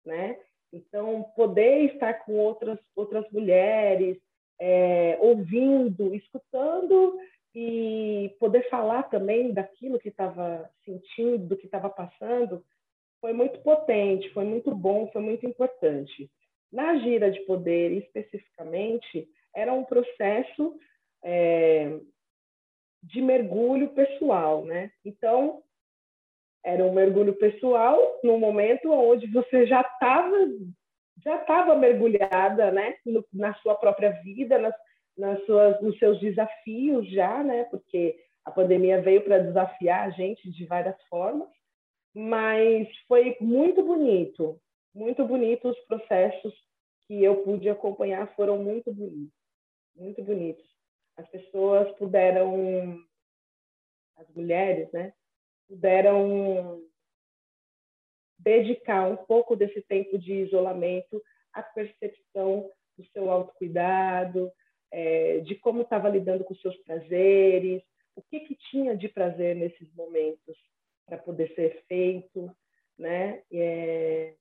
né? 0.03 0.39
Então, 0.73 1.23
poder 1.35 1.93
estar 1.93 2.13
com 2.25 2.33
outras 2.37 2.79
outras 2.95 3.29
mulheres, 3.31 4.17
é, 4.59 5.17
ouvindo, 5.21 6.15
escutando 6.15 7.19
e 7.53 8.35
poder 8.39 8.67
falar 8.69 9.03
também 9.03 9.53
daquilo 9.53 9.99
que 9.99 10.09
estava 10.09 10.69
sentindo, 10.85 11.45
do 11.47 11.57
que 11.57 11.65
estava 11.65 11.89
passando, 11.89 12.63
foi 13.19 13.33
muito 13.33 13.59
potente, 13.59 14.29
foi 14.29 14.45
muito 14.45 14.73
bom, 14.73 15.09
foi 15.11 15.21
muito 15.21 15.45
importante. 15.45 16.31
Na 16.71 16.97
gira 16.99 17.29
de 17.29 17.41
poder, 17.41 17.91
especificamente, 17.91 19.27
era 19.53 19.73
um 19.73 19.83
processo 19.83 20.79
é, 21.23 21.99
de 23.03 23.21
mergulho 23.21 23.89
pessoal, 23.89 24.65
né? 24.65 24.91
Então, 25.03 25.61
era 26.63 26.83
um 26.83 26.93
mergulho 26.93 27.33
pessoal 27.33 27.97
no 28.23 28.37
momento 28.37 28.91
onde 28.91 29.27
você 29.27 29.65
já 29.65 29.81
estava 29.81 30.37
já 31.23 31.35
estava 31.37 31.75
mergulhada, 31.75 32.71
né, 32.71 32.95
no, 33.05 33.23
na 33.31 33.53
sua 33.55 33.75
própria 33.75 34.09
vida, 34.23 34.57
nas, 34.57 34.73
nas 35.15 35.45
suas, 35.45 35.79
nos 35.81 35.97
seus 35.99 36.19
desafios 36.19 37.07
já, 37.11 37.43
né, 37.43 37.65
porque 37.65 38.17
a 38.43 38.49
pandemia 38.49 39.01
veio 39.01 39.23
para 39.23 39.37
desafiar 39.37 40.07
a 40.07 40.09
gente 40.09 40.49
de 40.49 40.65
várias 40.65 40.99
formas, 41.03 41.47
mas 42.13 42.87
foi 43.07 43.37
muito 43.39 43.83
bonito, 43.83 44.59
muito 44.95 45.23
bonito 45.25 45.69
os 45.69 45.79
processos 45.81 46.53
que 47.07 47.23
eu 47.23 47.43
pude 47.43 47.69
acompanhar 47.69 48.33
foram 48.35 48.57
muito 48.57 48.91
bonitos, 48.91 49.31
muito 49.95 50.23
bonitos. 50.23 50.70
As 51.17 51.27
pessoas 51.29 51.91
puderam, 51.97 53.03
as 54.17 54.29
mulheres, 54.33 54.91
né, 54.91 55.13
puderam 55.67 56.81
dedicar 58.39 59.07
um 59.07 59.17
pouco 59.17 59.55
desse 59.55 59.81
tempo 59.83 60.17
de 60.17 60.33
isolamento 60.33 61.21
à 61.53 61.61
percepção 61.61 62.71
do 62.97 63.05
seu 63.07 63.29
autocuidado, 63.29 64.51
é, 64.91 65.39
de 65.39 65.55
como 65.55 65.83
estava 65.83 66.09
lidando 66.09 66.43
com 66.43 66.55
seus 66.55 66.75
prazeres, 66.77 67.81
o 68.15 68.21
que, 68.21 68.41
que 68.41 68.55
tinha 68.69 68.95
de 68.95 69.07
prazer 69.07 69.55
nesses 69.55 69.93
momentos 69.93 70.57
para 71.05 71.17
poder 71.17 71.53
ser 71.55 71.83
feito, 71.87 72.55
né? 72.97 73.41
É... 73.51 74.33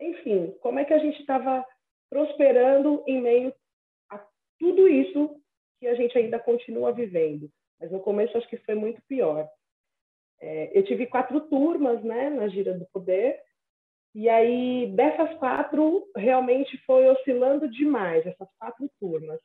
Enfim, 0.00 0.54
como 0.60 0.78
é 0.78 0.84
que 0.84 0.94
a 0.94 0.98
gente 0.98 1.20
estava 1.20 1.64
prosperando 2.10 3.02
em 3.06 3.20
meio 3.20 3.54
a 4.10 4.24
tudo 4.58 4.88
isso 4.88 5.40
que 5.78 5.86
a 5.86 5.94
gente 5.94 6.16
ainda 6.16 6.38
continua 6.38 6.92
vivendo. 6.92 7.50
Mas 7.80 7.90
no 7.90 8.00
começo 8.00 8.36
acho 8.36 8.48
que 8.48 8.56
foi 8.58 8.74
muito 8.74 9.00
pior. 9.08 9.48
É, 10.40 10.70
eu 10.76 10.84
tive 10.84 11.06
quatro 11.06 11.40
turmas, 11.42 12.02
né, 12.02 12.30
na 12.30 12.48
gira 12.48 12.74
do 12.74 12.86
poder, 12.86 13.40
e 14.14 14.28
aí 14.28 14.90
dessas 14.94 15.34
quatro 15.38 16.08
realmente 16.16 16.76
foi 16.86 17.08
oscilando 17.08 17.68
demais 17.68 18.26
essas 18.26 18.48
quatro 18.58 18.88
turmas, 18.98 19.40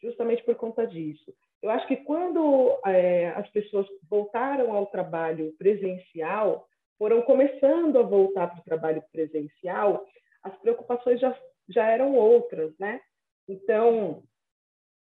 justamente 0.00 0.42
por 0.44 0.54
conta 0.54 0.86
disso. 0.86 1.34
Eu 1.62 1.70
acho 1.70 1.86
que 1.86 1.96
quando 1.96 2.78
é, 2.86 3.28
as 3.30 3.48
pessoas 3.50 3.86
voltaram 4.08 4.72
ao 4.72 4.86
trabalho 4.86 5.54
presencial, 5.58 6.66
foram 6.98 7.22
começando 7.22 7.98
a 7.98 8.02
voltar 8.02 8.48
para 8.48 8.60
o 8.60 8.64
trabalho 8.64 9.02
presencial, 9.12 10.04
as 10.42 10.56
preocupações 10.58 11.20
já, 11.20 11.36
já 11.68 11.86
eram 11.88 12.14
outras, 12.14 12.72
né? 12.78 13.00
Então, 13.48 14.22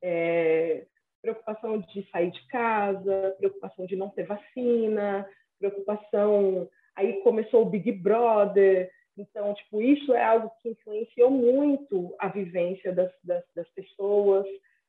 é, 0.07 0.87
preocupação 1.21 1.81
de 1.81 2.09
sair 2.11 2.31
de 2.31 2.47
casa, 2.47 3.35
preocupação 3.39 3.87
de 3.87 3.97
não 3.97 4.09
ter 4.11 4.25
vacina, 4.25 5.29
preocupação. 5.59 6.69
Aí 6.95 7.21
começou 7.23 7.63
o 7.63 7.71
Big 7.71 7.91
Brother. 7.91 8.89
Então, 9.19 9.53
tipo, 9.55 9.83
isso 9.83 10.15
é 10.15 10.23
algo 10.23 10.51
que 10.61 10.69
influenciou 10.69 11.31
muito 11.31 12.15
a 12.21 12.29
vivência 12.29 12.93
das, 12.93 13.11
das, 13.25 13.43
das 13.55 13.69
pessoas, 13.71 14.47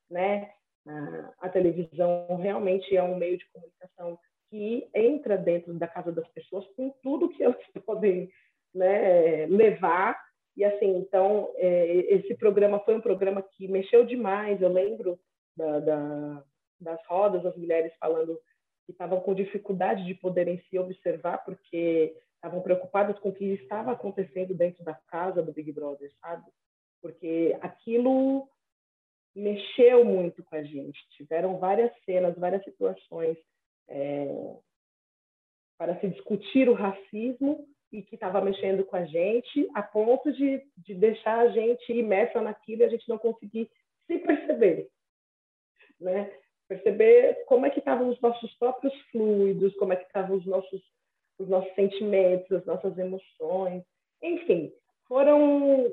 né? 0.09 0.51
A, 1.41 1.49
televisão 1.49 2.38
realmente 2.38 2.95
é 2.95 3.03
um 3.03 3.18
meio 3.18 3.38
de 3.38 3.45
comunicação 3.51 4.18
que 4.49 4.88
entra 4.95 5.38
dentro 5.38 5.74
da 5.74 5.88
casa 5.88 6.13
das 6.13 6.28
pessoas 6.30 6.65
com 6.78 6.91
tudo 7.03 7.28
que 7.30 7.43
elas 7.43 7.57
podem 7.86 8.30
né, 8.74 9.47
levar. 9.47 10.18
E 10.58 10.66
assim, 10.66 10.97
então, 10.97 11.53
é, 11.55 12.16
esse 12.16 12.36
programa 12.36 12.80
foi 12.80 12.95
um 12.95 13.01
programa 13.01 13.43
que 13.43 13.68
mexeu 13.68 14.03
demais. 14.03 14.60
Eu 14.60 14.70
lembro 14.70 15.20
da, 15.55 15.80
da, 15.80 16.43
das 16.82 17.05
rodas, 17.05 17.45
as 17.45 17.55
mulheres 17.55 17.93
falando 17.99 18.41
que 18.84 18.91
estavam 18.91 19.22
com 19.22 19.36
dificuldade 19.36 20.03
de 20.03 20.16
poderem 20.16 20.60
se 20.68 20.80
observar 20.80 21.45
porque 21.45 22.18
estavam 22.34 22.62
preocupadas 22.62 23.20
com 23.20 23.30
o 23.30 23.34
que 23.34 23.45
estava 23.45 23.91
acontecendo 23.91 24.55
dentro 24.55 24.84
da 24.84 24.95
casa 24.95 25.43
do 25.43 25.53
Big 25.53 25.72
Brother, 25.72 26.12
sabe? 26.20 26.49
Porque 27.03 27.55
aquilo 27.62 28.49
mexeu 29.36 30.03
muito 30.03 30.43
com 30.43 30.55
a 30.55 30.64
gente. 30.64 30.99
Tiveram 31.12 31.60
várias 31.60 31.91
cenas, 32.03 32.36
várias 32.36 32.64
situações 32.64 33.38
é, 33.88 34.55
para 35.78 35.99
se 35.99 36.08
discutir 36.08 36.68
o 36.68 36.74
racismo 36.74 37.68
e 37.92 38.02
que 38.02 38.16
estava 38.16 38.42
mexendo 38.42 38.84
com 38.86 38.96
a 38.96 39.06
gente, 39.06 39.70
a 39.74 39.82
ponto 39.82 40.32
de, 40.32 40.62
de 40.78 40.94
deixar 40.94 41.40
a 41.40 41.50
gente 41.50 41.92
imersa 41.94 42.42
naquilo 42.42 42.82
e 42.82 42.86
a 42.86 42.90
gente 42.90 43.08
não 43.08 43.18
conseguir 43.18 43.70
se 44.06 44.18
perceber 44.20 44.90
né? 46.00 46.32
Perceber 46.68 47.46
como 47.46 47.66
é 47.66 47.70
que 47.70 47.80
estavam 47.80 48.10
os 48.10 48.20
nossos 48.22 48.54
próprios 48.56 48.94
fluidos, 49.12 49.76
como 49.76 49.94
é 49.94 49.96
que 49.96 50.06
estavam 50.06 50.38
os 50.38 50.46
nossos 50.46 50.82
os 51.40 51.48
nossos 51.48 51.72
sentimentos, 51.76 52.52
as 52.52 52.66
nossas 52.66 52.98
emoções, 52.98 53.84
enfim, 54.24 54.74
foram 55.08 55.86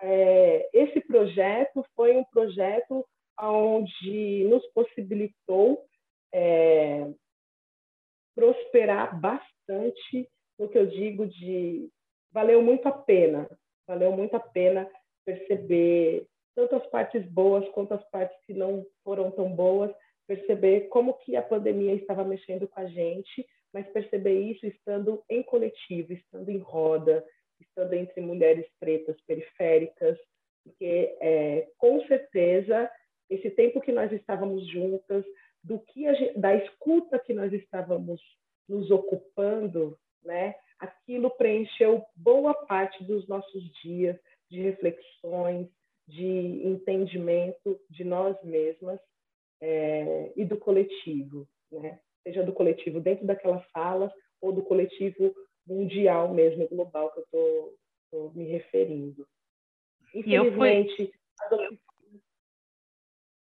é, 0.00 0.70
esse 0.72 1.00
projeto 1.00 1.84
foi 1.96 2.16
um 2.16 2.22
projeto 2.24 3.04
onde 3.40 4.44
nos 4.44 4.64
possibilitou 4.68 5.84
é, 6.32 7.10
prosperar 8.36 9.20
bastante 9.20 10.28
no 10.58 10.68
que 10.68 10.78
eu 10.78 10.86
digo 10.86 11.26
de 11.26 11.88
valeu 12.32 12.62
muito 12.62 12.86
a 12.86 12.92
pena, 12.92 13.48
valeu 13.86 14.12
muito 14.12 14.34
a 14.34 14.40
pena 14.40 14.88
perceber 15.24 16.26
tanto 16.54 16.76
as 16.76 16.86
partes 16.86 17.24
boas 17.26 17.68
quanto 17.70 17.94
as 17.94 18.04
partes 18.10 18.36
que 18.46 18.54
não 18.54 18.86
foram 19.02 19.30
tão 19.30 19.50
boas, 19.54 19.90
perceber 20.26 20.88
como 20.88 21.14
que 21.14 21.36
a 21.36 21.42
pandemia 21.42 21.94
estava 21.94 22.24
mexendo 22.24 22.68
com 22.68 22.80
a 22.80 22.86
gente, 22.86 23.46
mas 23.72 23.86
perceber 23.88 24.40
isso 24.40 24.66
estando 24.66 25.22
em 25.28 25.42
coletivo, 25.42 26.12
estando 26.12 26.48
em 26.50 26.58
roda, 26.58 27.24
estando 27.60 27.94
entre 27.94 28.20
mulheres 28.20 28.66
pretas 28.78 29.20
periféricas, 29.22 30.18
porque 30.62 31.16
é, 31.20 31.68
com 31.76 32.00
certeza 32.06 32.90
esse 33.28 33.50
tempo 33.50 33.80
que 33.80 33.92
nós 33.92 34.12
estávamos 34.12 34.66
juntas, 34.68 35.24
do 35.62 35.78
que 35.78 36.12
gente, 36.14 36.38
da 36.38 36.54
escuta 36.54 37.18
que 37.18 37.32
nós 37.32 37.52
estávamos 37.52 38.20
nos 38.68 38.90
ocupando, 38.90 39.98
né? 40.24 40.54
Aquilo 40.78 41.30
preencheu 41.30 42.04
boa 42.16 42.54
parte 42.66 43.02
dos 43.04 43.26
nossos 43.28 43.62
dias 43.82 44.18
de 44.50 44.60
reflexões, 44.60 45.68
de 46.06 46.26
entendimento 46.66 47.80
de 47.88 48.04
nós 48.04 48.36
mesmas 48.42 49.00
é, 49.60 50.32
e 50.36 50.44
do 50.44 50.56
coletivo, 50.58 51.48
né? 51.70 51.98
seja 52.22 52.42
do 52.42 52.52
coletivo 52.52 53.00
dentro 53.00 53.26
daquelas 53.26 53.64
salas 53.70 54.12
ou 54.40 54.52
do 54.52 54.62
coletivo 54.62 55.34
mundial 55.66 56.32
mesmo, 56.32 56.68
global 56.68 57.10
que 57.12 57.20
eu 57.20 57.74
estou 58.04 58.32
me 58.34 58.44
referindo. 58.44 59.26
Infelizmente, 60.14 61.12
eu 61.50 61.58
fui... 61.58 61.80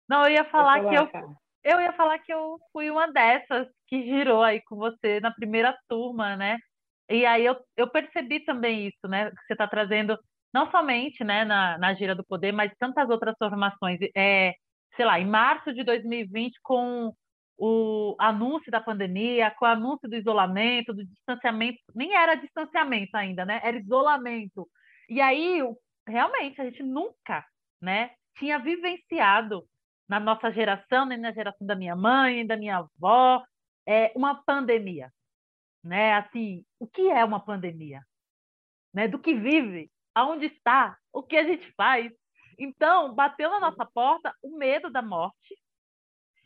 Não, 0.08 0.24
eu 0.24 0.32
ia 0.32 0.44
falar, 0.46 0.82
falar 0.82 1.08
que 1.08 1.16
eu, 1.16 1.36
eu 1.64 1.80
ia 1.80 1.92
falar 1.92 2.18
que 2.18 2.32
eu 2.32 2.58
fui 2.72 2.90
uma 2.90 3.10
dessas 3.12 3.68
que 3.86 4.02
girou 4.04 4.42
aí 4.42 4.60
com 4.62 4.76
você 4.76 5.20
na 5.20 5.30
primeira 5.30 5.76
turma, 5.88 6.36
né? 6.36 6.58
E 7.08 7.26
aí 7.26 7.44
eu, 7.44 7.56
eu 7.76 7.90
percebi 7.90 8.40
também 8.40 8.88
isso, 8.88 9.08
né? 9.08 9.30
Que 9.30 9.46
você 9.46 9.54
está 9.54 9.66
trazendo 9.68 10.18
não 10.52 10.70
somente 10.70 11.22
né, 11.24 11.44
na, 11.44 11.78
na 11.78 11.94
Gira 11.94 12.14
do 12.14 12.24
Poder, 12.24 12.52
mas 12.52 12.72
tantas 12.78 13.08
outras 13.10 13.34
formações. 13.38 13.98
É, 14.16 14.54
sei 14.96 15.04
lá, 15.04 15.20
em 15.20 15.26
março 15.26 15.72
de 15.72 15.84
2020, 15.84 16.58
com 16.62 17.12
o 17.58 18.16
anúncio 18.18 18.70
da 18.70 18.80
pandemia, 18.80 19.50
com 19.58 19.64
o 19.66 19.68
anúncio 19.68 20.08
do 20.08 20.16
isolamento, 20.16 20.94
do 20.94 21.04
distanciamento, 21.04 21.78
nem 21.94 22.14
era 22.14 22.34
distanciamento 22.34 23.16
ainda, 23.16 23.44
né? 23.44 23.60
Era 23.62 23.78
isolamento. 23.78 24.68
E 25.08 25.20
aí, 25.20 25.60
realmente, 26.08 26.60
a 26.60 26.64
gente 26.64 26.82
nunca, 26.82 27.44
né, 27.80 28.10
tinha 28.38 28.58
vivenciado 28.58 29.64
na 30.10 30.18
nossa 30.18 30.50
geração, 30.50 31.06
nem 31.06 31.16
na 31.16 31.30
geração 31.30 31.64
da 31.64 31.76
minha 31.76 31.94
mãe, 31.94 32.44
da 32.44 32.56
minha 32.56 32.78
avó, 32.78 33.44
é 33.86 34.12
uma 34.16 34.42
pandemia, 34.42 35.08
né? 35.84 36.14
Assim, 36.14 36.64
o 36.80 36.86
que 36.88 37.08
é 37.08 37.24
uma 37.24 37.38
pandemia? 37.38 38.02
Né? 38.92 39.06
Do 39.06 39.20
que 39.20 39.32
vive? 39.32 39.88
Aonde 40.12 40.46
está? 40.46 40.98
O 41.12 41.22
que 41.22 41.36
a 41.36 41.44
gente 41.44 41.72
faz? 41.76 42.12
Então, 42.58 43.14
bateu 43.14 43.50
na 43.50 43.60
nossa 43.60 43.86
porta 43.86 44.34
o 44.42 44.58
medo 44.58 44.90
da 44.90 45.00
morte, 45.00 45.56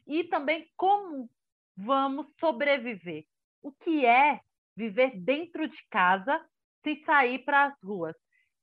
e 0.07 0.25
também 0.25 0.71
como 0.77 1.31
vamos 1.75 2.27
sobreviver. 2.39 3.25
O 3.63 3.73
que 3.73 4.05
é 4.05 4.41
viver 4.77 5.19
dentro 5.19 5.67
de 5.67 5.79
casa 5.89 6.39
sem 6.83 7.03
sair 7.07 7.39
para 7.47 7.65
as 7.65 7.75
ruas? 7.83 8.15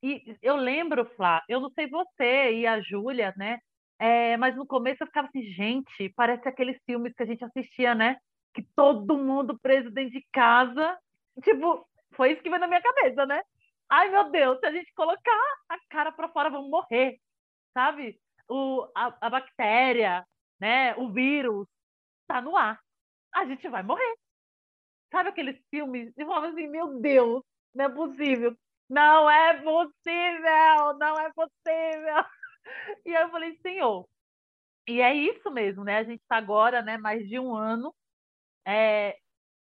E 0.03 0.37
eu 0.43 0.55
lembro, 0.55 1.09
Flá, 1.15 1.43
eu 1.49 1.59
não 1.59 1.71
sei 1.71 1.87
você 1.87 2.53
e 2.53 2.67
a 2.67 2.79
Júlia, 2.81 3.33
né? 3.35 3.59
É, 4.01 4.35
mas 4.35 4.55
no 4.55 4.65
começo 4.65 5.03
eu 5.03 5.07
ficava 5.07 5.27
assim, 5.27 5.43
gente, 5.53 6.09
parece 6.15 6.47
aqueles 6.49 6.75
filmes 6.87 7.13
que 7.13 7.21
a 7.21 7.25
gente 7.25 7.45
assistia, 7.45 7.93
né? 7.93 8.17
Que 8.51 8.63
todo 8.75 9.15
mundo 9.15 9.59
preso 9.59 9.91
dentro 9.91 10.13
de 10.13 10.25
casa. 10.33 10.97
Tipo, 11.43 11.87
foi 12.15 12.31
isso 12.31 12.41
que 12.41 12.49
veio 12.49 12.59
na 12.59 12.67
minha 12.67 12.81
cabeça, 12.81 13.27
né? 13.27 13.39
Ai, 13.87 14.09
meu 14.09 14.31
Deus, 14.31 14.59
se 14.59 14.65
a 14.65 14.71
gente 14.71 14.91
colocar 14.95 15.39
a 15.69 15.77
cara 15.87 16.11
para 16.11 16.29
fora, 16.29 16.49
vamos 16.49 16.71
morrer, 16.71 17.19
sabe? 17.75 18.19
O, 18.49 18.89
a, 18.97 19.15
a 19.21 19.29
bactéria, 19.29 20.25
né? 20.59 20.95
O 20.95 21.11
vírus 21.11 21.67
está 22.21 22.41
no 22.41 22.57
ar. 22.57 22.79
A 23.35 23.45
gente 23.45 23.69
vai 23.69 23.83
morrer. 23.83 24.15
Sabe 25.11 25.29
aqueles 25.29 25.61
filmes? 25.69 26.11
E 26.17 26.25
falava 26.25 26.47
assim, 26.47 26.67
meu 26.67 26.99
Deus, 26.99 27.43
não 27.75 27.85
é 27.85 27.89
possível. 27.89 28.57
Não 28.89 29.29
é 29.29 29.53
possível, 29.61 30.97
não 30.97 31.19
é 31.19 31.31
possível. 31.33 32.25
E 33.05 33.15
aí 33.15 33.23
eu 33.23 33.29
falei, 33.31 33.57
Senhor, 33.61 34.07
e 34.87 35.01
é 35.01 35.13
isso 35.15 35.51
mesmo, 35.51 35.83
né? 35.83 35.97
A 35.99 36.03
gente 36.03 36.21
está 36.21 36.37
agora, 36.37 36.81
né, 36.81 36.97
mais 36.97 37.27
de 37.29 37.39
um 37.39 37.55
ano. 37.55 37.93
É 38.67 39.17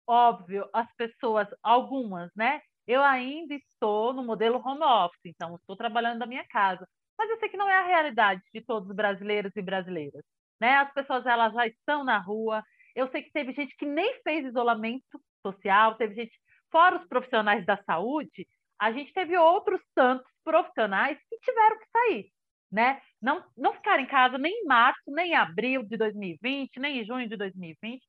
óbvio, 0.07 0.69
as 0.73 0.87
pessoas, 0.95 1.47
algumas, 1.63 2.31
né? 2.35 2.61
Eu 2.87 3.03
ainda 3.03 3.55
estou 3.55 4.13
no 4.13 4.23
modelo 4.23 4.59
home 4.65 4.83
office, 4.83 5.21
então 5.25 5.55
estou 5.57 5.75
trabalhando 5.77 6.19
da 6.19 6.27
minha 6.27 6.45
casa. 6.49 6.87
Mas 7.17 7.29
eu 7.29 7.39
sei 7.39 7.49
que 7.49 7.57
não 7.57 7.69
é 7.69 7.77
a 7.77 7.87
realidade 7.87 8.41
de 8.53 8.61
todos 8.61 8.89
os 8.89 8.95
brasileiros 8.95 9.51
e 9.55 9.61
brasileiras 9.61 10.23
né? 10.59 10.75
As 10.77 10.91
pessoas 10.93 11.25
elas 11.25 11.53
já 11.53 11.67
estão 11.67 12.03
na 12.03 12.17
rua. 12.19 12.63
Eu 12.95 13.09
sei 13.11 13.23
que 13.23 13.31
teve 13.31 13.53
gente 13.53 13.75
que 13.77 13.85
nem 13.85 14.21
fez 14.23 14.45
isolamento 14.45 15.21
social, 15.45 15.95
teve 15.95 16.15
gente 16.15 16.37
fora 16.71 16.97
os 16.97 17.07
profissionais 17.07 17.65
da 17.65 17.77
saúde, 17.83 18.47
a 18.79 18.91
gente 18.91 19.13
teve 19.13 19.37
outros 19.37 19.81
tantos 19.95 20.27
profissionais 20.43 21.17
que 21.29 21.39
tiveram 21.39 21.79
que 21.79 21.85
sair, 21.91 22.31
né? 22.72 23.01
Não 23.22 23.43
não 23.55 23.74
ficar 23.74 23.99
em 23.99 24.05
casa 24.05 24.38
nem 24.38 24.63
em 24.63 24.65
março, 24.65 25.01
nem 25.07 25.32
em 25.32 25.36
abril 25.36 25.84
de 25.84 25.97
2020, 25.97 26.80
nem 26.80 27.01
em 27.01 27.05
junho 27.05 27.28
de 27.28 27.38
2020, 27.38 28.01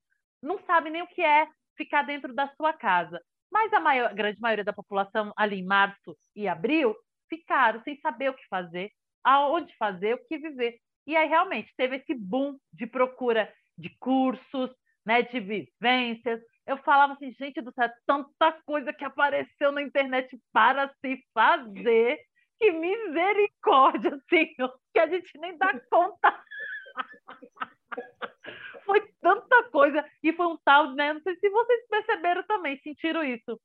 não 0.42 0.58
sabe 0.66 0.90
nem 0.90 1.02
o 1.02 1.06
que 1.06 1.22
é 1.22 1.46
ficar 1.76 2.02
dentro 2.02 2.34
da 2.34 2.48
sua 2.56 2.72
casa. 2.72 3.20
Mas 3.50 3.72
a 3.72 3.80
maior, 3.80 4.12
grande 4.14 4.40
maioria 4.40 4.64
da 4.64 4.72
população 4.72 5.32
ali 5.36 5.60
em 5.60 5.64
março 5.64 6.16
e 6.34 6.46
abril 6.46 6.94
ficaram 7.28 7.82
sem 7.82 7.98
saber 8.00 8.30
o 8.30 8.34
que 8.34 8.46
fazer, 8.48 8.90
aonde 9.24 9.74
fazer, 9.76 10.14
o 10.14 10.24
que 10.26 10.38
viver. 10.38 10.78
E 11.06 11.16
aí 11.16 11.28
realmente 11.28 11.72
teve 11.76 11.96
esse 11.96 12.14
boom 12.14 12.58
de 12.72 12.86
procura 12.86 13.52
de 13.76 13.90
cursos, 13.98 14.70
né, 15.06 15.22
de 15.22 15.40
vivências. 15.40 16.40
Eu 16.66 16.76
falava 16.78 17.14
assim, 17.14 17.32
gente 17.32 17.62
do 17.62 17.72
céu, 17.72 17.88
tanta 18.06 18.52
coisa 18.66 18.92
que 18.92 19.04
apareceu 19.04 19.72
na 19.72 19.80
internet 19.80 20.38
para 20.52 20.92
se 21.00 21.18
fazer, 21.32 22.18
que 22.58 22.72
misericórdia, 22.72 24.18
Senhor, 24.28 24.74
que 24.92 24.98
a 24.98 25.06
gente 25.06 25.38
nem 25.38 25.56
dá 25.56 25.78
conta. 25.90 26.42
foi 28.84 29.00
tanta 29.20 29.64
coisa 29.70 30.04
e 30.22 30.32
foi 30.32 30.46
um 30.46 30.56
tal, 30.64 30.92
né? 30.94 31.12
Não 31.12 31.20
sei 31.20 31.36
se 31.36 31.50
vocês 31.50 31.86
perceberam 31.88 32.42
também, 32.44 32.78
sentiram 32.80 33.22
isso. 33.22 33.60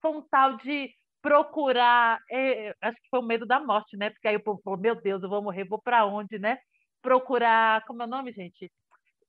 Foi 0.00 0.12
um 0.12 0.22
tal 0.22 0.56
de 0.58 0.90
procurar, 1.20 2.20
é, 2.30 2.74
acho 2.80 2.96
que 3.00 3.08
foi 3.10 3.20
o 3.20 3.24
medo 3.24 3.44
da 3.44 3.60
morte, 3.60 3.96
né? 3.96 4.10
Porque 4.10 4.28
aí 4.28 4.36
o 4.36 4.42
povo 4.42 4.60
falou, 4.62 4.78
meu 4.78 4.94
Deus, 4.94 5.22
eu 5.22 5.28
vou 5.28 5.42
morrer, 5.42 5.64
vou 5.64 5.80
para 5.82 6.06
onde, 6.06 6.38
né? 6.38 6.58
procurar, 7.02 7.84
como 7.86 8.02
é 8.02 8.06
o 8.06 8.08
nome, 8.08 8.32
gente? 8.32 8.70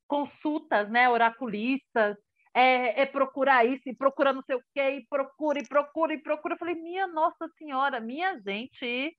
Consultas, 0.07 0.89
né? 0.89 1.09
Oraculistas, 1.09 2.17
é, 2.53 3.01
é, 3.01 3.05
procurar 3.05 3.65
isso 3.65 3.87
e 3.87 3.95
procura 3.95 4.33
não 4.33 4.43
sei 4.43 4.55
o 4.55 4.63
quê, 4.73 4.97
e 4.97 5.07
procura, 5.07 5.59
e 5.59 5.67
procura, 5.67 6.13
e 6.13 6.17
procura. 6.17 6.55
Eu 6.55 6.59
falei, 6.59 6.75
minha 6.75 7.07
Nossa 7.07 7.47
Senhora, 7.57 7.99
minha 7.99 8.39
gente, 8.39 9.15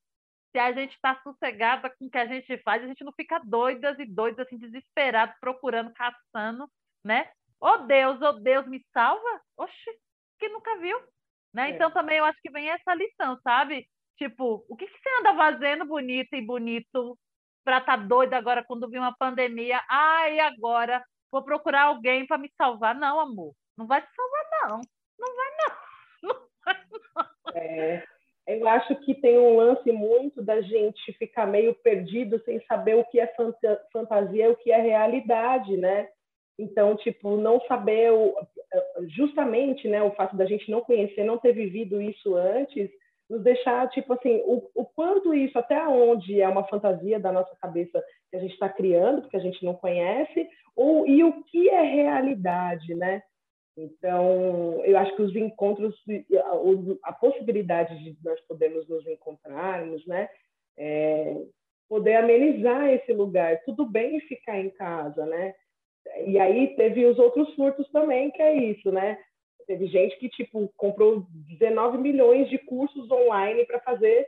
se 0.50 0.58
a 0.58 0.72
gente 0.72 0.94
está 0.94 1.20
sossegada 1.22 1.88
com 1.90 2.06
o 2.06 2.10
que 2.10 2.18
a 2.18 2.26
gente 2.26 2.58
faz, 2.62 2.82
a 2.82 2.86
gente 2.86 3.04
não 3.04 3.12
fica 3.12 3.40
doidas 3.44 3.98
e 3.98 4.04
doidas, 4.04 4.46
assim, 4.46 4.58
desesperado, 4.58 5.32
procurando, 5.40 5.92
caçando, 5.92 6.68
né? 7.04 7.30
Oh 7.60 7.78
Deus, 7.78 8.20
oh 8.22 8.32
Deus, 8.32 8.66
me 8.66 8.84
salva? 8.92 9.40
Oxi, 9.56 9.90
que 10.38 10.48
nunca 10.48 10.78
viu. 10.78 10.98
Né? 11.52 11.70
É. 11.70 11.74
Então 11.74 11.90
também 11.90 12.18
eu 12.18 12.24
acho 12.24 12.40
que 12.40 12.50
vem 12.50 12.68
essa 12.70 12.94
lição, 12.94 13.38
sabe? 13.42 13.86
Tipo, 14.16 14.64
o 14.68 14.76
que, 14.76 14.86
que 14.86 14.98
você 14.98 15.18
anda 15.20 15.34
fazendo 15.34 15.84
bonito 15.84 16.34
e 16.34 16.42
bonito 16.42 17.18
para 17.64 17.78
estar 17.78 17.98
tá 17.98 18.04
doida 18.04 18.36
agora 18.36 18.64
quando 18.64 18.88
vir 18.88 18.98
uma 18.98 19.14
pandemia. 19.16 19.80
Ai, 19.88 20.40
agora 20.40 21.02
vou 21.30 21.42
procurar 21.42 21.84
alguém 21.84 22.26
para 22.26 22.38
me 22.38 22.50
salvar. 22.56 22.94
Não, 22.94 23.20
amor, 23.20 23.54
não 23.76 23.86
vai 23.86 24.02
te 24.02 24.08
salvar, 24.14 24.44
não. 24.62 24.80
Não 25.18 25.36
vai, 25.36 25.50
não. 25.58 25.80
Não 26.50 26.50
vai, 26.64 26.76
não. 27.16 27.60
É, 27.62 28.04
eu 28.46 28.68
acho 28.68 28.94
que 28.96 29.14
tem 29.14 29.38
um 29.38 29.56
lance 29.56 29.90
muito 29.92 30.42
da 30.42 30.60
gente 30.60 31.12
ficar 31.14 31.46
meio 31.46 31.74
perdido 31.74 32.40
sem 32.44 32.60
saber 32.66 32.96
o 32.96 33.04
que 33.04 33.18
é 33.20 33.32
fantasia 33.92 34.46
e 34.46 34.50
o 34.50 34.56
que 34.56 34.70
é 34.70 34.80
realidade, 34.80 35.76
né? 35.76 36.08
Então, 36.58 36.94
tipo, 36.96 37.36
não 37.36 37.60
saber 37.62 38.12
o, 38.12 38.34
justamente, 39.08 39.88
né, 39.88 40.02
o 40.02 40.10
fato 40.12 40.36
da 40.36 40.44
gente 40.44 40.70
não 40.70 40.82
conhecer, 40.82 41.24
não 41.24 41.38
ter 41.38 41.52
vivido 41.52 42.02
isso 42.02 42.34
antes, 42.34 42.90
nos 43.30 43.42
deixar, 43.42 43.88
tipo 43.90 44.12
assim, 44.12 44.42
o, 44.44 44.68
o 44.74 44.84
quanto 44.84 45.32
isso, 45.32 45.58
até 45.58 45.86
onde 45.86 46.40
é 46.40 46.48
uma 46.48 46.66
fantasia 46.66 47.18
da 47.18 47.32
nossa 47.32 47.54
cabeça 47.60 48.02
que 48.30 48.36
a 48.36 48.40
gente 48.40 48.52
está 48.52 48.68
criando, 48.68 49.22
porque 49.22 49.36
a 49.36 49.40
gente 49.40 49.64
não 49.64 49.74
conhece, 49.74 50.48
ou 50.76 51.06
e 51.06 51.22
o 51.24 51.42
que 51.44 51.68
é 51.68 51.82
realidade, 51.82 52.94
né? 52.94 53.22
Então, 53.76 54.84
eu 54.84 54.98
acho 54.98 55.14
que 55.16 55.22
os 55.22 55.34
encontros, 55.34 55.94
a, 57.04 57.12
possibilidade 57.12 57.96
de 58.02 58.16
nós 58.22 58.40
podermos 58.42 58.88
nos 58.88 59.06
encontrarmos, 59.06 60.04
né? 60.06 60.28
É, 60.76 61.36
poder 61.88 62.16
amenizar 62.16 62.88
esse 62.90 63.12
lugar. 63.12 63.60
Tudo 63.64 63.84
bem 63.86 64.20
ficar 64.20 64.58
em 64.58 64.70
casa, 64.70 65.24
né? 65.26 65.54
E 66.26 66.38
aí 66.38 66.74
teve 66.76 67.06
os 67.06 67.18
outros 67.18 67.54
furtos 67.54 67.88
também, 67.90 68.30
que 68.30 68.42
é 68.42 68.54
isso, 68.54 68.90
né? 68.90 69.18
Teve 69.66 69.86
gente 69.86 70.16
que, 70.18 70.28
tipo, 70.28 70.72
comprou 70.76 71.26
19 71.48 71.98
milhões 71.98 72.48
de 72.50 72.58
cursos 72.58 73.10
online 73.10 73.64
para 73.66 73.80
fazer, 73.80 74.26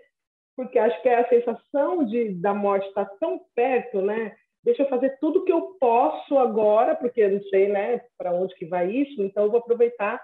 porque 0.56 0.78
acho 0.78 1.00
que 1.02 1.08
é 1.08 1.16
a 1.16 1.28
sensação 1.28 2.04
de, 2.04 2.34
da 2.34 2.54
morte 2.54 2.86
estar 2.88 3.06
tá 3.06 3.16
tão 3.18 3.40
perto, 3.54 4.00
né? 4.00 4.36
Deixa 4.64 4.82
eu 4.82 4.88
fazer 4.88 5.18
tudo 5.18 5.44
que 5.44 5.52
eu 5.52 5.76
posso 5.80 6.38
agora, 6.38 6.94
porque 6.94 7.20
eu 7.20 7.30
não 7.30 7.42
sei, 7.44 7.68
né, 7.68 8.00
para 8.16 8.32
onde 8.32 8.54
que 8.54 8.64
vai 8.64 8.90
isso, 8.90 9.22
então 9.22 9.44
eu 9.44 9.50
vou 9.50 9.58
aproveitar, 9.58 10.22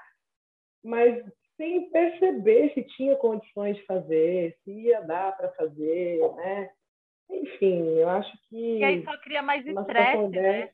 mas 0.84 1.24
sem 1.56 1.90
perceber 1.90 2.72
se 2.72 2.84
tinha 2.84 3.16
condições 3.16 3.76
de 3.76 3.84
fazer, 3.84 4.56
se 4.62 4.70
ia 4.70 5.00
dar 5.00 5.36
para 5.36 5.48
fazer, 5.50 6.20
né? 6.36 6.70
Enfim, 7.28 7.84
eu 7.98 8.08
acho 8.08 8.32
que. 8.48 8.78
E 8.78 8.84
aí 8.84 9.04
só 9.04 9.18
cria 9.18 9.42
mais 9.42 9.66
estresse, 9.66 10.28
né? 10.28 10.70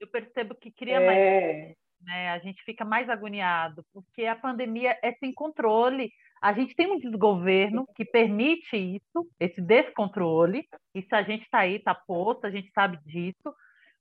Eu 0.00 0.08
percebo 0.08 0.54
que 0.54 0.70
cria 0.70 0.96
é... 0.96 1.06
mais 1.06 1.76
né? 2.04 2.30
A 2.30 2.38
gente 2.38 2.62
fica 2.64 2.84
mais 2.84 3.08
agoniado, 3.08 3.84
porque 3.92 4.24
a 4.24 4.36
pandemia 4.36 4.98
é 5.02 5.12
sem 5.12 5.32
controle. 5.32 6.12
A 6.42 6.52
gente 6.52 6.74
tem 6.74 6.90
um 6.90 6.98
desgoverno 6.98 7.86
que 7.94 8.04
permite 8.04 8.76
isso, 8.76 9.28
esse 9.38 9.60
descontrole. 9.60 10.66
Isso 10.94 11.14
a 11.14 11.22
gente 11.22 11.44
está 11.44 11.60
aí, 11.60 11.76
está 11.76 11.94
posto, 11.94 12.46
a 12.46 12.50
gente 12.50 12.70
sabe 12.72 12.98
disso. 13.06 13.54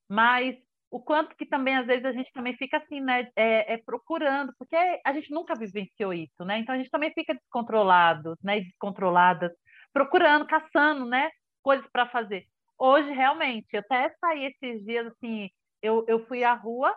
Mas 0.09 0.55
o 0.89 0.99
quanto 0.99 1.35
que 1.37 1.45
também 1.45 1.77
às 1.77 1.85
vezes 1.85 2.03
a 2.03 2.11
gente 2.11 2.31
também 2.33 2.55
fica 2.57 2.77
assim, 2.77 2.99
né, 2.99 3.29
é, 3.35 3.75
é, 3.75 3.77
procurando, 3.77 4.53
porque 4.57 4.75
a 4.75 5.13
gente 5.13 5.31
nunca 5.31 5.55
vivenciou 5.55 6.13
isso, 6.13 6.43
né? 6.43 6.59
Então 6.59 6.75
a 6.75 6.77
gente 6.77 6.89
também 6.89 7.13
fica 7.13 7.33
descontrolado, 7.33 8.35
né, 8.43 8.59
descontroladas, 8.59 9.51
procurando, 9.93 10.45
caçando, 10.47 11.05
né, 11.05 11.29
coisas 11.63 11.85
para 11.91 12.07
fazer. 12.09 12.45
Hoje 12.77 13.11
realmente, 13.11 13.67
eu 13.71 13.79
até 13.81 14.13
saí 14.19 14.45
esses 14.47 14.83
dias 14.83 15.07
assim, 15.07 15.49
eu, 15.81 16.03
eu 16.07 16.25
fui 16.27 16.43
à 16.43 16.53
rua 16.53 16.93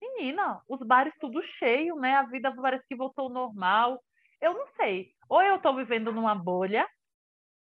Menina, 0.00 0.60
os 0.68 0.78
bares 0.86 1.12
tudo 1.20 1.42
cheio, 1.58 1.96
né? 1.96 2.14
A 2.14 2.22
vida 2.22 2.54
parece 2.54 2.86
que 2.88 2.96
voltou 2.96 3.24
ao 3.24 3.30
normal. 3.30 4.00
Eu 4.40 4.54
não 4.54 4.66
sei. 4.76 5.12
Ou 5.28 5.42
eu 5.42 5.56
estou 5.56 5.74
vivendo 5.74 6.12
numa 6.12 6.34
bolha, 6.34 6.86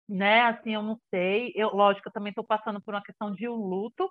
né? 0.09 0.43
Assim, 0.43 0.75
eu 0.75 0.83
não 0.83 0.99
sei. 1.11 1.53
Eu, 1.55 1.71
lógico, 1.75 2.09
eu 2.09 2.13
também 2.13 2.31
estou 2.31 2.45
passando 2.45 2.81
por 2.83 2.95
uma 2.95 3.03
questão 3.03 3.33
de 3.35 3.49
um 3.49 3.55
luto, 3.57 4.11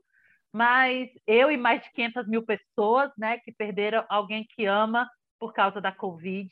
mas 0.54 1.10
eu 1.28 1.52
e 1.52 1.58
mais 1.58 1.82
de 1.84 1.91
500 1.91 2.28
mil 2.28 2.45
pessoas, 2.45 3.12
né, 3.18 3.39
que 3.39 3.52
perderam 3.54 4.06
alguém 4.10 4.45
que 4.49 4.66
ama 4.66 5.10
por 5.39 5.54
causa 5.54 5.80
da 5.82 5.91
Covid, 5.91 6.49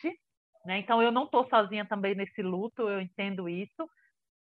né? 0.66 0.80
Então 0.80 1.02
eu 1.02 1.12
não 1.12 1.26
estou 1.26 1.48
sozinha 1.50 1.86
também 1.86 2.16
nesse 2.16 2.42
luto, 2.42 2.90
eu 2.90 3.02
entendo 3.02 3.50
isso. 3.50 3.90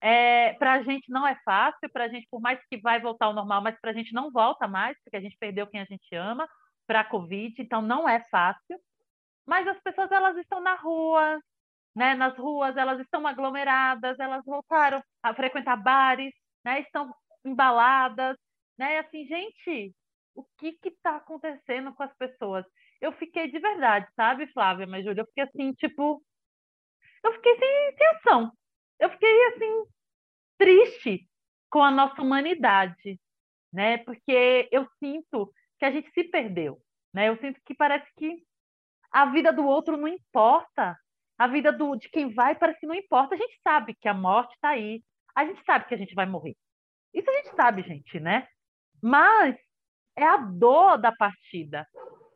É, 0.00 0.52
para 0.54 0.74
a 0.74 0.82
gente 0.82 1.10
não 1.10 1.26
é 1.26 1.36
fácil, 1.44 1.90
para 1.92 2.04
a 2.04 2.08
gente, 2.08 2.26
por 2.30 2.40
mais 2.40 2.60
que 2.68 2.78
vai 2.78 3.00
voltar 3.00 3.26
ao 3.26 3.34
normal, 3.34 3.62
mas 3.62 3.78
para 3.80 3.90
a 3.90 3.94
gente 3.94 4.12
não 4.12 4.30
volta 4.30 4.68
mais, 4.68 4.96
porque 5.02 5.16
a 5.16 5.20
gente 5.20 5.36
perdeu 5.38 5.66
quem 5.66 5.80
a 5.80 5.84
gente 5.84 6.14
ama 6.14 6.46
para 6.86 7.00
a 7.00 7.04
Covid, 7.04 7.54
então 7.60 7.82
não 7.82 8.08
é 8.08 8.20
fácil. 8.30 8.78
Mas 9.46 9.66
as 9.68 9.80
pessoas 9.80 10.10
elas 10.10 10.36
estão 10.36 10.60
na 10.60 10.74
rua, 10.74 11.40
né? 11.94 12.14
Nas 12.14 12.36
ruas 12.36 12.76
elas 12.76 13.00
estão 13.00 13.26
aglomeradas, 13.26 14.18
elas 14.18 14.44
voltaram 14.44 15.02
a 15.22 15.34
frequentar 15.34 15.76
bares, 15.76 16.32
né? 16.64 16.80
Estão 16.80 17.14
embaladas, 17.44 18.36
né? 18.78 18.98
Assim, 18.98 19.26
gente, 19.26 19.94
o 20.34 20.44
que 20.58 20.78
está 20.84 21.16
acontecendo 21.16 21.94
com 21.94 22.02
as 22.02 22.14
pessoas? 22.16 22.64
Eu 23.00 23.12
fiquei 23.12 23.50
de 23.50 23.58
verdade, 23.58 24.08
sabe, 24.16 24.46
Flávia, 24.52 24.86
mas 24.86 25.04
Júlia, 25.04 25.22
eu 25.22 25.26
fiquei 25.26 25.44
assim, 25.44 25.72
tipo, 25.74 26.22
eu 27.24 27.32
fiquei 27.34 27.56
sem, 27.58 28.06
ação. 28.16 28.52
Eu 28.98 29.10
fiquei 29.10 29.46
assim 29.48 29.84
triste 30.58 31.28
com 31.70 31.82
a 31.82 31.90
nossa 31.90 32.22
humanidade, 32.22 33.20
né? 33.72 33.98
Porque 33.98 34.68
eu 34.72 34.86
sinto 34.98 35.52
que 35.78 35.84
a 35.84 35.90
gente 35.90 36.10
se 36.12 36.24
perdeu, 36.24 36.80
né? 37.12 37.28
Eu 37.28 37.36
sinto 37.38 37.60
que 37.64 37.74
parece 37.74 38.06
que 38.16 38.42
a 39.16 39.24
vida 39.24 39.50
do 39.50 39.64
outro 39.64 39.96
não 39.96 40.06
importa, 40.06 40.94
a 41.38 41.46
vida 41.46 41.72
do, 41.72 41.96
de 41.96 42.06
quem 42.10 42.34
vai 42.34 42.54
parece 42.54 42.80
que 42.80 42.86
não 42.86 42.94
importa. 42.94 43.34
A 43.34 43.38
gente 43.38 43.58
sabe 43.62 43.94
que 43.94 44.06
a 44.06 44.12
morte 44.12 44.52
está 44.52 44.68
aí, 44.68 45.02
a 45.34 45.42
gente 45.42 45.64
sabe 45.64 45.86
que 45.86 45.94
a 45.94 45.96
gente 45.96 46.14
vai 46.14 46.26
morrer. 46.26 46.54
Isso 47.14 47.30
a 47.30 47.32
gente 47.32 47.56
sabe, 47.56 47.82
gente, 47.82 48.20
né? 48.20 48.46
Mas 49.02 49.56
é 50.16 50.24
a 50.26 50.36
dor 50.36 50.98
da 50.98 51.10
partida, 51.16 51.88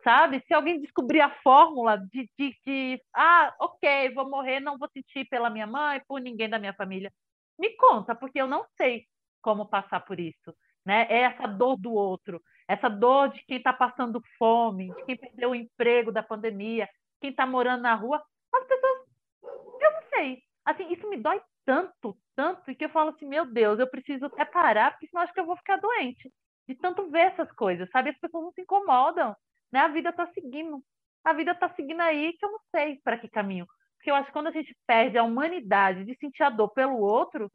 sabe? 0.03 0.43
Se 0.47 0.55
alguém 0.55 0.81
descobrir 0.81 1.21
a 1.21 1.29
fórmula 1.43 1.99
de, 1.99 2.31
de, 2.39 2.57
de, 2.65 3.03
ah, 3.15 3.55
ok, 3.61 4.15
vou 4.15 4.31
morrer, 4.31 4.61
não 4.61 4.79
vou 4.79 4.89
sentir 4.91 5.27
pela 5.29 5.51
minha 5.51 5.67
mãe, 5.67 6.01
por 6.09 6.19
ninguém 6.19 6.49
da 6.49 6.59
minha 6.59 6.73
família, 6.73 7.13
me 7.59 7.77
conta, 7.77 8.15
porque 8.15 8.41
eu 8.41 8.47
não 8.47 8.65
sei 8.79 9.05
como 9.43 9.69
passar 9.69 10.01
por 10.01 10.19
isso, 10.19 10.57
né? 10.87 11.07
É 11.11 11.19
essa 11.25 11.47
dor 11.47 11.77
do 11.77 11.93
outro, 11.93 12.41
essa 12.71 12.89
dor 12.89 13.31
de 13.31 13.45
quem 13.47 13.57
está 13.57 13.73
passando 13.73 14.23
fome, 14.39 14.95
de 14.95 15.05
quem 15.05 15.17
perdeu 15.17 15.51
o 15.51 15.55
emprego 15.55 16.13
da 16.13 16.23
pandemia, 16.23 16.89
quem 17.21 17.31
está 17.31 17.45
morando 17.45 17.83
na 17.83 17.95
rua, 17.95 18.23
as 18.55 18.65
pessoas, 18.65 19.09
eu 19.43 19.93
não 19.93 20.03
sei, 20.09 20.43
assim, 20.65 20.93
isso 20.93 21.09
me 21.09 21.17
dói 21.17 21.41
tanto, 21.65 22.17
tanto, 22.37 22.73
que 22.75 22.85
eu 22.85 22.91
falo 22.91 23.11
assim, 23.11 23.27
meu 23.27 23.45
Deus, 23.45 23.81
eu 23.81 23.91
preciso 23.91 24.27
até 24.27 24.45
parar, 24.45 24.93
porque 24.93 25.09
senão 25.09 25.23
acho 25.23 25.33
que 25.33 25.41
eu 25.41 25.47
vou 25.47 25.57
ficar 25.57 25.79
doente, 25.79 26.33
de 26.69 26.77
tanto 26.77 27.11
ver 27.11 27.33
essas 27.33 27.51
coisas, 27.53 27.91
sabe? 27.91 28.11
As 28.11 28.19
pessoas 28.19 28.45
não 28.45 28.53
se 28.53 28.63
incomodam, 28.63 29.35
né? 29.73 29.81
A 29.81 29.89
vida 29.89 30.11
está 30.11 30.27
seguindo. 30.29 30.81
A 31.25 31.33
vida 31.33 31.51
está 31.51 31.69
seguindo 31.75 32.01
aí 32.01 32.33
que 32.39 32.45
eu 32.45 32.53
não 32.53 32.61
sei 32.71 33.01
para 33.03 33.19
que 33.19 33.29
caminho. 33.29 33.67
Porque 33.97 34.11
eu 34.11 34.15
acho 34.15 34.27
que 34.27 34.33
quando 34.33 34.47
a 34.47 34.53
gente 34.53 34.75
perde 34.87 35.19
a 35.19 35.23
humanidade 35.25 36.05
de 36.05 36.17
sentir 36.17 36.43
a 36.43 36.51
dor 36.51 36.71
pelo 36.71 36.99
outro, 36.99 37.51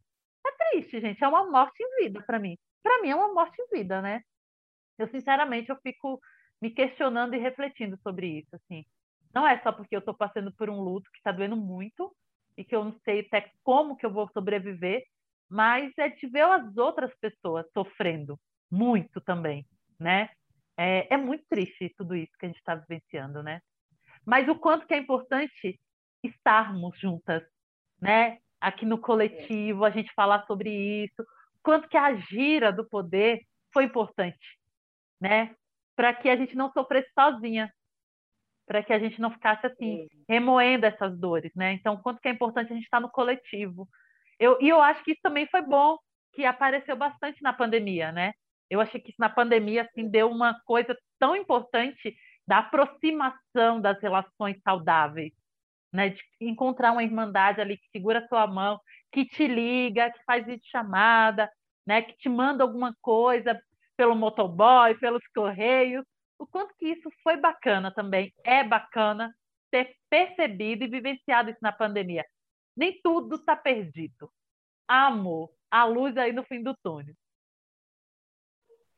é 0.46 0.72
triste, 0.72 1.00
gente. 1.00 1.24
É 1.24 1.28
uma 1.28 1.50
morte 1.50 1.82
em 1.82 2.04
vida 2.04 2.22
para 2.26 2.38
mim. 2.38 2.58
Para 2.84 3.02
mim 3.02 3.10
é 3.10 3.16
uma 3.16 3.34
morte 3.34 3.60
em 3.62 3.78
vida, 3.78 4.02
né? 4.02 4.22
Eu, 4.98 5.08
sinceramente, 5.10 5.70
eu 5.70 5.78
fico 5.82 6.20
me 6.62 6.72
questionando 6.72 7.36
e 7.36 7.40
refletindo 7.40 7.98
sobre 8.02 8.40
isso, 8.40 8.56
assim. 8.56 8.86
Não 9.34 9.46
é 9.46 9.60
só 9.62 9.72
porque 9.72 9.96
eu 9.96 10.00
estou 10.00 10.14
passando 10.14 10.54
por 10.54 10.70
um 10.70 10.80
luto 10.80 11.12
que 11.12 11.18
está 11.18 11.32
doendo 11.32 11.58
muito 11.58 12.16
e 12.58 12.64
que 12.64 12.76
eu 12.76 12.84
não 12.86 12.96
sei 13.04 13.20
até 13.20 13.52
como 13.64 13.98
que 13.98 14.06
eu 14.06 14.12
vou 14.12 14.30
sobreviver, 14.32 15.04
mas 15.50 15.92
é 15.98 16.10
de 16.10 16.28
ver 16.28 16.44
as 16.44 16.78
outras 16.78 17.14
pessoas 17.20 17.66
sofrendo 17.74 18.40
muito 18.72 19.20
também, 19.22 19.66
né? 20.00 20.30
É, 20.78 21.14
é 21.14 21.18
muito 21.18 21.46
triste 21.50 21.94
tudo 21.98 22.16
isso 22.16 22.32
que 22.40 22.46
a 22.46 22.50
gente 22.50 22.58
está 22.58 22.76
vivenciando, 22.76 23.44
né? 23.44 23.60
Mas 24.26 24.48
o 24.48 24.56
quanto 24.56 24.88
que 24.88 24.94
é 24.94 24.98
importante 24.98 25.80
estarmos 26.24 26.98
juntas, 27.00 27.44
né? 28.02 28.40
Aqui 28.60 28.86
no 28.86 28.98
coletivo, 28.98 29.86
a 29.86 29.90
gente 29.90 30.12
falar 30.14 30.46
sobre 30.48 30.70
isso, 31.04 31.24
quanto 31.62 31.88
que 31.88 31.98
a 31.98 32.16
gira 32.16 32.72
do 32.72 32.88
poder 32.88 33.42
foi 33.74 33.84
importante, 33.84 34.58
né? 35.26 35.56
Para 35.96 36.14
que 36.14 36.30
a 36.30 36.36
gente 36.36 36.56
não 36.56 36.72
sofresse 36.72 37.10
sozinha, 37.14 37.74
para 38.68 38.84
que 38.84 38.94
a 38.94 39.00
gente 39.00 39.20
não 39.20 39.32
ficasse 39.32 39.66
assim, 39.66 40.08
remoendo 40.30 40.86
essas 40.86 41.18
dores, 41.18 41.52
né? 41.56 41.74
Então, 41.74 41.98
quanto 41.98 42.22
que 42.22 42.28
é 42.28 42.32
importante 42.32 42.72
a 42.72 42.76
gente 42.76 42.84
estar 42.84 43.00
no 43.00 43.10
coletivo. 43.10 43.90
Eu, 44.40 44.60
e 44.62 44.70
eu 44.70 44.80
acho 44.82 45.04
que 45.04 45.14
isso 45.14 45.22
também 45.24 45.48
foi 45.48 45.64
bom, 45.64 45.98
que 46.34 46.46
apareceu 46.46 46.96
bastante 46.96 47.42
na 47.42 47.54
pandemia, 47.54 48.12
né? 48.12 48.34
Eu 48.70 48.80
achei 48.80 49.02
que 49.02 49.10
isso 49.10 49.20
na 49.20 49.30
pandemia 49.30 49.82
assim, 49.84 50.08
deu 50.08 50.30
uma 50.30 50.60
coisa 50.66 50.96
tão 51.18 51.36
importante 51.36 52.16
da 52.48 52.60
aproximação 52.60 53.82
das 53.82 54.00
relações 54.00 54.62
saudáveis, 54.62 55.34
né? 55.92 56.10
De 56.10 56.22
encontrar 56.40 56.92
uma 56.92 57.04
irmandade 57.04 57.62
ali 57.62 57.78
que 57.78 57.90
segura 57.92 58.20
a 58.20 58.28
sua 58.28 58.46
mão, 58.46 58.80
que 59.12 59.26
te 59.26 59.48
liga, 59.48 60.12
que 60.12 60.24
faz 60.24 60.46
chamada, 60.66 61.50
né? 61.86 62.04
Que 62.04 62.16
te 62.18 62.30
manda 62.30 62.64
alguma 62.64 62.96
coisa 63.02 63.60
pelo 63.96 64.16
motoboy, 64.16 64.98
pelos 65.00 65.26
correios. 65.34 66.06
O 66.38 66.46
quanto 66.46 66.76
que 66.78 66.88
isso 66.88 67.10
foi 67.24 67.38
bacana 67.38 67.94
também, 67.94 68.34
é 68.44 68.64
bacana 68.64 69.34
ter 69.72 69.96
percebido 70.10 70.84
e 70.84 70.88
vivenciado 70.88 71.50
isso 71.50 71.60
na 71.62 71.72
pandemia. 71.72 72.26
Nem 72.76 73.00
tudo 73.02 73.36
está 73.36 73.56
perdido. 73.56 74.30
Amor, 74.88 75.50
a 75.72 75.86
luz 75.86 76.16
aí 76.18 76.32
no 76.32 76.44
fim 76.44 76.62
do 76.62 76.76
túnel. 76.84 77.16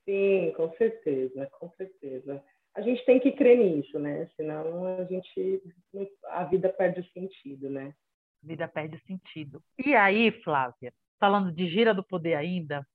Sim, 0.03 0.53
com 0.55 0.71
certeza, 0.77 1.47
com 1.59 1.69
certeza. 1.71 2.43
A 2.73 2.81
gente 2.81 3.03
tem 3.05 3.19
que 3.19 3.31
crer 3.31 3.57
nisso, 3.57 3.99
né? 3.99 4.27
Senão 4.35 4.85
a 4.85 5.03
gente 5.05 5.61
a 6.25 6.43
vida 6.45 6.69
perde 6.69 7.01
o 7.01 7.11
sentido, 7.11 7.69
né? 7.69 7.93
A 8.43 8.47
vida 8.47 8.67
perde 8.67 8.95
o 8.95 9.01
sentido. 9.01 9.61
E 9.83 9.95
aí, 9.95 10.31
Flávia, 10.43 10.93
falando 11.19 11.51
de 11.51 11.67
gira 11.67 11.93
do 11.93 12.03
poder 12.03 12.35
ainda, 12.35 12.87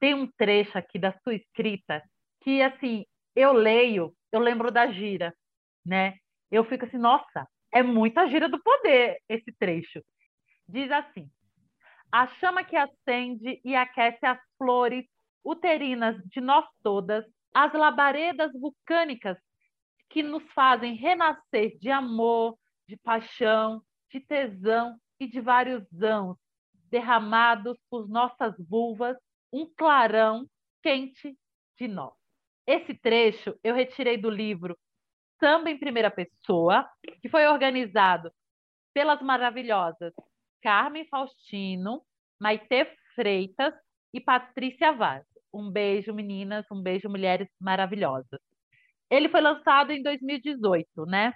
tem 0.00 0.14
um 0.14 0.26
trecho 0.26 0.76
aqui 0.76 0.98
da 0.98 1.12
sua 1.22 1.34
escrita 1.34 2.02
que 2.40 2.62
assim, 2.62 3.04
eu 3.36 3.52
leio, 3.52 4.14
eu 4.32 4.40
lembro 4.40 4.70
da 4.70 4.90
gira, 4.90 5.34
né? 5.84 6.16
Eu 6.50 6.64
fico 6.64 6.86
assim, 6.86 6.98
nossa, 6.98 7.46
é 7.72 7.82
muita 7.82 8.26
gira 8.28 8.48
do 8.48 8.60
poder 8.60 9.18
esse 9.28 9.52
trecho. 9.52 10.02
Diz 10.68 10.90
assim: 10.90 11.30
a 12.10 12.26
chama 12.26 12.64
que 12.64 12.76
acende 12.76 13.60
e 13.64 13.76
aquece 13.76 14.24
as 14.24 14.38
flores 14.58 15.04
uterinas 15.44 16.16
de 16.24 16.40
nós 16.40 16.66
todas, 16.82 17.24
as 17.54 17.72
labaredas 17.72 18.52
vulcânicas 18.52 19.36
que 20.08 20.22
nos 20.22 20.42
fazem 20.52 20.94
renascer 20.94 21.78
de 21.78 21.90
amor, 21.90 22.58
de 22.88 22.96
paixão, 22.96 23.82
de 24.10 24.20
tesão 24.20 24.98
e 25.20 25.26
de 25.28 25.40
vários 25.40 25.84
ãos, 26.02 26.36
derramados 26.90 27.78
por 27.88 28.08
nossas 28.08 28.54
vulvas, 28.58 29.16
um 29.52 29.66
clarão 29.76 30.46
quente 30.82 31.36
de 31.78 31.88
nós. 31.88 32.14
Esse 32.66 32.94
trecho 32.94 33.58
eu 33.64 33.74
retirei 33.74 34.16
do 34.16 34.30
livro 34.30 34.78
Samba 35.38 35.70
em 35.70 35.78
Primeira 35.78 36.10
Pessoa, 36.10 36.88
que 37.22 37.28
foi 37.28 37.46
organizado 37.46 38.30
pelas 38.94 39.20
maravilhosas 39.22 40.12
Carmen 40.62 41.06
Faustino, 41.08 42.02
Maite 42.40 42.86
Freitas 43.14 43.74
e 44.12 44.20
Patrícia 44.20 44.92
Vaz. 44.92 45.24
Um 45.52 45.70
beijo, 45.70 46.12
meninas, 46.14 46.64
um 46.70 46.80
beijo, 46.80 47.08
mulheres 47.08 47.48
maravilhosas. 47.60 48.40
Ele 49.10 49.28
foi 49.28 49.40
lançado 49.40 49.90
em 49.90 50.02
2018, 50.02 51.06
né? 51.06 51.32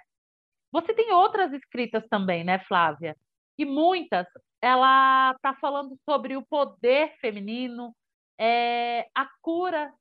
Você 0.71 0.93
tem 0.93 1.11
outras 1.11 1.51
escritas 1.53 2.03
também, 2.09 2.43
né, 2.43 2.59
Flávia? 2.67 3.15
E 3.57 3.65
muitas, 3.65 4.27
ela 4.61 5.31
está 5.35 5.53
falando 5.55 5.97
sobre 6.05 6.37
o 6.37 6.45
poder 6.45 7.15
feminino, 7.19 7.95
é, 8.39 9.07
a 9.15 9.27
cura 9.41 9.93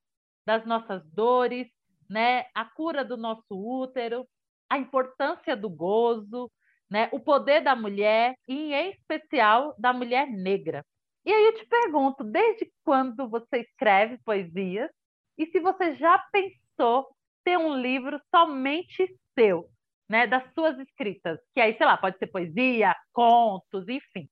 das 0.47 0.65
nossas 0.67 1.03
dores, 1.13 1.69
né? 2.09 2.47
A 2.55 2.65
cura 2.65 3.05
do 3.05 3.17
nosso 3.17 3.45
útero, 3.51 4.27
a 4.71 4.79
importância 4.79 5.57
do 5.57 5.71
gozo, 5.71 6.51
né? 6.91 7.09
O 7.13 7.21
poder 7.21 7.63
da 7.63 7.75
mulher 7.77 8.35
e 8.49 8.73
em 8.73 8.91
especial 8.91 9.75
da 9.79 9.93
mulher 9.93 10.27
negra. 10.29 10.85
E 11.25 11.33
aí 11.33 11.45
eu 11.47 11.55
te 11.55 11.67
pergunto, 11.67 12.23
desde 12.23 12.71
quando 12.85 13.29
você 13.29 13.61
escreve 13.61 14.19
poesias? 14.25 14.91
E 15.39 15.47
se 15.47 15.59
você 15.61 15.97
já 15.97 16.19
pensou 16.31 17.07
ter 17.45 17.59
um 17.59 17.77
livro 17.77 18.21
somente 18.35 19.07
seu, 19.39 19.69
né, 20.09 20.27
das 20.27 20.45
suas 20.55 20.79
escritas? 20.79 21.39
Que 21.55 21.61
aí, 21.61 21.77
sei 21.77 21.87
lá, 21.87 21.97
pode 21.97 22.19
ser 22.19 22.27
poesia, 22.29 22.95
contos, 23.13 23.89
enfim. 23.89 24.29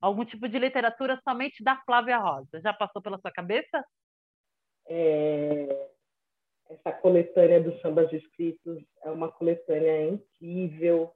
Algum 0.00 0.24
tipo 0.24 0.48
de 0.48 0.58
literatura 0.58 1.20
somente 1.24 1.62
da 1.62 1.76
Flávia 1.84 2.18
Rosa. 2.18 2.60
Já 2.60 2.72
passou 2.72 3.00
pela 3.00 3.18
sua 3.18 3.30
cabeça? 3.30 3.84
É... 4.88 5.90
Essa 6.68 6.92
coletânea 6.92 7.60
dos 7.60 7.80
sambas 7.80 8.12
escritos 8.12 8.82
é 9.04 9.10
uma 9.10 9.30
coletânea 9.30 10.08
incrível 10.08 11.12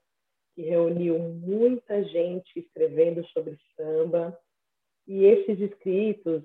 que 0.55 0.63
reuniu 0.63 1.19
muita 1.19 2.05
gente 2.05 2.59
escrevendo 2.59 3.27
sobre 3.29 3.59
samba 3.77 4.39
e 5.07 5.25
esses 5.25 5.59
escritos 5.59 6.45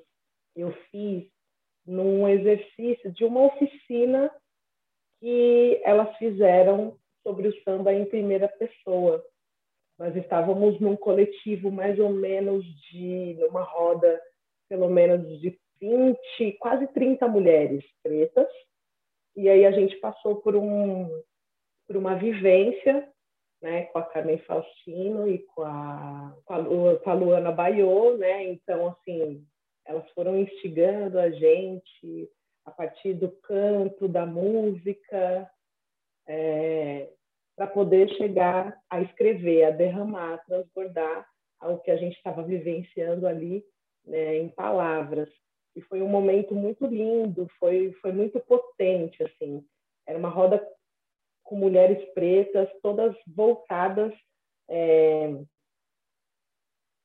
eu 0.55 0.71
fiz 0.89 1.29
num 1.86 2.27
exercício 2.27 3.11
de 3.11 3.23
uma 3.23 3.45
oficina 3.45 4.31
que 5.19 5.79
elas 5.83 6.15
fizeram 6.17 6.97
sobre 7.21 7.47
o 7.47 7.63
samba 7.63 7.93
em 7.93 8.05
primeira 8.05 8.47
pessoa. 8.47 9.23
Nós 9.98 10.16
estávamos 10.16 10.80
num 10.80 10.96
coletivo 10.96 11.72
mais 11.72 11.98
ou 12.00 12.10
menos 12.10 12.66
de, 12.89 13.36
numa 13.39 13.62
roda, 13.62 14.22
pelo 14.68 14.89
menos 14.89 15.39
de 15.39 15.58
20, 15.80 16.54
quase 16.60 16.88
30 16.88 17.28
mulheres 17.28 17.84
pretas. 18.04 18.48
E 19.36 19.50
aí 19.50 19.66
a 19.66 19.72
gente 19.72 19.96
passou 19.98 20.38
por, 20.38 20.56
um, 20.56 21.10
por 21.88 21.98
uma 21.98 22.16
vivência 22.16 23.10
né, 23.62 23.86
com 23.86 24.00
a 24.00 24.04
Carmen 24.04 24.38
Faustino 24.39 25.28
e 25.28 25.39
com 25.39 25.64
a, 25.64 26.36
com 26.46 26.54
a, 26.54 27.00
com 27.00 27.10
a 27.10 27.14
Luana 27.14 27.52
Baiô, 27.52 28.18
né? 28.18 28.43
Então, 28.43 28.88
assim, 28.88 29.46
elas 29.86 30.10
foram 30.12 30.38
instigando 30.38 31.20
a 31.20 31.30
gente 31.32 32.30
a 32.66 32.72
partir 32.72 33.14
do 33.14 33.30
canto, 33.30 34.08
da 34.08 34.26
música, 34.26 35.50
é, 36.28 37.10
para 37.56 37.68
poder 37.68 38.10
chegar 38.18 38.78
a 38.89 39.01
escrever, 39.01 39.64
a 39.64 39.72
derramar, 39.72 40.34
a 40.34 40.38
transbordar 40.39 41.28
o 41.62 41.80
que 41.80 41.89
a 41.89 41.95
gente 41.95 42.16
estava 42.18 42.43
vivenciando 42.43 43.28
ali 43.28 43.66
né, 44.06 44.38
em 44.38 44.49
palavras. 44.49 45.30
E 45.76 45.82
foi 45.82 46.01
um 46.01 46.08
momento 46.08 46.53
muito 46.53 46.86
lindo, 46.86 47.49
foi, 47.60 47.91
foi 48.01 48.12
muito 48.12 48.39
potente, 48.41 49.24
assim. 49.24 49.66
Era 50.06 50.18
uma 50.18 50.30
roda 50.30 50.66
com 51.43 51.56
mulheres 51.56 52.03
pretas, 52.14 52.70
todas 52.82 53.16
voltadas 53.28 54.14
é, 54.70 55.30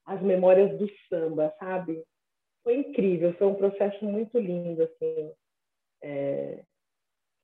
às 0.05 0.21
memórias 0.21 0.77
do 0.79 0.89
samba, 1.09 1.55
sabe? 1.59 2.05
Foi 2.63 2.77
incrível, 2.77 3.33
foi 3.35 3.47
um 3.47 3.55
processo 3.55 4.05
muito 4.05 4.39
lindo, 4.39 4.83
assim. 4.83 5.33
É, 6.03 6.65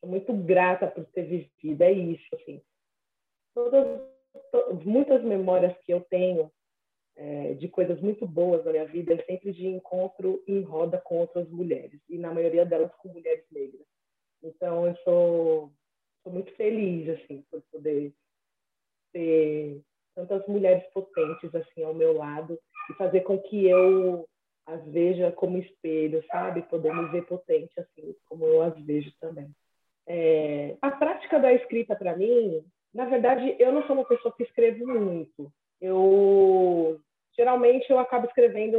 muito 0.05 0.33
grata 0.33 0.87
por 0.87 1.05
ter 1.07 1.25
vivido, 1.25 1.83
é 1.83 1.91
isso, 1.91 2.27
assim 2.35 2.63
todas, 3.57 4.03
muitas 4.85 5.23
memórias 5.23 5.75
que 5.79 5.91
eu 5.91 6.03
tenho 6.11 6.53
é, 7.17 7.55
de 7.55 7.69
coisas 7.69 7.99
muito 8.03 8.27
boas 8.27 8.63
na 8.67 8.73
minha 8.73 8.85
vida 8.85 9.15
é 9.15 9.25
sempre 9.25 9.51
de 9.51 9.67
encontro 9.67 10.43
em 10.47 10.61
roda 10.61 10.99
com 10.99 11.17
outras 11.21 11.49
mulheres 11.49 11.99
e 12.07 12.19
na 12.19 12.35
maioria 12.35 12.67
delas 12.67 12.95
com 12.97 13.09
mulheres 13.09 13.47
negras. 13.51 13.87
Então 14.43 14.87
eu 14.87 14.95
sou, 14.97 15.73
sou 16.23 16.33
muito 16.33 16.55
feliz 16.57 17.09
assim 17.09 17.43
por 17.51 17.63
poder 17.73 18.13
ter 19.11 19.81
tantas 20.15 20.47
mulheres 20.47 20.87
potentes 20.93 21.55
assim 21.55 21.83
ao 21.83 21.95
meu 21.95 22.13
lado 22.13 22.61
e 22.91 22.95
fazer 22.95 23.23
com 23.23 23.39
que 23.39 23.67
eu 23.67 24.29
as 24.67 24.85
veja 24.89 25.33
como 25.33 25.57
espelho, 25.57 26.23
sabe? 26.27 26.61
Poder 26.63 26.93
me 26.93 27.09
ver 27.09 27.25
potente 27.25 27.73
assim 27.81 28.15
como 28.27 28.45
eu 28.45 28.61
as 28.61 28.79
vejo 28.85 29.11
também. 29.19 29.49
É, 30.07 30.77
a 30.83 30.91
prática 30.91 31.39
da 31.39 31.55
escrita 31.55 31.97
para 31.97 32.15
mim 32.15 32.63
na 32.97 33.05
verdade, 33.05 33.55
eu 33.59 33.71
não 33.73 33.87
sou 33.87 33.95
uma 33.95 34.07
pessoa 34.07 34.35
que 34.35 34.43
escreve 34.43 34.83
muito. 34.85 35.53
Eu 35.81 36.99
geralmente 37.37 37.91
eu 37.91 37.99
acabo 37.99 38.27
escrevendo 38.27 38.79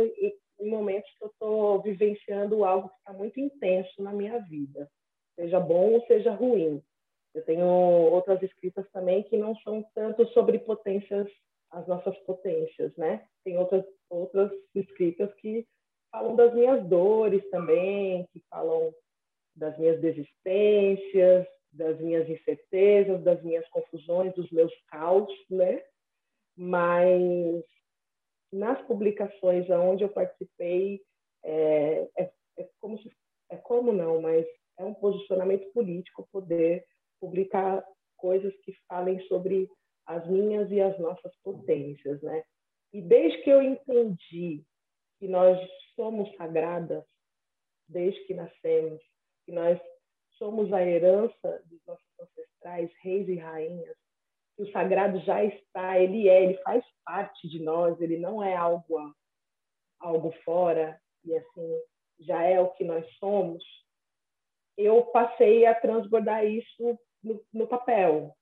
em 0.59 0.69
momentos 0.69 1.09
que 1.17 1.23
eu 1.23 1.27
estou 1.27 1.81
vivenciando 1.83 2.65
algo 2.65 2.89
que 2.89 2.95
está 2.95 3.13
muito 3.13 3.39
intenso 3.39 4.01
na 4.01 4.11
minha 4.11 4.39
vida, 4.39 4.89
seja 5.35 5.59
bom 5.59 5.93
ou 5.93 6.05
seja 6.07 6.31
ruim. 6.31 6.81
Eu 7.35 7.45
tenho 7.45 7.63
outras 7.65 8.41
escritas 8.41 8.89
também 8.91 9.21
que 9.21 9.37
não 9.37 9.55
são 9.57 9.85
tanto 9.93 10.25
sobre 10.29 10.57
potências, 10.57 11.27
as 11.69 11.85
nossas 11.85 12.17
potências, 12.19 12.95
né? 12.97 13.23
Tem 13.43 13.55
outras 13.59 13.85
outras 14.09 14.51
escritas 14.73 15.31
que 15.35 15.67
falam 16.11 16.35
das 16.35 16.55
minhas 16.55 16.83
dores 16.87 17.47
também, 17.51 18.25
que 18.33 18.41
falam 18.49 18.91
das 19.55 19.77
minhas 19.77 20.01
desistências, 20.01 21.45
das 21.77 21.99
minhas 21.99 22.27
incertezas, 22.29 23.23
das 23.23 23.41
minhas 23.43 23.67
confusões, 23.69 24.33
dos 24.33 24.49
meus 24.51 24.73
caos, 24.87 25.31
né? 25.49 25.83
Mas 26.57 27.63
nas 28.51 28.81
publicações 28.87 29.69
aonde 29.69 30.03
eu 30.03 30.09
participei, 30.09 31.01
é, 31.43 32.09
é, 32.17 32.31
é, 32.57 32.69
como 32.79 32.97
se, 32.99 33.11
é 33.49 33.57
como 33.57 33.91
não, 33.91 34.21
mas 34.21 34.45
é 34.77 34.83
um 34.83 34.93
posicionamento 34.93 35.71
político 35.71 36.27
poder 36.31 36.85
publicar 37.19 37.83
coisas 38.15 38.53
que 38.61 38.73
falem 38.87 39.19
sobre 39.27 39.69
as 40.05 40.27
minhas 40.27 40.71
e 40.71 40.81
as 40.81 40.97
nossas 40.99 41.35
potências, 41.43 42.21
né? 42.21 42.43
E 42.93 43.01
desde 43.01 43.41
que 43.43 43.49
eu 43.49 43.61
entendi 43.61 44.63
que 45.19 45.27
nós 45.27 45.59
somos 45.95 46.33
sagradas, 46.35 47.03
desde 47.87 48.19
que 48.25 48.33
nascemos, 48.33 49.01
que 49.45 49.51
nós 49.51 49.79
somos 50.37 50.71
a 50.73 50.83
herança 50.83 51.63
dos 51.65 51.79
nossos 51.85 52.19
ancestrais, 52.19 52.91
reis 53.01 53.27
e 53.27 53.35
rainhas, 53.35 53.95
o 54.57 54.65
sagrado 54.71 55.19
já 55.19 55.43
está, 55.43 55.99
ele 55.99 56.27
é, 56.27 56.43
ele 56.43 56.57
faz 56.63 56.83
parte 57.05 57.47
de 57.47 57.61
nós, 57.61 57.99
ele 58.01 58.17
não 58.17 58.43
é 58.43 58.55
algo 58.55 59.13
algo 59.99 60.31
fora 60.43 60.99
e 61.23 61.35
assim 61.35 61.81
já 62.19 62.43
é 62.43 62.59
o 62.59 62.71
que 62.71 62.83
nós 62.83 63.05
somos. 63.17 63.63
Eu 64.75 65.03
passei 65.05 65.65
a 65.65 65.75
transbordar 65.75 66.45
isso 66.45 66.99
no, 67.23 67.43
no 67.53 67.67
papel, 67.67 68.35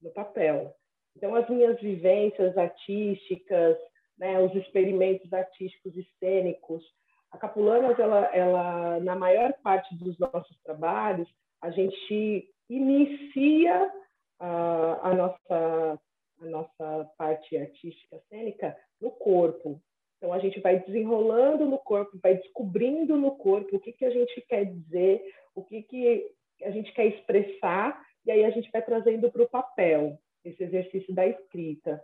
no 0.00 0.10
papel. 0.12 0.74
Então 1.16 1.34
as 1.34 1.48
minhas 1.48 1.80
vivências 1.80 2.56
artísticas, 2.56 3.76
né, 4.18 4.40
os 4.40 4.54
experimentos 4.56 5.32
artísticos 5.32 5.96
e 5.96 6.08
cênicos, 6.18 6.84
a 7.32 7.38
Capulanas, 7.38 7.98
ela, 7.98 8.26
ela, 8.34 9.00
na 9.00 9.16
maior 9.16 9.52
parte 9.62 9.94
dos 9.96 10.18
nossos 10.18 10.56
trabalhos, 10.62 11.28
a 11.62 11.70
gente 11.70 12.48
inicia 12.68 13.90
a, 14.38 15.08
a, 15.08 15.14
nossa, 15.14 16.00
a 16.40 16.44
nossa 16.44 17.10
parte 17.16 17.56
artística 17.56 18.20
cênica 18.28 18.76
no 19.00 19.10
corpo. 19.10 19.80
Então, 20.18 20.32
a 20.32 20.38
gente 20.38 20.60
vai 20.60 20.78
desenrolando 20.80 21.64
no 21.64 21.78
corpo, 21.78 22.18
vai 22.22 22.34
descobrindo 22.34 23.16
no 23.16 23.34
corpo 23.36 23.76
o 23.76 23.80
que, 23.80 23.92
que 23.92 24.04
a 24.04 24.10
gente 24.10 24.40
quer 24.42 24.66
dizer, 24.66 25.22
o 25.54 25.64
que, 25.64 25.82
que 25.82 26.30
a 26.62 26.70
gente 26.70 26.92
quer 26.92 27.06
expressar, 27.06 28.00
e 28.24 28.30
aí 28.30 28.44
a 28.44 28.50
gente 28.50 28.70
vai 28.70 28.82
trazendo 28.82 29.32
para 29.32 29.42
o 29.42 29.48
papel 29.48 30.18
esse 30.44 30.62
exercício 30.62 31.14
da 31.14 31.26
escrita. 31.26 32.02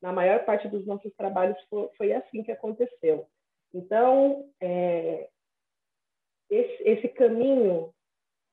Na 0.00 0.12
maior 0.12 0.44
parte 0.44 0.66
dos 0.68 0.84
nossos 0.86 1.14
trabalhos 1.14 1.56
foi 1.96 2.12
assim 2.12 2.42
que 2.42 2.50
aconteceu. 2.50 3.28
Então, 3.74 4.50
é, 4.60 5.28
esse, 6.50 6.82
esse, 6.82 7.08
caminho 7.08 7.92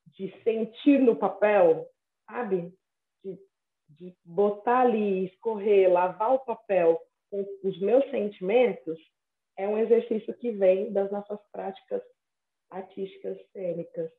de 0.08 0.32
sentir 0.44 1.00
no 1.00 1.16
papel, 1.16 1.90
sabe? 2.26 2.74
De, 3.24 3.38
de 3.90 4.18
botar 4.24 4.82
ali, 4.82 5.26
escorrer, 5.26 5.92
lavar 5.92 6.34
o 6.34 6.40
papel 6.40 7.00
com 7.30 7.46
os 7.64 7.80
meus 7.80 8.10
sentimentos, 8.10 8.98
é 9.58 9.68
um 9.68 9.78
exercício 9.78 10.34
que 10.38 10.52
vem 10.52 10.92
das 10.94 11.12
nossas 11.12 11.40
práticas 11.52 12.02
artísticas 12.70 13.38
cênicas. 13.52 14.10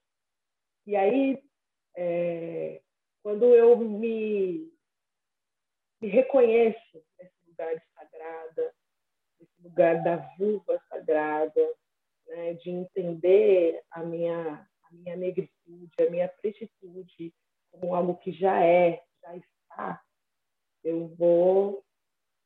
E 0.86 0.96
aí, 0.96 1.42
é, 1.96 2.82
quando 3.22 3.54
eu 3.54 3.76
me, 3.76 4.70
me 6.00 6.08
reconheço 6.08 7.04
nesse 7.18 7.46
lugar 7.46 7.74
de 7.74 7.84
sagrada, 7.94 8.74
lugar 9.62 10.02
da 10.02 10.16
vulva 10.38 10.80
sagrada, 10.88 11.74
né, 12.26 12.54
de 12.54 12.70
entender 12.70 13.82
a 13.90 14.02
minha, 14.02 14.66
a 14.84 14.92
minha 14.92 15.16
negritude, 15.16 15.90
a 16.00 16.10
minha 16.10 16.28
pretitude 16.28 17.34
como 17.70 17.94
algo 17.94 18.16
que 18.16 18.32
já 18.32 18.64
é, 18.64 19.02
já 19.22 19.36
está, 19.36 20.02
eu 20.82 21.08
vou 21.16 21.84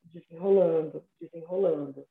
desenrolando, 0.03 1.05
desenrolando. 1.21 2.07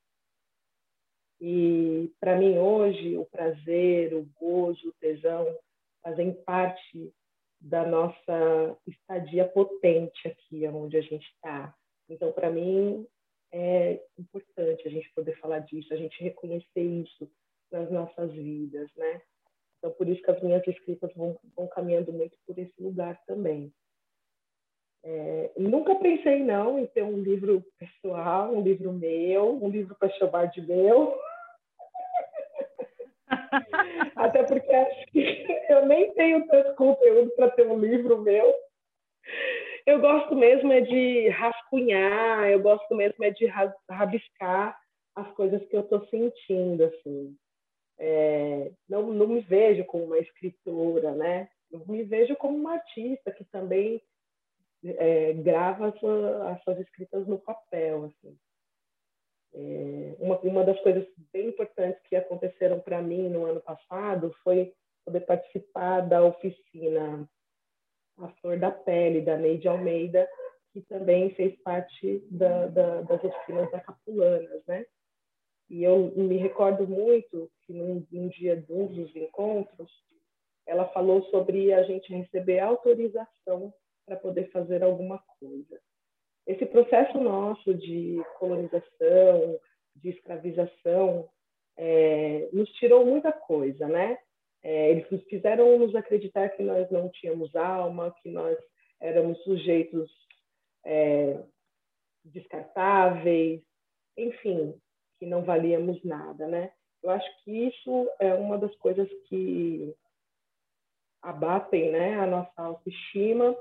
E 1.40 2.12
para 2.20 2.38
mim 2.38 2.58
hoje 2.58 3.18
o 3.18 3.26
prazer, 3.26 4.14
o 4.14 4.26
gozo, 4.36 4.90
o 4.90 4.94
tesão 4.94 5.46
fazem 6.02 6.34
parte 6.44 7.14
da 7.60 7.86
nossa 7.86 8.78
estadia 8.86 9.48
potente 9.48 10.28
aqui 10.28 10.68
onde 10.68 10.98
a 10.98 11.02
gente 11.02 11.26
está. 11.36 11.74
Então 12.10 12.32
para 12.32 12.50
mim 12.50 13.08
é 13.54 14.02
importante 14.18 14.88
a 14.88 14.92
gente 14.92 15.14
poder 15.14 15.40
falar 15.40 15.60
disso, 15.60 15.94
a 15.94 15.98
gente 15.98 16.22
reconhecer 16.24 16.82
isso 16.82 17.32
nas 17.72 17.90
nossas 17.92 18.34
vidas, 18.34 18.90
né? 18.96 19.22
Então, 19.78 19.92
por 19.92 20.08
isso 20.08 20.22
que 20.24 20.32
as 20.32 20.42
minhas 20.42 20.66
escritas 20.68 21.14
vão, 21.14 21.38
vão 21.56 21.68
caminhando 21.68 22.12
muito 22.12 22.36
por 22.48 22.58
esse 22.58 22.74
lugar 22.82 23.22
também. 23.28 23.72
É, 25.04 25.52
nunca 25.58 25.96
pensei, 25.96 26.42
não, 26.42 26.80
em 26.80 26.88
ter 26.88 27.04
um 27.04 27.22
livro 27.22 27.64
pessoal, 27.78 28.54
um 28.54 28.62
livro 28.62 28.92
meu, 28.92 29.62
um 29.62 29.70
livro 29.70 29.96
para 29.96 30.10
chamar 30.12 30.46
de 30.46 30.62
meu. 30.62 31.20
Até 34.16 34.44
porque 34.44 34.74
acho 34.74 35.06
que 35.12 35.46
eu 35.70 35.86
nem 35.86 36.12
tenho 36.14 36.48
tanto 36.48 36.76
conteúdo 36.76 37.32
para 37.36 37.52
ter 37.52 37.68
um 37.68 37.78
livro 37.78 38.22
meu. 38.22 38.52
Eu 39.86 40.00
gosto 40.00 40.36
mesmo 40.36 40.72
é 40.72 40.82
de 40.82 41.28
rascunhar, 41.30 42.50
eu 42.50 42.62
gosto 42.62 42.96
mesmo 42.96 43.24
é 43.24 43.32
de 43.32 43.46
rabiscar 43.90 44.80
as 45.16 45.30
coisas 45.34 45.64
que 45.68 45.76
eu 45.76 45.82
estou 45.82 46.06
sentindo, 46.08 46.86
assim. 46.86 47.36
é, 48.00 48.72
não, 48.88 49.14
não 49.14 49.28
me 49.28 49.42
vejo 49.42 49.84
como 49.86 50.06
uma 50.06 50.20
escritora, 50.20 51.14
né? 51.16 51.50
Eu 51.72 51.84
me 51.88 52.04
vejo 52.04 52.36
como 52.36 52.58
uma 52.58 52.74
artista 52.74 53.32
que 53.32 53.44
também 53.46 54.02
é, 54.84 55.34
grava 55.34 55.90
as 55.90 56.00
suas, 56.00 56.42
as 56.48 56.64
suas 56.64 56.80
escritas 56.80 57.28
no 57.28 57.38
papel, 57.40 58.06
assim. 58.06 58.38
É, 59.56 60.16
uma, 60.20 60.40
uma 60.40 60.64
das 60.64 60.80
coisas 60.82 61.06
bem 61.32 61.50
importantes 61.50 62.02
que 62.10 62.16
aconteceram 62.16 62.80
para 62.80 63.02
mim 63.02 63.30
no 63.30 63.46
ano 63.46 63.62
passado 63.62 64.34
foi 64.44 64.74
poder 65.06 65.22
participar 65.22 66.02
da 66.02 66.24
oficina 66.24 67.30
A 68.18 68.28
Flor 68.40 68.60
da 68.60 68.72
Pele, 68.72 69.22
da 69.22 69.38
Neide 69.38 69.68
Almeida, 69.68 70.28
que 70.72 70.82
também 70.82 71.34
fez 71.36 71.56
parte 71.62 72.24
da, 72.30 72.68
da, 72.68 73.02
das 73.02 73.24
oficinas 73.24 73.72
da 73.72 73.80
Capulanas, 73.80 74.64
né? 74.68 74.86
E 75.70 75.84
eu 75.84 76.12
me 76.16 76.38
recordo 76.38 76.88
muito 76.88 77.50
que 77.66 77.74
num, 77.74 78.06
num 78.12 78.28
dia 78.30 78.56
de 78.56 78.72
um 78.72 78.88
dos 78.88 79.16
encontros, 79.16 79.92
ela 80.66 80.88
falou 80.90 81.24
sobre 81.26 81.74
a 81.74 81.84
gente 81.84 82.14
receber 82.14 82.60
autorização 82.60 83.74
para 84.06 84.16
poder 84.16 84.50
fazer 84.52 84.84
alguma 84.84 85.22
coisa 85.40 85.80
esse 86.46 86.66
processo 86.66 87.18
nosso 87.20 87.74
de 87.74 88.22
colonização, 88.38 89.60
de 89.96 90.10
escravização, 90.10 91.30
é, 91.78 92.50
nos 92.52 92.70
tirou 92.74 93.06
muita 93.06 93.32
coisa, 93.32 93.88
né? 93.88 94.18
É, 94.64 94.92
eles 94.92 95.10
nos 95.12 95.24
fizeram 95.26 95.78
nos 95.78 95.94
acreditar 95.94 96.50
que 96.50 96.64
nós 96.64 96.90
não 96.90 97.10
tínhamos 97.10 97.54
alma, 97.56 98.16
que 98.22 98.30
nós 98.30 98.58
éramos 99.02 99.42
sujeitos 99.44 100.10
é, 100.86 101.44
descartáveis, 102.24 103.62
enfim, 104.18 104.74
que 105.20 105.26
não 105.26 105.44
valíamos 105.44 106.02
nada, 106.04 106.48
né? 106.48 106.72
Eu 107.02 107.10
acho 107.10 107.44
que 107.44 107.68
isso 107.68 108.10
é 108.20 108.34
uma 108.34 108.58
das 108.58 108.74
coisas 108.78 109.10
que 109.28 109.94
abatem, 111.22 111.92
né, 111.92 112.16
a 112.16 112.26
nossa 112.26 112.62
autoestima 112.62 113.56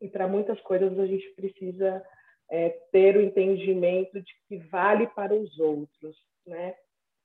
e 0.00 0.08
para 0.08 0.26
muitas 0.26 0.58
coisas 0.62 0.98
a 0.98 1.06
gente 1.06 1.28
precisa 1.34 2.04
é, 2.50 2.70
ter 2.90 3.16
o 3.16 3.22
entendimento 3.22 4.20
de 4.20 4.32
que 4.48 4.58
vale 4.68 5.06
para 5.08 5.34
os 5.34 5.58
outros, 5.58 6.16
né? 6.46 6.74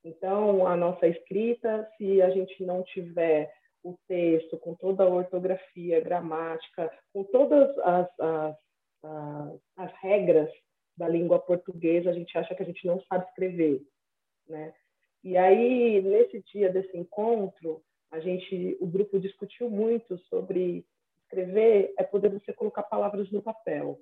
Então, 0.06 0.68
a 0.68 0.78
nossa 0.78 1.08
escrita, 1.08 1.90
se 1.98 2.22
a 2.22 2.30
gente 2.30 2.64
não 2.64 2.84
tiver 2.84 3.52
o 3.84 3.98
texto 4.08 4.56
com 4.60 4.76
toda 4.76 5.04
a 5.04 5.10
ortografia, 5.10 6.00
gramática, 6.00 6.92
com 7.12 7.24
todas 7.24 7.76
as, 7.80 8.08
as, 8.20 8.56
as, 9.04 9.60
as 9.76 9.92
regras 10.02 10.50
da 10.96 11.10
língua 11.10 11.40
portuguesa, 11.40 12.12
a 12.12 12.14
gente 12.14 12.38
acha 12.38 12.54
que 12.54 12.62
a 12.62 12.66
gente 12.66 12.86
não 12.86 13.02
sabe 13.10 13.26
escrever, 13.26 13.82
né? 14.48 14.74
E 15.24 15.36
aí, 15.38 16.00
nesse 16.04 16.40
dia 16.54 16.72
desse 16.72 16.96
encontro, 16.96 17.82
a 18.12 18.20
gente, 18.20 18.78
o 18.80 18.86
grupo 18.86 19.20
discutiu 19.20 19.72
muito 19.72 20.20
sobre 20.30 20.86
escrever 21.24 21.96
é 21.98 22.04
poder 22.04 22.30
você 22.30 22.54
colocar 22.54 22.84
palavras 22.84 23.32
no 23.32 23.42
papel. 23.42 24.00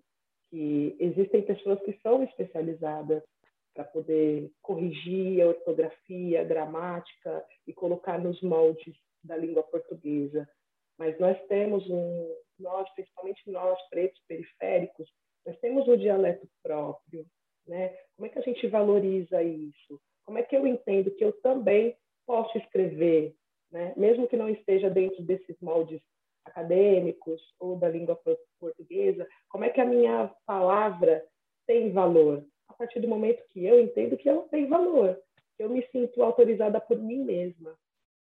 Que 0.50 0.98
existem 1.00 1.42
pessoas 1.42 1.82
que 1.82 1.98
são 2.04 2.22
especializadas 2.24 3.24
para 3.74 3.84
poder 3.84 4.52
corrigir 4.62 5.42
a 5.42 5.48
ortografia, 5.48 6.42
a 6.42 6.44
gramática 6.44 7.46
e 7.68 7.74
colocar 7.74 8.20
nos 8.20 8.42
moldes 8.42 8.96
da 9.24 9.36
língua 9.36 9.64
portuguesa. 9.64 10.48
Mas 10.98 11.18
nós 11.20 11.38
temos 11.48 11.90
um, 11.90 12.36
nós, 12.60 12.88
principalmente 12.94 13.50
nós, 13.50 13.80
pretos 13.90 14.22
periféricos, 14.28 15.10
nós 15.46 15.58
temos 15.60 15.88
um 15.88 15.98
dialeto 15.98 16.48
próprio, 16.62 17.26
né? 17.68 17.90
Como 18.16 18.28
é 18.28 18.30
que 18.30 18.40
a 18.40 18.44
gente 18.44 18.68
valoriza 18.68 19.42
isso? 19.42 20.00
Como 20.26 20.38
é 20.38 20.44
que 20.44 20.56
eu 20.56 20.66
entendo 20.68 21.12
que 21.12 21.24
eu 21.24 21.34
também 21.42 21.98
posso 22.26 22.58
escrever, 22.58 23.36
né? 23.72 23.94
Mesmo 23.98 24.28
que 24.28 24.38
não 24.38 24.50
esteja 24.50 24.90
dentro 24.90 25.22
desses 25.24 25.60
moldes 25.60 26.02
acadêmicos 26.46 27.42
ou 27.60 27.78
da 27.78 27.90
língua 27.90 28.20
portuguesa, 28.60 29.28
como 29.50 29.64
é 29.64 29.70
que 29.70 29.82
a 29.82 29.86
minha 29.86 30.34
palavra 30.46 31.26
tem 31.66 31.92
valor? 31.92 32.46
A 32.68 32.74
partir 32.74 33.00
do 33.00 33.08
momento 33.08 33.44
que 33.50 33.66
eu 33.66 33.80
entendo 33.80 34.18
que 34.18 34.28
ela 34.28 34.48
tem 34.50 34.68
valor, 34.68 35.20
eu 35.60 35.70
me 35.70 35.86
sinto 35.92 36.24
autorizada 36.24 36.80
por 36.80 36.98
mim 36.98 37.24
mesma. 37.24 37.78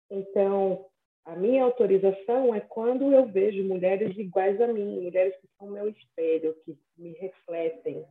Então, 0.10 0.86
a 1.26 1.36
minha 1.36 1.64
autorização 1.64 2.54
é 2.54 2.60
quando 2.60 3.12
eu 3.12 3.26
vejo 3.26 3.64
mulheres 3.64 4.18
iguais 4.18 4.60
a 4.60 4.68
mim, 4.68 5.02
mulheres 5.02 5.36
que 5.40 5.48
são 5.58 5.70
meu 5.70 5.88
espelho, 5.88 6.56
que 6.66 6.78
me 6.98 7.12
refletem, 7.14 8.06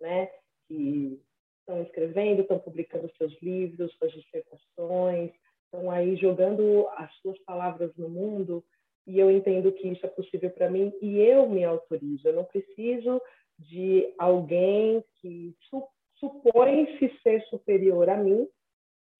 né? 0.00 0.30
Que 0.66 1.20
estão 1.60 1.82
escrevendo, 1.82 2.42
estão 2.42 2.58
publicando 2.58 3.10
seus 3.16 3.40
livros, 3.42 3.94
suas 3.94 4.12
dissertações, 4.12 5.32
estão 5.64 5.90
aí 5.90 6.16
jogando 6.16 6.88
as 6.96 7.14
suas 7.16 7.38
palavras 7.40 7.94
no 7.96 8.08
mundo 8.08 8.64
e 9.06 9.18
eu 9.18 9.30
entendo 9.30 9.72
que 9.72 9.88
isso 9.88 10.04
é 10.04 10.08
possível 10.08 10.50
para 10.50 10.70
mim 10.70 10.92
e 11.00 11.18
eu 11.18 11.48
me 11.48 11.64
autorizo. 11.64 12.28
Eu 12.28 12.34
não 12.34 12.44
preciso 12.44 13.20
de 13.58 14.14
alguém 14.18 15.04
que 15.20 15.54
su 15.68 15.86
supõe-se 16.18 17.16
ser 17.22 17.42
superior 17.44 18.08
a 18.08 18.16
mim 18.16 18.48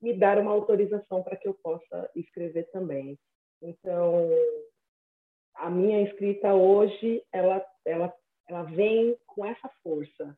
me 0.01 0.13
dar 0.13 0.39
uma 0.39 0.51
autorização 0.51 1.23
para 1.23 1.37
que 1.37 1.47
eu 1.47 1.55
possa 1.55 2.11
escrever 2.15 2.65
também. 2.73 3.17
Então, 3.63 4.29
a 5.55 5.71
minha 5.71 6.03
escrita 6.03 6.55
hoje, 6.55 7.23
ela, 7.33 7.65
ela, 7.85 8.15
ela 8.49 8.63
vem 8.65 9.17
com 9.27 9.45
essa 9.45 9.69
força 9.83 10.37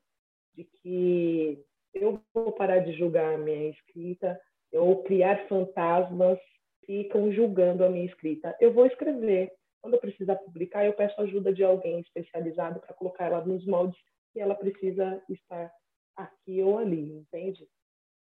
de 0.55 0.64
que 0.64 1.64
eu 1.94 2.20
vou 2.32 2.53
parar 2.53 2.78
de 2.78 2.92
julgar 2.92 3.34
a 3.34 3.38
minha 3.38 3.70
escrita, 3.70 4.40
ou 4.72 5.03
criar 5.03 5.48
fantasmas 5.48 6.38
ficam 6.86 7.32
julgando 7.32 7.84
a 7.84 7.88
minha 7.88 8.07
escrita. 8.07 8.57
Eu 8.61 8.72
vou 8.72 8.86
escrever. 8.86 9.53
Quando 9.81 9.95
eu 9.95 10.01
precisar 10.01 10.37
publicar, 10.37 10.85
eu 10.85 10.93
peço 10.93 11.20
ajuda 11.20 11.53
de 11.53 11.64
alguém 11.64 12.01
especializado 12.01 12.81
para 12.81 12.95
colocar 12.95 13.26
ela 13.26 13.45
nos 13.45 13.64
moldes 13.66 13.99
que 14.33 14.41
ela 14.41 14.55
precisa 14.55 15.22
estar 15.28 15.72
aqui 16.16 16.62
ou 16.62 16.78
ali, 16.78 17.12
entende? 17.12 17.66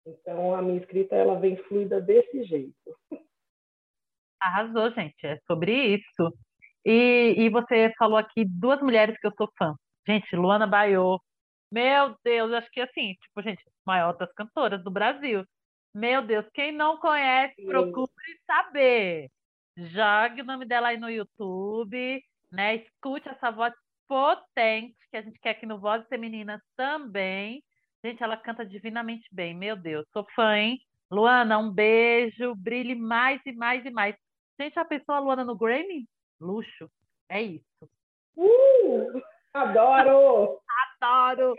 Então, 0.07 0.55
a 0.55 0.61
minha 0.61 0.80
escrita 0.80 1.14
ela 1.14 1.38
vem 1.38 1.57
fluida 1.64 2.01
desse 2.01 2.45
jeito. 2.45 2.99
Arrasou, 4.40 4.90
gente. 4.92 5.26
É 5.26 5.38
sobre 5.47 5.72
isso. 5.72 6.32
E, 6.84 7.34
e 7.38 7.49
você 7.49 7.92
falou 7.99 8.18
aqui 8.18 8.45
duas 8.45 8.80
mulheres 8.82 9.18
que 9.18 9.26
eu 9.26 9.32
sou 9.36 9.49
fã. 9.59 9.74
Gente, 10.07 10.36
Luana 10.36 10.66
Baiô. 10.66 11.18
Meu 11.72 12.14
Deus, 12.22 12.53
acho 12.53 12.70
que 12.70 12.80
assim, 12.80 13.14
tipo, 13.14 13.42
gente, 13.42 13.62
maior 13.86 14.16
das 14.16 14.32
cantoras 14.34 14.82
do 14.84 14.90
Brasil. 14.90 15.45
Meu 15.95 16.22
Deus, 16.22 16.47
quem 16.53 16.72
não 16.72 16.99
conhece, 16.99 17.64
procure 17.64 18.11
saber. 18.47 19.30
Jogue 19.76 20.42
o 20.42 20.44
nome 20.44 20.64
dela 20.64 20.88
aí 20.88 20.96
no 20.96 21.10
YouTube, 21.10 22.22
né? 22.50 22.76
Escute 22.76 23.28
essa 23.28 23.50
voz 23.50 23.74
potente 24.06 24.96
que 25.10 25.16
a 25.16 25.22
gente 25.22 25.38
quer 25.40 25.50
aqui 25.50 25.66
no 25.66 25.78
Vozes 25.78 26.06
Femininas 26.08 26.60
também. 26.76 27.62
Gente, 28.04 28.22
ela 28.22 28.36
canta 28.36 28.64
divinamente 28.64 29.26
bem. 29.32 29.54
Meu 29.54 29.76
Deus, 29.76 30.06
sou 30.12 30.24
fã, 30.34 30.56
hein? 30.56 30.80
Luana, 31.10 31.58
um 31.58 31.70
beijo. 31.70 32.54
Brilhe 32.54 32.94
mais 32.94 33.40
e 33.46 33.52
mais 33.52 33.84
e 33.84 33.90
mais. 33.90 34.14
Gente, 34.60 34.78
a 34.78 34.84
pessoa 34.84 35.18
Luana 35.18 35.44
no 35.44 35.56
Grammy? 35.56 36.06
Luxo. 36.40 36.90
É 37.28 37.42
isso. 37.42 37.88
Uh, 38.36 39.22
adoro! 39.52 40.60
Adoro! 41.00 41.54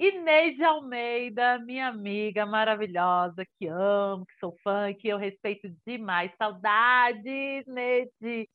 Inês 0.00 0.56
de 0.56 0.64
Almeida, 0.64 1.58
minha 1.58 1.88
amiga 1.88 2.46
maravilhosa, 2.46 3.44
que 3.58 3.66
amo, 3.66 4.24
que 4.24 4.32
sou 4.40 4.56
fã, 4.64 4.94
que 4.94 5.06
eu 5.08 5.18
respeito 5.18 5.68
demais. 5.86 6.32
Saudades, 6.38 7.66
Neide! 7.66 8.48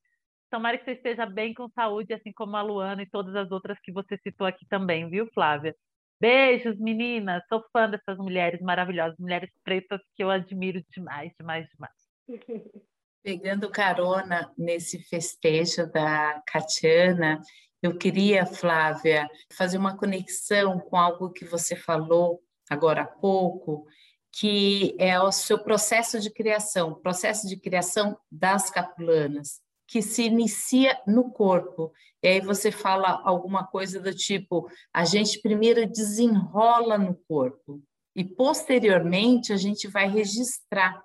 Tomara 0.50 0.76
que 0.76 0.86
você 0.86 0.94
esteja 0.94 1.24
bem 1.28 1.54
com 1.54 1.70
saúde, 1.70 2.16
assim 2.16 2.32
como 2.34 2.58
a 2.58 2.64
Luana 2.64 3.04
e 3.04 3.10
todas 3.12 3.36
as 3.36 3.52
outras 3.52 3.78
que 3.84 3.92
você 3.92 4.18
citou 4.24 4.48
aqui 4.48 4.66
também, 4.68 5.08
viu, 5.08 5.30
Flávia? 5.36 5.76
Beijos, 6.20 6.80
meninas! 6.80 7.44
Sou 7.48 7.64
fã 7.72 7.88
dessas 7.88 8.18
mulheres 8.18 8.60
maravilhosas, 8.60 9.20
mulheres 9.20 9.52
pretas 9.64 10.02
que 10.16 10.24
eu 10.24 10.32
admiro 10.32 10.84
demais, 10.90 11.32
demais, 11.40 11.70
demais. 11.70 11.94
Pegando 13.22 13.70
carona 13.70 14.52
nesse 14.58 14.98
festejo 15.04 15.92
da 15.92 16.42
Catiana, 16.48 17.40
eu 17.86 17.98
queria, 17.98 18.46
Flávia, 18.46 19.30
fazer 19.54 19.78
uma 19.78 19.98
conexão 19.98 20.80
com 20.80 20.98
algo 20.98 21.32
que 21.32 21.46
você 21.46 21.76
falou 21.76 22.42
agora 22.70 23.04
há 23.04 23.06
pouco, 23.06 23.86
que 24.32 24.96
é 25.00 25.20
o 25.20 25.32
seu 25.32 25.60
processo 25.60 26.20
de 26.20 26.30
criação, 26.30 26.96
processo 26.96 27.48
de 27.48 27.56
criação 27.58 28.18
das 28.32 28.70
capulanas, 28.70 29.62
que 29.88 30.02
se 30.02 30.24
inicia 30.24 31.00
no 31.08 31.32
corpo. 31.32 31.94
E 32.24 32.28
aí 32.28 32.42
você 32.42 32.72
fala 32.72 33.22
alguma 33.24 33.66
coisa 33.68 34.00
do 34.00 34.14
tipo: 34.14 34.68
a 34.92 35.06
gente 35.06 35.42
primeiro 35.42 35.88
desenrola 35.88 36.98
no 36.98 37.16
corpo 37.28 37.82
e 38.16 38.24
posteriormente 38.24 39.54
a 39.54 39.58
gente 39.58 39.88
vai 39.88 40.10
registrar 40.10 41.02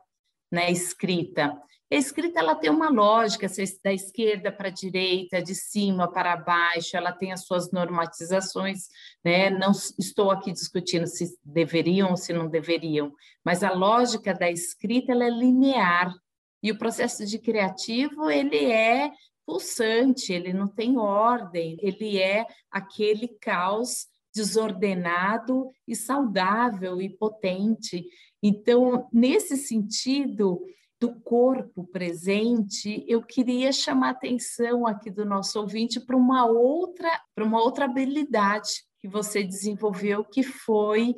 na 0.50 0.70
escrita. 0.70 1.60
A 1.92 1.96
escrita 1.96 2.38
ela 2.38 2.54
tem 2.54 2.70
uma 2.70 2.88
lógica, 2.88 3.48
da 3.82 3.92
esquerda 3.92 4.52
para 4.52 4.68
a 4.68 4.72
direita, 4.72 5.42
de 5.42 5.56
cima 5.56 6.08
para 6.08 6.36
baixo, 6.36 6.96
ela 6.96 7.10
tem 7.10 7.32
as 7.32 7.44
suas 7.44 7.72
normatizações, 7.72 8.86
né? 9.24 9.50
Não 9.50 9.72
estou 9.98 10.30
aqui 10.30 10.52
discutindo 10.52 11.08
se 11.08 11.36
deveriam 11.44 12.10
ou 12.10 12.16
se 12.16 12.32
não 12.32 12.48
deveriam, 12.48 13.12
mas 13.44 13.64
a 13.64 13.72
lógica 13.72 14.32
da 14.32 14.48
escrita 14.48 15.10
ela 15.10 15.24
é 15.24 15.30
linear. 15.30 16.14
E 16.62 16.70
o 16.70 16.78
processo 16.78 17.26
de 17.26 17.40
criativo, 17.40 18.30
ele 18.30 18.66
é 18.66 19.10
pulsante, 19.44 20.32
ele 20.32 20.52
não 20.52 20.68
tem 20.68 20.96
ordem, 20.96 21.76
ele 21.82 22.20
é 22.20 22.46
aquele 22.70 23.26
caos 23.40 24.06
desordenado 24.32 25.68
e 25.88 25.96
saudável 25.96 27.02
e 27.02 27.08
potente. 27.08 28.04
Então, 28.40 29.08
nesse 29.12 29.56
sentido 29.56 30.60
do 31.00 31.18
corpo 31.22 31.84
presente, 31.86 33.04
eu 33.08 33.22
queria 33.22 33.72
chamar 33.72 34.10
atenção 34.10 34.86
aqui 34.86 35.10
do 35.10 35.24
nosso 35.24 35.58
ouvinte 35.58 35.98
para 35.98 36.14
uma 36.14 36.44
outra, 36.44 37.08
para 37.34 37.42
uma 37.42 37.58
outra 37.58 37.86
habilidade 37.86 38.84
que 39.00 39.08
você 39.08 39.42
desenvolveu, 39.42 40.22
que 40.22 40.42
foi 40.42 41.14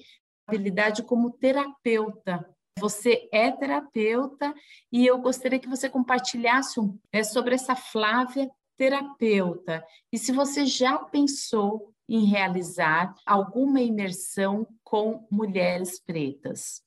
habilidade 0.47 1.03
como 1.03 1.33
terapeuta. 1.33 2.49
Você 2.79 3.29
é 3.33 3.51
terapeuta 3.51 4.55
e 4.91 5.05
eu 5.05 5.19
gostaria 5.19 5.59
que 5.59 5.69
você 5.69 5.91
compartilhasse 5.91 6.79
um, 6.79 6.97
é, 7.13 7.25
sobre 7.25 7.57
essa 7.57 7.75
Flávia 7.75 8.49
terapeuta. 8.77 9.85
E 10.13 10.19
se 10.19 10.31
você 10.31 10.65
já 10.65 10.97
pensou 10.99 11.93
em 12.09 12.25
realizar 12.25 13.15
alguma 13.27 13.81
imersão 13.81 14.67
com 14.85 15.27
mulheres 15.31 16.01
pretas? 16.01 16.83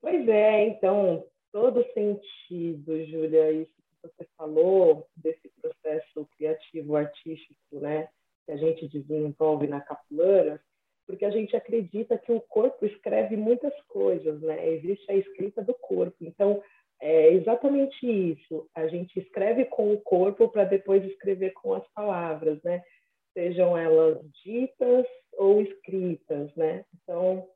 Pois 0.00 0.28
é, 0.28 0.68
então, 0.68 1.24
todo 1.54 1.86
sentido, 1.94 3.04
Júlia, 3.06 3.52
isso 3.52 3.70
que 3.70 4.08
você 4.08 4.26
falou, 4.36 5.06
desse 5.16 5.48
processo 5.62 6.28
criativo, 6.36 6.96
artístico, 6.96 7.78
né, 7.78 8.08
que 8.44 8.50
a 8.50 8.56
gente 8.56 8.88
desenvolve 8.88 9.68
na 9.68 9.80
Capulana, 9.80 10.60
porque 11.06 11.24
a 11.24 11.30
gente 11.30 11.54
acredita 11.54 12.18
que 12.18 12.32
o 12.32 12.40
corpo 12.40 12.84
escreve 12.84 13.36
muitas 13.36 13.72
coisas, 13.82 14.40
né? 14.40 14.68
Existe 14.68 15.12
a 15.12 15.14
escrita 15.14 15.62
do 15.62 15.74
corpo. 15.74 16.16
Então, 16.22 16.62
é 17.00 17.32
exatamente 17.34 18.04
isso. 18.04 18.66
A 18.74 18.88
gente 18.88 19.20
escreve 19.20 19.66
com 19.66 19.92
o 19.92 20.00
corpo 20.00 20.48
para 20.48 20.64
depois 20.64 21.04
escrever 21.04 21.52
com 21.52 21.74
as 21.74 21.86
palavras, 21.92 22.60
né? 22.62 22.82
Sejam 23.34 23.76
elas 23.76 24.18
ditas 24.42 25.06
ou 25.34 25.60
escritas, 25.60 26.54
né? 26.56 26.84
Então, 26.94 27.46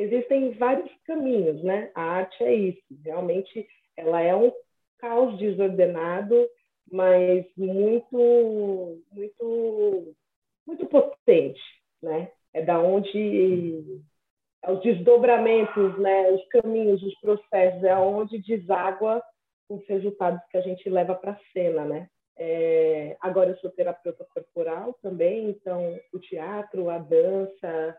existem 0.00 0.52
vários 0.52 0.90
caminhos, 1.04 1.62
né? 1.62 1.90
A 1.94 2.02
arte 2.02 2.42
é 2.42 2.54
isso. 2.54 2.82
Realmente, 3.04 3.66
ela 3.96 4.20
é 4.20 4.34
um 4.34 4.52
caos 4.98 5.38
desordenado, 5.38 6.48
mas 6.90 7.44
muito, 7.56 9.02
muito, 9.12 10.14
muito 10.66 10.86
potente, 10.86 11.60
né? 12.02 12.30
É 12.52 12.62
da 12.62 12.80
onde 12.80 14.02
é 14.62 14.70
os 14.70 14.80
desdobramentos, 14.82 15.98
né? 15.98 16.30
Os 16.30 16.46
caminhos, 16.48 17.02
os 17.02 17.14
processos, 17.20 17.84
é 17.84 17.96
onde 17.96 18.38
deságua 18.38 19.22
os 19.68 19.86
resultados 19.86 20.40
que 20.50 20.56
a 20.56 20.62
gente 20.62 20.88
leva 20.88 21.14
para 21.14 21.32
a 21.32 21.40
cena, 21.52 21.84
né? 21.84 22.08
É, 22.36 23.16
agora 23.20 23.50
eu 23.50 23.58
sou 23.58 23.70
terapeuta 23.70 24.26
corporal 24.32 24.94
também, 25.02 25.50
então 25.50 25.94
o 26.12 26.18
teatro, 26.18 26.88
a 26.88 26.96
dança, 26.96 27.96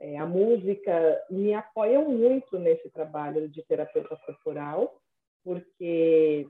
é, 0.00 0.18
a 0.18 0.26
música 0.26 1.24
me 1.30 1.54
apoiam 1.54 2.08
muito 2.08 2.58
nesse 2.58 2.90
trabalho 2.90 3.48
de 3.48 3.62
terapeuta 3.62 4.16
corporal, 4.16 5.00
porque 5.44 6.48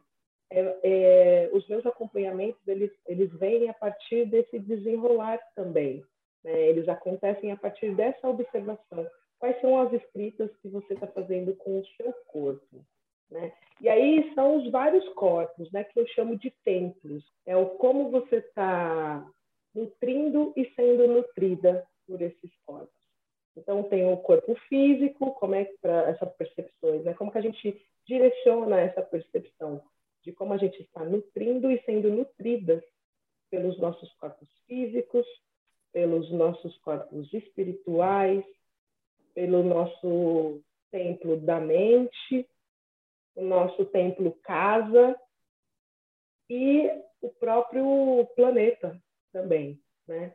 é, 0.51 0.79
é, 0.83 1.51
os 1.53 1.67
meus 1.69 1.85
acompanhamentos 1.87 2.61
eles, 2.67 2.91
eles 3.07 3.33
vêm 3.39 3.69
a 3.69 3.75
partir 3.75 4.27
desse 4.27 4.59
desenrolar 4.59 5.39
também. 5.55 6.05
Né? 6.45 6.69
Eles 6.69 6.89
acontecem 6.89 7.53
a 7.53 7.57
partir 7.57 7.95
dessa 7.95 8.29
observação. 8.29 9.07
Quais 9.39 9.61
são 9.61 9.81
as 9.81 9.93
escritas 9.93 10.51
que 10.59 10.69
você 10.69 10.95
está 10.95 11.07
fazendo 11.07 11.55
com 11.57 11.81
o 11.81 11.87
seu 11.97 12.13
corpo? 12.29 12.85
Né? 13.31 13.53
E 13.81 13.89
aí 13.89 14.33
são 14.35 14.59
os 14.59 14.71
vários 14.71 15.09
corpos, 15.15 15.71
né, 15.73 15.83
que 15.85 15.99
eu 15.99 16.07
chamo 16.09 16.39
de 16.39 16.53
templos. 16.65 17.25
É 17.47 17.57
o 17.57 17.71
como 17.71 18.11
você 18.11 18.37
está 18.37 19.27
nutrindo 19.75 20.53
e 20.57 20.71
sendo 20.77 21.09
nutrida 21.09 21.85
por 22.07 22.21
esses 22.21 22.51
corpos. 22.65 23.02
Então, 23.57 23.83
tem 23.85 24.11
o 24.11 24.17
corpo 24.17 24.55
físico, 24.69 25.33
como 25.35 25.55
é 25.55 25.65
para 25.81 26.11
essas 26.11 26.35
percepções, 26.37 27.05
né? 27.05 27.15
Como 27.15 27.31
que 27.31 27.39
a 27.39 27.43
gente 27.43 27.87
direciona 28.07 28.81
essa 28.81 29.03
percepção 29.03 29.83
de 30.23 30.33
como 30.33 30.53
a 30.53 30.57
gente 30.57 30.81
está 30.83 31.05
nutrindo 31.05 31.71
e 31.71 31.83
sendo 31.85 32.11
nutridas 32.11 32.83
pelos 33.51 33.79
nossos 33.79 34.13
corpos 34.15 34.49
físicos, 34.67 35.27
pelos 35.93 36.31
nossos 36.31 36.77
corpos 36.79 37.33
espirituais, 37.35 38.45
pelo 39.35 39.63
nosso 39.63 40.63
templo 40.91 41.39
da 41.39 41.61
mente, 41.61 42.49
o 43.35 43.43
nosso 43.43 43.85
templo 43.87 44.33
casa 44.43 45.19
e 46.49 46.89
o 47.21 47.31
próprio 47.31 48.27
planeta 48.37 49.01
também, 49.33 49.81
né? 50.07 50.35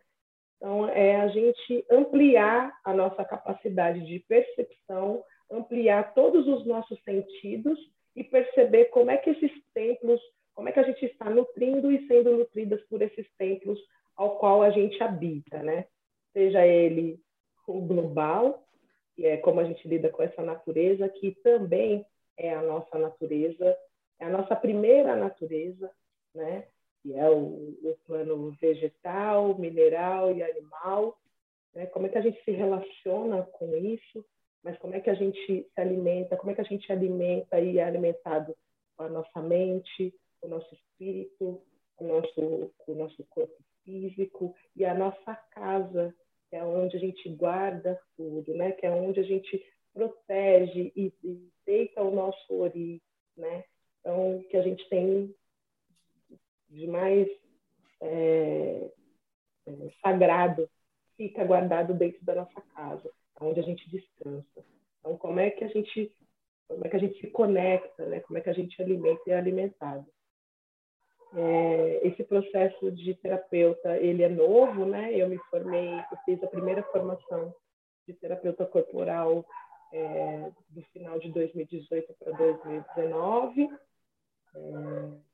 Então, 0.58 0.89
é 0.89 1.16
a 1.18 1.28
gente 1.28 1.86
ampliar 1.89 2.76
a 2.84 2.93
nossa 2.93 3.24
capacidade 3.24 4.05
de 4.05 4.20
percepção, 4.22 5.24
ampliar 5.51 6.14
todos 6.14 6.47
os 6.47 6.66
nossos 6.66 7.01
sentidos 7.03 7.80
e 8.16 8.24
perceber 8.24 8.86
como 8.86 9.12
é 9.12 9.18
que 9.18 9.30
esses 9.30 9.51
templos, 9.74 10.20
como 10.55 10.68
é 10.68 10.72
que 10.72 10.80
a 10.80 10.84
gente 10.84 11.05
está 11.05 11.30
nutrindo 11.30 11.91
e 11.91 12.08
sendo 12.08 12.36
nutridas 12.36 12.82
por 12.89 13.01
esses 13.01 13.28
templos 13.38 13.80
ao 14.16 14.39
qual 14.39 14.64
a 14.64 14.72
gente 14.72 15.01
habita, 15.01 15.62
né? 15.62 15.86
Seja 16.34 16.66
ele 16.66 17.20
o 17.68 17.80
global, 17.82 18.66
que 19.16 19.26
é 19.26 19.38
como 19.38 19.60
a 19.60 19.64
gente 19.64 19.88
lida 19.88 20.10
com 20.10 20.24
essa 20.24 20.41
natureza, 20.41 21.08
que 21.08 21.32
também 21.43 22.03
é 22.36 22.53
a 22.53 22.62
nossa 22.64 22.97
natureza, 22.97 23.78
é 24.20 24.26
a 24.26 24.30
nossa 24.30 24.55
primeira 24.55 25.16
natureza, 25.16 25.91
né? 26.34 26.68
Que 27.08 27.16
é 27.16 27.30
o, 27.30 27.78
o 27.84 27.97
plano 28.05 28.51
vegetal, 28.60 29.58
mineral 29.58 30.36
e 30.36 30.43
animal. 30.43 31.18
Né? 31.74 31.86
Como 31.86 32.05
é 32.05 32.10
que 32.10 32.18
a 32.18 32.22
gente 32.22 32.43
se 32.43 32.51
relaciona 32.51 33.43
com 33.43 33.74
isso? 33.78 34.26
Mas 34.62 34.78
como 34.80 34.93
é 34.93 34.99
que 34.99 35.10
a 35.10 35.14
gente 35.14 35.39
se 35.74 35.80
alimenta? 35.80 36.36
Como 36.36 36.51
é 36.51 36.55
que 36.55 36.60
a 36.60 36.66
gente 36.66 36.91
alimenta 36.91 37.62
e 37.62 37.78
é 37.78 37.84
alimentado 37.86 38.53
com 38.97 39.03
a 39.03 39.10
nossa 39.10 39.41
mente, 39.41 40.14
o 40.41 40.49
nosso 40.49 40.68
espírito, 40.76 41.62
o 41.97 42.03
nosso, 42.03 42.72
o 42.86 42.93
nosso 42.93 43.24
corpo 43.30 43.55
físico 43.86 44.53
e 44.76 44.84
a 44.84 44.93
nossa 44.93 45.34
casa, 45.51 46.14
que 46.49 46.58
é 46.58 46.64
onde 46.66 46.97
a 46.97 46.99
gente 46.99 47.30
guarda 47.30 47.97
tudo, 48.18 48.53
né? 48.53 48.74
Que 48.74 48.86
é 48.86 48.91
onde 48.91 49.22
a 49.22 49.24
gente 49.24 49.64
protege 49.93 50.91
e, 50.93 51.14
e 51.24 51.49
deita 51.66 52.03
o 52.03 52.14
nosso 52.14 52.53
ori, 52.53 53.01
né? 53.38 53.64
Então, 54.01 54.43
que 54.49 54.58
a 54.58 54.62
gente 54.62 54.88
tem 54.89 55.34
de 56.70 56.88
mais 56.88 57.28
é, 58.01 58.91
é, 59.65 59.72
sagrado 60.01 60.70
fica 61.16 61.43
guardado 61.43 61.93
dentro 61.93 62.24
da 62.24 62.36
nossa 62.36 62.62
casa, 62.75 63.09
onde 63.41 63.59
a 63.59 63.63
gente 63.63 63.89
descansa. 63.89 64.66
Então, 65.00 65.17
como 65.17 65.39
é 65.39 65.50
que 65.50 65.63
a 65.63 65.67
gente 65.67 66.13
como 66.67 66.86
é 66.86 66.89
que 66.89 66.97
a 66.97 67.00
gente 67.00 67.20
se 67.21 67.28
conecta, 67.28 68.05
né? 68.05 68.20
Como 68.20 68.37
é 68.37 68.41
que 68.41 68.50
a 68.50 68.54
gente 68.54 68.82
alimenta 68.82 69.21
e 69.25 69.32
é 69.32 69.37
alimentado? 69.37 70.05
É, 71.33 72.08
esse 72.08 72.24
processo 72.24 72.91
de 72.91 73.13
terapeuta 73.16 73.97
ele 73.97 74.24
é 74.24 74.29
novo, 74.29 74.86
né? 74.86 75.13
Eu 75.13 75.29
me 75.29 75.37
formei, 75.50 75.93
eu 75.93 76.17
fiz 76.25 76.43
a 76.43 76.47
primeira 76.47 76.83
formação 76.83 77.54
de 78.05 78.13
terapeuta 78.13 78.66
corporal 78.66 79.46
é, 79.93 80.51
do 80.70 80.82
final 80.93 81.20
de 81.20 81.32
2018 81.32 82.13
para 82.20 82.32
2019. 82.33 83.70
É, 84.55 85.28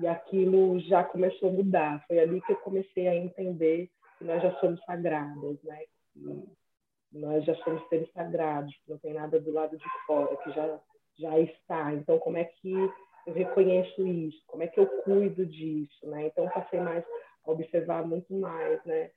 e 0.00 0.06
aquilo 0.06 0.78
já 0.80 1.04
começou 1.04 1.48
a 1.48 1.52
mudar. 1.52 2.04
Foi 2.06 2.18
ali 2.18 2.40
que 2.42 2.52
eu 2.52 2.56
comecei 2.56 3.08
a 3.08 3.16
entender 3.16 3.90
que 4.18 4.24
nós 4.24 4.42
já 4.42 4.52
somos 4.60 4.82
sagradas, 4.84 5.62
né? 5.62 5.78
Que 6.14 7.18
nós 7.18 7.44
já 7.44 7.54
somos 7.56 7.86
seres 7.88 8.10
sagrados, 8.12 8.74
que 8.84 8.90
não 8.90 8.98
tem 8.98 9.14
nada 9.14 9.40
do 9.40 9.52
lado 9.52 9.76
de 9.76 9.84
fora, 10.06 10.36
que 10.36 10.50
já 10.52 10.80
já 11.18 11.38
está. 11.40 11.92
Então, 11.92 12.18
como 12.18 12.36
é 12.36 12.44
que 12.44 12.72
eu 13.26 13.32
reconheço 13.32 14.06
isso? 14.06 14.42
Como 14.46 14.62
é 14.62 14.68
que 14.68 14.78
eu 14.78 14.86
cuido 15.02 15.44
disso, 15.44 16.08
né? 16.08 16.26
Então, 16.26 16.48
passei 16.48 16.80
mais 16.80 17.04
a 17.44 17.50
observar 17.50 18.06
muito 18.06 18.32
mais, 18.34 18.82
né? 18.84 19.10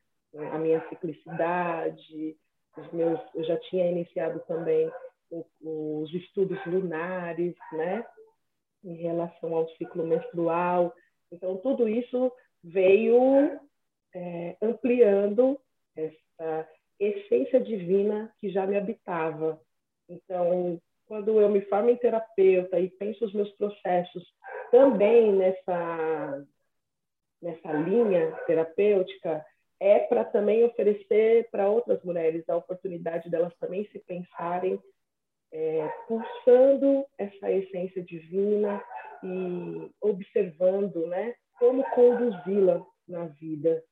A 0.52 0.58
minha 0.58 0.88
ciclicidade, 0.90 2.38
os 2.78 2.91
meus, 2.91 3.20
eu 3.36 3.44
já 3.44 3.58
tinha 3.58 3.90
iniciado 3.90 4.40
também 4.48 4.91
os 5.62 6.14
estudos 6.14 6.58
lunares, 6.66 7.56
né? 7.74 8.06
Em 8.84 8.95
relação 8.95 9.56
ao 9.56 9.70
ciclo 9.72 10.06
menstrual. 10.06 10.94
Então, 11.32 11.58
tudo 11.58 11.88
isso 11.88 12.32
veio 12.64 13.60
é, 14.14 14.58
ampliando 14.62 15.60
essa 15.95 16.68
essência 16.99 17.60
divina 17.60 18.32
que 18.40 18.49
já 18.49 18.66
me 18.66 18.78
habitava. 18.78 19.60
Então, 20.08 20.80
quando 21.08 21.40
eu 21.41 21.49
me 21.49 21.62
formo 21.62 21.90
em 21.90 21.98
terapeuta 21.98 22.80
e 22.80 22.90
penso 22.90 23.26
os 23.26 23.34
meus 23.34 23.52
processos 23.53 24.24
também 24.72 25.34
nessa, 25.34 26.45
nessa 27.41 27.74
linha 27.74 28.32
terapêutica, 28.45 29.45
é 29.80 29.99
para 29.99 30.24
também 30.24 30.64
oferecer 30.64 31.49
para 31.49 31.68
outras 31.68 32.02
mulheres 32.03 32.48
a 32.48 32.56
oportunidade 32.56 33.30
delas 33.30 33.53
também 33.58 33.86
se 33.91 33.99
pensarem 33.99 34.80
é, 35.52 35.88
pulsando 36.07 37.06
essa 37.18 37.52
essência 37.52 38.03
divina 38.03 38.82
e 39.23 39.91
observando, 40.02 41.07
né, 41.07 41.34
como 41.60 41.84
conduzi-la 41.91 42.82
na 43.07 43.26
vida, 43.26 43.84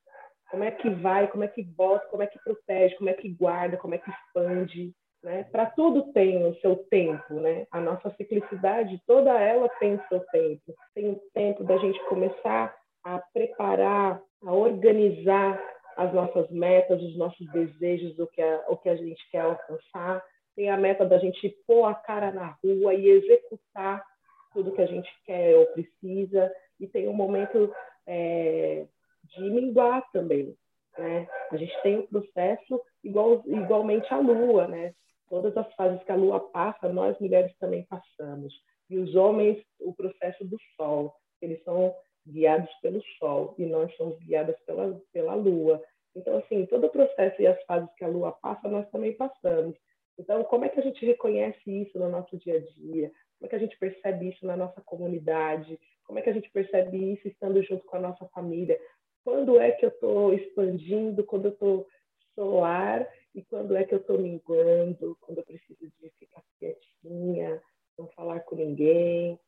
como 0.49 0.64
é 0.64 0.72
que 0.72 0.90
vai, 0.90 1.27
como 1.27 1.44
é 1.44 1.48
que 1.48 1.64
bota, 1.64 2.07
como 2.07 2.23
é 2.23 2.27
que 2.27 2.40
protege, 2.44 2.95
como 2.95 3.10
é 3.10 3.14
que 3.14 3.30
guarda, 3.30 3.77
como 3.77 3.94
é 3.94 3.98
que 3.98 4.10
expande, 4.10 4.94
né? 5.23 5.44
Para 5.52 5.65
tudo 5.68 6.11
tem 6.14 6.44
o 6.45 6.56
seu 6.61 6.77
tempo, 6.90 7.36
né? 7.36 7.68
A 7.72 7.80
nossa 7.80 8.10
ciclicidade 8.15 9.02
toda 9.06 9.31
ela 9.40 9.69
tem 9.80 9.95
o 9.95 10.03
seu 10.07 10.22
tempo. 10.31 10.73
Tem 10.95 11.11
o 11.11 11.22
tempo 11.34 11.64
da 11.64 11.77
gente 11.77 11.99
começar 12.06 12.76
a 13.03 13.19
preparar, 13.34 14.22
a 14.44 14.53
organizar 14.53 15.61
as 15.98 16.14
nossas 16.14 16.49
metas, 16.49 17.02
os 17.02 17.18
nossos 17.18 17.45
desejos, 17.52 18.18
o 18.18 18.27
que 18.27 18.41
a, 18.41 18.65
o 18.69 18.77
que 18.77 18.90
a 18.90 18.95
gente 18.95 19.22
quer 19.30 19.41
alcançar. 19.41 20.23
Tem 20.60 20.69
a 20.69 20.76
meta 20.76 21.06
da 21.06 21.18
gente 21.18 21.57
pôr 21.65 21.86
a 21.86 21.95
cara 21.95 22.34
na 22.34 22.48
rua 22.61 22.94
e 22.94 23.07
executar 23.07 24.06
tudo 24.52 24.73
que 24.73 24.81
a 24.81 24.86
gente 24.86 25.10
quer 25.26 25.56
ou 25.56 25.65
precisa. 25.68 26.53
E 26.77 26.86
tem 26.86 27.07
um 27.07 27.14
momento 27.14 27.73
é, 28.06 28.86
de 29.23 29.41
minguar 29.52 30.03
também. 30.11 30.53
Né? 30.98 31.30
A 31.49 31.56
gente 31.56 31.81
tem 31.81 31.99
um 31.99 32.07
processo 32.07 32.81
igual, 33.02 33.41
igualmente 33.45 34.14
à 34.14 34.18
Lua, 34.18 34.68
né? 34.68 34.94
Todas 35.30 35.56
as 35.56 35.73
fases 35.76 36.03
que 36.03 36.11
a 36.11 36.15
Lua 36.18 36.41
passa, 36.52 36.90
nós 36.90 37.18
mulheres 37.19 37.56
também 37.57 37.86
passamos. 37.86 38.53
E 38.90 38.98
os 38.98 39.15
homens, 39.15 39.64
o 39.80 39.94
processo 39.94 40.44
do 40.44 40.57
Sol, 40.76 41.15
eles 41.41 41.64
são 41.64 41.95
guiados 42.27 42.69
pelo 42.81 43.02
Sol 43.18 43.56
e 43.57 43.65
nós 43.65 43.95
somos 43.95 44.19
guiadas 44.19 44.60
pela, 44.65 44.99
pela 45.14 45.36
Lua. 45.36 45.81
Então, 46.14 46.38
assim, 46.38 46.65
todo 46.65 46.88
o 46.88 46.91
processo 46.91 47.41
e 47.41 47.48
as 47.48 47.64
fases 47.64 47.90
que 47.95 48.03
a 48.03 48.10
Lua 48.10 48.34
passa, 48.41 48.68
nós 48.68 48.90
também 48.90 49.14
passamos. 49.14 49.77
Então, 50.20 50.44
como 50.44 50.66
é 50.66 50.70
que 50.70 50.80
a 50.80 50.84
gente 50.84 51.06
reconhece 51.06 51.62
isso 51.66 51.98
no 51.98 52.10
nosso 52.10 52.38
dia 52.38 52.58
a 52.58 52.60
dia? 52.60 53.10
Como 53.40 53.46
é 53.46 53.48
que 53.48 53.56
a 53.56 53.60
gente 53.60 53.78
percebe 53.78 54.30
isso 54.30 54.46
na 54.46 54.58
nossa 54.58 54.82
comunidade? 54.82 55.80
Como 56.04 56.20
é 56.20 56.22
que 56.22 56.30
a 56.30 56.34
gente 56.34 56.52
percebe 56.52 57.14
isso 57.14 57.26
estando 57.26 57.64
junto 57.64 57.86
com 57.86 57.96
a 57.96 58.02
nossa 58.02 58.26
família? 58.28 58.78
Quando 59.24 59.58
é 59.58 59.72
que 59.72 59.86
eu 59.86 59.90
estou 59.90 60.34
expandindo? 60.34 61.24
Quando 61.24 61.46
eu 61.46 61.52
estou 61.52 61.88
solar? 62.36 63.10
E 63.34 63.41
quando 63.44 63.78
é 63.78 63.86
que 63.86 63.94
eu 63.94 64.00
estou 64.00 64.20
minguando? 64.20 65.18
Quando 65.22 65.38
eu 65.38 65.46
preciso 65.46 65.90
de 66.02 66.10
ficar 66.20 66.44
quietinha, 66.60 67.62
não 67.98 68.08
falar 68.10 68.41
com 68.41 68.58
ninguém? 68.58 69.40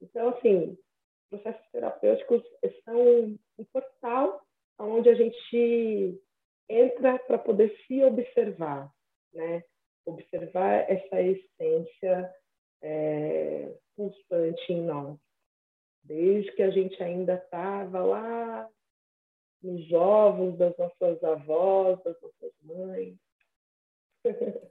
Então, 0.00 0.28
assim, 0.28 0.78
processos 1.28 1.66
terapêuticos 1.72 2.42
são 2.84 3.36
um 3.58 3.64
portal 3.72 4.40
onde 4.78 5.08
a 5.08 5.14
gente 5.14 6.22
entra 6.68 7.18
para 7.18 7.36
poder 7.36 7.76
se 7.86 8.00
observar, 8.04 8.88
né? 9.34 9.64
Observar 10.12 10.90
essa 10.90 11.20
essência 11.20 12.34
é, 12.82 13.72
constante 13.96 14.72
em 14.72 14.82
nós 14.82 15.18
desde 16.02 16.52
que 16.52 16.62
a 16.62 16.70
gente 16.70 17.02
ainda 17.02 17.34
estava 17.34 18.02
lá 18.02 18.68
nos 19.62 19.92
ovos 19.92 20.56
das 20.58 20.76
nossas 20.76 21.22
avós, 21.22 22.02
das 22.02 22.16
nossas 22.20 22.52
mães. 22.62 23.16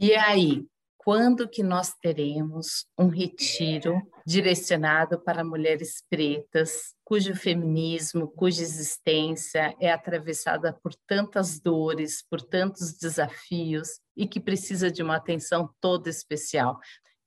E 0.00 0.14
aí, 0.14 0.64
quando 0.96 1.48
que 1.48 1.60
nós 1.60 1.92
teremos 1.94 2.86
um 2.96 3.08
retiro 3.08 4.00
direcionado 4.24 5.18
para 5.18 5.42
mulheres 5.42 6.04
pretas, 6.08 6.94
cujo 7.04 7.34
feminismo, 7.34 8.28
cuja 8.28 8.62
existência 8.62 9.74
é 9.80 9.90
atravessada 9.90 10.72
por 10.72 10.94
tantas 11.04 11.58
dores, 11.58 12.22
por 12.30 12.40
tantos 12.40 12.96
desafios 12.96 14.00
e 14.18 14.26
que 14.26 14.40
precisa 14.40 14.90
de 14.90 15.02
uma 15.02 15.16
atenção 15.16 15.70
toda 15.80 16.10
especial? 16.10 16.78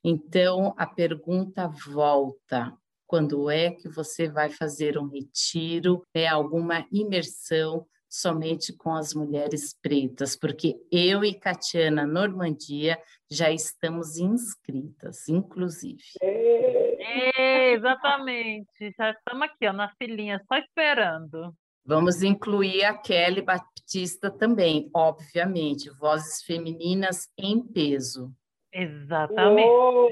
Então, 0.04 0.76
a 0.78 0.86
pergunta 0.86 1.68
volta: 1.68 2.76
quando 3.08 3.50
é 3.50 3.72
que 3.72 3.88
você 3.88 4.28
vai 4.28 4.50
fazer 4.50 4.98
um 4.98 5.08
retiro, 5.08 6.06
é 6.14 6.28
alguma 6.28 6.86
imersão 6.92 7.88
somente 8.10 8.76
com 8.76 8.94
as 8.94 9.14
mulheres 9.14 9.74
pretas, 9.82 10.36
porque 10.36 10.76
eu 10.92 11.24
e 11.24 11.34
Catiana 11.34 12.06
Normandia 12.06 13.02
já 13.30 13.50
estamos 13.50 14.18
inscritas, 14.18 15.30
inclusive. 15.30 16.04
É, 16.22 17.72
exatamente, 17.72 18.94
já 18.98 19.12
estamos 19.12 19.44
aqui, 19.44 19.66
ó, 19.66 19.72
na 19.72 19.90
filinha, 19.96 20.44
só 20.46 20.58
esperando. 20.58 21.56
Vamos 21.86 22.22
incluir 22.22 22.84
a 22.84 22.98
Kelly 22.98 23.42
Batista 23.42 24.30
também, 24.30 24.90
obviamente, 24.94 25.90
vozes 26.00 26.44
femininas 26.44 27.28
em 27.38 27.62
peso. 27.62 28.32
Exatamente. 28.72 29.68
Uou! 29.68 30.10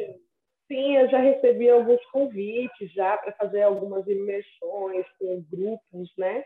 Sim, 0.68 0.98
eu 0.98 1.10
já 1.10 1.18
recebi 1.18 1.70
alguns 1.70 2.04
convites 2.12 2.92
já 2.94 3.18
para 3.18 3.32
fazer 3.34 3.64
algumas 3.64 4.06
imersões 4.08 5.06
com 5.18 5.44
grupos, 5.50 6.12
né? 6.16 6.44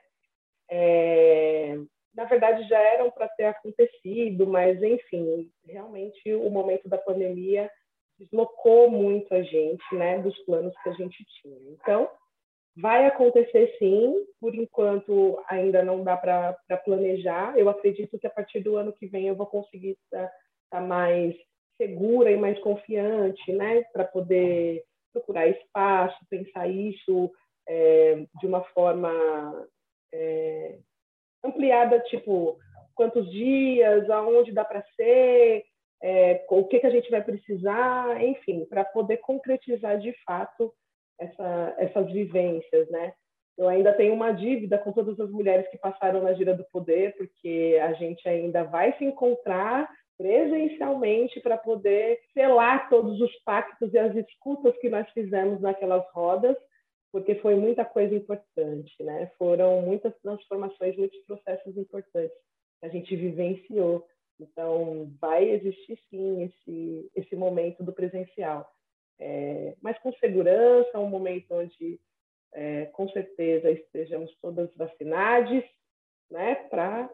É, 0.70 1.78
na 2.16 2.24
verdade, 2.26 2.68
já 2.70 2.80
eram 2.80 3.12
para 3.12 3.28
ter 3.30 3.46
acontecido, 3.46 4.48
mas, 4.48 4.82
enfim, 4.82 5.52
realmente 5.68 6.34
o 6.36 6.50
momento 6.50 6.88
da 6.88 6.98
pandemia 6.98 7.70
deslocou 8.18 8.90
muito 8.90 9.34
a 9.34 9.42
gente, 9.42 9.84
né, 9.94 10.20
dos 10.20 10.38
planos 10.46 10.74
que 10.82 10.90
a 10.90 10.94
gente 10.94 11.26
tinha. 11.42 11.58
Então, 11.72 12.10
vai 12.76 13.06
acontecer 13.06 13.76
sim, 13.78 14.26
por 14.40 14.56
enquanto 14.56 15.42
ainda 15.48 15.84
não 15.84 16.04
dá 16.04 16.18
para 16.18 16.58
planejar. 16.84 17.58
Eu 17.58 17.70
acredito 17.70 18.18
que 18.18 18.28
a 18.28 18.32
partir 18.32 18.62
do 18.62 18.76
ano 18.76 18.94
que 18.94 19.08
vem 19.08 19.28
eu 19.28 19.36
vou 19.36 19.46
conseguir 19.46 19.98
estar 20.06 20.28
tá, 20.28 20.34
tá 20.72 20.82
mais 20.82 21.36
segura 21.78 22.32
e 22.32 22.38
mais 22.38 22.60
confiante, 22.60 23.52
né, 23.52 23.84
para 23.92 24.04
poder 24.04 24.84
procurar 25.12 25.48
espaço, 25.48 26.18
pensar 26.30 26.68
isso 26.68 27.32
é, 27.68 28.26
de 28.40 28.48
uma 28.48 28.64
forma 28.66 29.12
é, 30.14 30.78
ampliada, 31.44 32.00
tipo 32.02 32.58
quantos 32.96 33.30
dias, 33.32 34.10
aonde 34.10 34.52
dá 34.52 34.64
para 34.64 34.84
ser, 34.96 35.64
é, 36.02 36.46
o 36.50 36.66
que 36.66 36.80
que 36.80 36.88
a 36.88 36.92
gente 36.92 37.10
vai 37.10 37.24
precisar, 37.24 38.24
enfim, 38.24 38.66
para 38.66 38.84
poder 38.86 39.18
concretizar 39.18 40.00
de 40.00 40.14
fato 40.26 40.74
essa, 41.20 41.76
essas 41.78 42.12
vivências, 42.12 42.90
né? 42.90 43.14
Eu 43.58 43.68
ainda 43.68 43.94
tenho 43.94 44.14
uma 44.14 44.32
dívida 44.32 44.78
com 44.80 44.92
todas 44.92 45.20
as 45.20 45.30
mulheres 45.30 45.70
que 45.70 45.78
passaram 45.78 46.24
na 46.24 46.34
gira 46.34 46.56
do 46.56 46.66
poder, 46.66 47.16
porque 47.18 47.80
a 47.82 47.94
gente 47.94 48.28
ainda 48.28 48.64
vai 48.64 48.98
se 48.98 49.06
encontrar 49.06 49.88
presencialmente 50.18 51.40
para 51.40 51.58
poder 51.58 52.20
selar 52.34 52.90
todos 52.90 53.20
os 53.20 53.32
pactos 53.44 53.94
e 53.94 53.98
as 53.98 54.16
escutas 54.16 54.76
que 54.80 54.90
nós 54.90 55.08
fizemos 55.12 55.62
naquelas 55.62 56.04
rodas, 56.14 56.56
porque 57.12 57.36
foi 57.36 57.56
muita 57.56 57.86
coisa 57.86 58.16
importante, 58.16 58.92
né? 59.04 59.32
Foram 59.38 59.82
muitas 59.82 60.16
transformações, 60.22 60.98
muitos 60.98 61.20
processos 61.26 61.78
importantes 61.78 62.36
que 62.80 62.86
a 62.86 62.90
gente 62.90 63.16
vivenciou. 63.16 64.06
Então, 64.40 65.12
vai 65.22 65.48
existir 65.48 66.00
sim 66.10 66.44
esse 66.44 67.12
esse 67.16 67.36
momento 67.36 67.84
do 67.84 67.94
presencial, 67.94 68.68
é, 69.20 69.76
mas 69.82 69.98
com 70.00 70.12
segurança, 70.14 71.00
um 71.00 71.10
momento 71.10 71.54
onde 71.54 72.00
é, 72.54 72.86
com 72.88 73.08
certeza 73.10 73.70
estejamos 73.72 74.36
todas 74.42 74.74
vacinadas, 74.76 75.64
né? 76.30 76.56
Para 76.70 77.10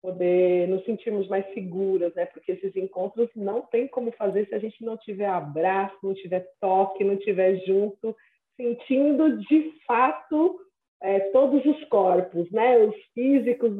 poder 0.00 0.66
nos 0.68 0.84
sentirmos 0.84 1.28
mais 1.28 1.46
seguras, 1.54 2.14
né? 2.14 2.26
Porque 2.26 2.52
esses 2.52 2.74
encontros 2.76 3.30
não 3.36 3.62
tem 3.62 3.86
como 3.86 4.10
fazer 4.12 4.46
se 4.48 4.54
a 4.54 4.58
gente 4.58 4.84
não 4.84 4.96
tiver 4.96 5.26
abraço, 5.26 5.96
não 6.02 6.14
tiver 6.14 6.46
toque, 6.60 7.04
não 7.04 7.16
tiver 7.16 7.56
junto, 7.64 8.16
sentindo 8.56 9.38
de 9.38 9.72
fato 9.86 10.60
é, 11.00 11.20
todos 11.30 11.64
os 11.64 11.84
corpos, 11.84 12.50
né? 12.50 12.78
Os 12.78 12.96
físicos, 13.14 13.72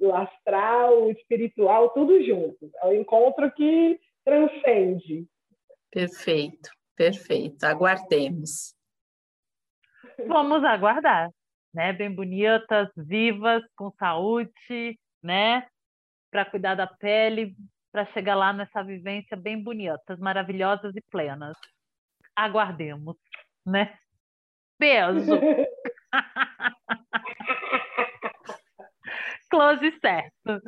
o 0.00 0.12
astral, 0.12 1.04
o 1.04 1.10
espiritual, 1.10 1.90
tudo 1.90 2.22
junto. 2.24 2.70
É 2.82 2.86
um 2.86 2.94
encontro 2.94 3.50
que 3.52 3.98
transcende. 4.24 5.26
Perfeito, 5.90 6.70
perfeito. 7.00 7.64
Aguardemos. 7.64 8.76
Vamos 10.28 10.62
aguardar, 10.62 11.30
né? 11.72 11.94
Bem 11.94 12.14
bonitas, 12.14 12.90
vivas, 12.94 13.62
com 13.74 13.90
saúde, 13.92 14.98
né? 15.22 15.66
Para 16.30 16.44
cuidar 16.44 16.74
da 16.74 16.86
pele, 16.86 17.56
para 17.90 18.04
chegar 18.12 18.34
lá 18.34 18.52
nessa 18.52 18.82
vivência 18.82 19.34
bem 19.34 19.62
bonitas, 19.62 20.18
maravilhosas 20.18 20.94
e 20.94 21.00
plenas. 21.10 21.56
Aguardemos, 22.36 23.16
né? 23.64 23.98
Beijo. 24.78 25.40
Close 29.48 29.98
certo. 30.00 30.60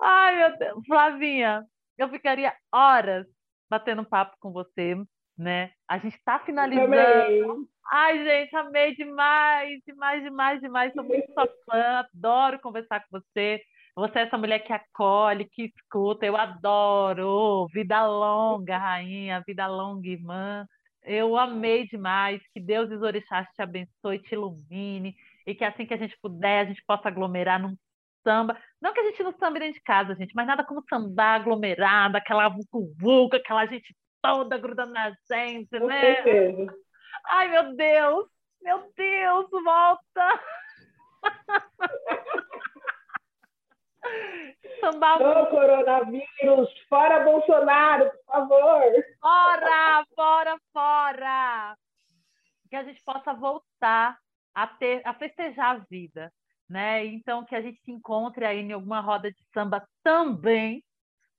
Ai, 0.00 0.36
meu 0.36 0.56
Deus. 0.56 0.86
Flavinha, 0.86 1.62
eu 1.98 2.08
ficaria 2.08 2.56
horas 2.72 3.26
batendo 3.68 4.02
papo 4.02 4.34
com 4.40 4.50
você, 4.50 4.96
né? 5.38 5.70
A 5.86 5.98
gente 5.98 6.16
está 6.16 6.40
finalizando. 6.40 7.68
Ai, 7.90 8.22
gente, 8.22 8.54
amei 8.56 8.94
demais, 8.94 9.80
demais, 9.86 10.22
demais, 10.22 10.60
demais. 10.60 10.92
Sou 10.92 11.04
muito 11.04 11.32
sua 11.32 11.48
fã, 11.64 12.04
adoro 12.12 12.60
conversar 12.60 13.00
com 13.00 13.18
você. 13.18 13.62
Você 13.94 14.18
é 14.18 14.22
essa 14.22 14.36
mulher 14.36 14.58
que 14.60 14.72
acolhe, 14.72 15.48
que 15.48 15.72
escuta, 15.74 16.26
eu 16.26 16.36
adoro. 16.36 17.66
Vida 17.72 18.06
longa, 18.06 18.76
rainha, 18.76 19.42
vida 19.46 19.66
longa, 19.66 20.08
irmã. 20.08 20.66
Eu 21.02 21.36
amei 21.36 21.86
demais. 21.86 22.42
Que 22.52 22.60
Deus 22.60 22.90
e 22.90 22.94
os 22.94 23.02
orixás 23.02 23.46
te 23.54 23.62
abençoe, 23.62 24.20
te 24.20 24.34
ilumine. 24.34 25.16
E 25.46 25.54
que 25.54 25.64
assim 25.64 25.86
que 25.86 25.94
a 25.94 25.98
gente 25.98 26.16
puder, 26.20 26.60
a 26.60 26.64
gente 26.66 26.82
possa 26.86 27.08
aglomerar 27.08 27.60
num 27.60 27.74
samba. 28.22 28.58
Não 28.80 28.92
que 28.92 29.00
a 29.00 29.04
gente 29.04 29.22
não 29.22 29.32
samba 29.32 29.58
dentro 29.58 29.74
de 29.74 29.82
casa, 29.82 30.14
gente, 30.14 30.34
mas 30.34 30.46
nada 30.46 30.64
como 30.64 30.84
sambar 30.88 31.40
aglomerado, 31.40 32.16
aquela 32.16 32.48
vucu 32.48 33.30
aquela 33.32 33.64
gente 33.66 33.94
toda 34.22 34.58
grudando 34.58 34.92
na 34.92 35.10
gente, 35.30 35.78
Com 35.78 35.86
né? 35.86 36.00
certeza. 36.00 36.74
Ai, 37.26 37.48
meu 37.48 37.74
Deus! 37.74 38.26
Meu 38.60 38.92
Deus, 38.96 39.50
volta! 39.50 40.42
Sambar 44.80 45.20
Ô, 45.20 45.46
coronavírus, 45.46 46.68
fora 46.88 47.24
Bolsonaro, 47.24 48.10
por 48.10 48.24
favor. 48.26 48.82
fora, 49.20 50.04
fora, 50.14 50.58
fora! 50.72 51.76
Que 52.70 52.76
a 52.76 52.84
gente 52.84 53.02
possa 53.02 53.32
voltar 53.34 54.18
a 54.54 54.66
ter, 54.66 55.02
a 55.04 55.14
festejar 55.14 55.76
a 55.76 55.84
vida, 55.90 56.32
né? 56.68 57.04
Então 57.06 57.44
que 57.44 57.54
a 57.54 57.60
gente 57.60 57.80
se 57.82 57.90
encontre 57.90 58.44
aí 58.44 58.58
em 58.60 58.72
alguma 58.72 59.00
roda 59.00 59.30
de 59.30 59.42
samba 59.52 59.86
também, 60.02 60.84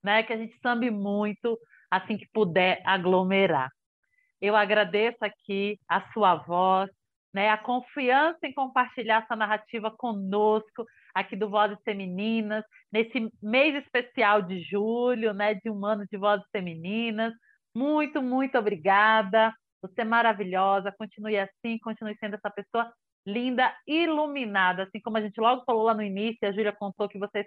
né? 0.04 0.24
Que 0.24 0.34
a 0.34 0.38
gente 0.38 0.58
sambe 0.60 0.90
muito, 0.90 1.58
assim 1.90 2.18
que 2.18 2.28
puder 2.34 2.82
aglomerar. 2.86 3.70
Eu 4.42 4.56
agradeço 4.56 5.18
aqui 5.22 5.78
a 5.88 6.02
sua 6.12 6.36
voz, 6.36 6.90
né? 7.34 7.50
A 7.50 7.58
confiança 7.58 8.40
em 8.44 8.54
compartilhar 8.54 9.24
essa 9.24 9.36
narrativa 9.36 9.92
conosco 9.92 10.86
aqui 11.14 11.36
do 11.36 11.50
Vozes 11.50 11.78
Femininas, 11.84 12.64
nesse 12.92 13.30
mês 13.42 13.76
especial 13.84 14.42
de 14.42 14.62
julho, 14.62 15.34
né? 15.34 15.56
De 15.56 15.70
um 15.70 15.86
ano 15.86 16.06
de 16.10 16.18
Vozes 16.18 16.46
Femininas. 16.52 17.34
Muito, 17.76 18.22
muito 18.22 18.58
obrigada. 18.58 19.54
Você 19.82 20.02
é 20.02 20.06
maravilhosa. 20.06 20.94
Continue 20.98 21.38
assim, 21.38 21.78
continue 21.80 22.16
sendo 22.20 22.36
essa 22.36 22.50
pessoa 22.50 22.92
linda, 23.26 23.74
iluminada, 23.88 24.84
assim 24.84 25.00
como 25.02 25.18
a 25.18 25.22
gente 25.22 25.40
logo 25.40 25.64
falou 25.66 25.84
lá 25.84 25.94
no 25.94 26.02
início, 26.02 26.48
a 26.48 26.52
Júlia 26.52 26.72
contou 26.72 27.08
que 27.08 27.20
você 27.20 27.46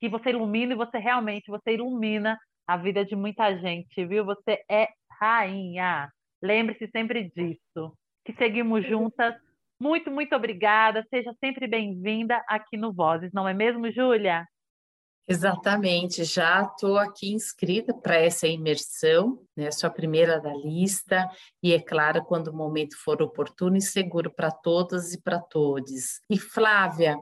que 0.00 0.08
você 0.08 0.30
ilumina 0.30 0.72
e 0.72 0.76
você 0.76 0.98
realmente 0.98 1.48
você 1.48 1.74
ilumina 1.74 2.36
a 2.66 2.76
vida 2.76 3.04
de 3.04 3.16
muita 3.16 3.56
gente, 3.58 4.04
viu? 4.06 4.24
Você 4.24 4.62
é 4.70 4.88
rainha. 5.20 6.10
Lembre-se 6.42 6.88
sempre 6.88 7.30
disso. 7.34 7.96
Que 8.24 8.32
seguimos 8.34 8.86
juntas. 8.86 9.34
Muito, 9.80 10.10
muito 10.10 10.34
obrigada. 10.34 11.06
Seja 11.10 11.34
sempre 11.40 11.66
bem-vinda 11.66 12.42
aqui 12.48 12.76
no 12.76 12.92
Vozes, 12.92 13.32
não 13.32 13.48
é 13.48 13.54
mesmo, 13.54 13.90
Júlia? 13.90 14.46
Exatamente, 15.28 16.24
já 16.24 16.62
estou 16.62 16.98
aqui 16.98 17.32
inscrita 17.32 17.94
para 17.94 18.16
essa 18.16 18.48
imersão, 18.48 19.38
né? 19.56 19.70
Sou 19.70 19.86
a 19.86 19.92
primeira 19.92 20.40
da 20.40 20.52
lista, 20.52 21.28
e 21.62 21.72
é 21.72 21.80
claro, 21.80 22.24
quando 22.24 22.48
o 22.48 22.56
momento 22.56 22.96
for 23.04 23.22
oportuno 23.22 23.76
e 23.76 23.80
seguro 23.80 24.32
para 24.34 24.50
todas 24.50 25.12
e 25.12 25.22
para 25.22 25.38
todos. 25.38 26.20
E 26.28 26.36
Flávia, 26.36 27.16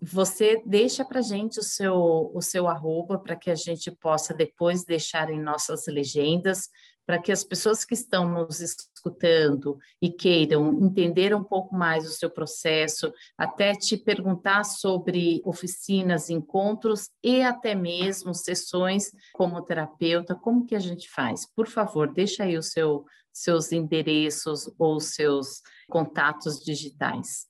você 0.00 0.62
deixa 0.64 1.04
para 1.04 1.20
gente 1.20 1.58
o 1.58 1.62
seu, 1.62 2.30
o 2.34 2.40
seu 2.40 2.68
arroba 2.68 3.18
para 3.18 3.36
que 3.36 3.50
a 3.50 3.54
gente 3.54 3.90
possa 3.90 4.32
depois 4.32 4.84
deixar 4.84 5.30
em 5.30 5.40
nossas 5.40 5.86
legendas, 5.86 6.68
para 7.04 7.20
que 7.20 7.32
as 7.32 7.42
pessoas 7.42 7.84
que 7.84 7.94
estão 7.94 8.28
nos 8.28 8.60
escutando 8.60 9.76
e 10.00 10.10
queiram 10.10 10.72
entender 10.82 11.34
um 11.34 11.42
pouco 11.42 11.74
mais 11.74 12.06
o 12.06 12.12
seu 12.12 12.30
processo, 12.30 13.12
até 13.36 13.74
te 13.74 13.96
perguntar 13.96 14.64
sobre 14.64 15.42
oficinas, 15.44 16.30
encontros 16.30 17.10
e 17.22 17.42
até 17.42 17.74
mesmo 17.74 18.32
sessões 18.34 19.10
como 19.32 19.62
terapeuta, 19.62 20.34
como 20.34 20.64
que 20.64 20.76
a 20.76 20.80
gente 20.80 21.10
faz? 21.10 21.44
Por 21.44 21.66
favor, 21.66 22.12
deixa 22.12 22.44
aí 22.44 22.56
o 22.56 22.62
seu, 22.62 23.04
seus 23.32 23.72
endereços 23.72 24.70
ou 24.78 25.00
seus 25.00 25.60
contatos 25.88 26.64
digitais. 26.64 27.48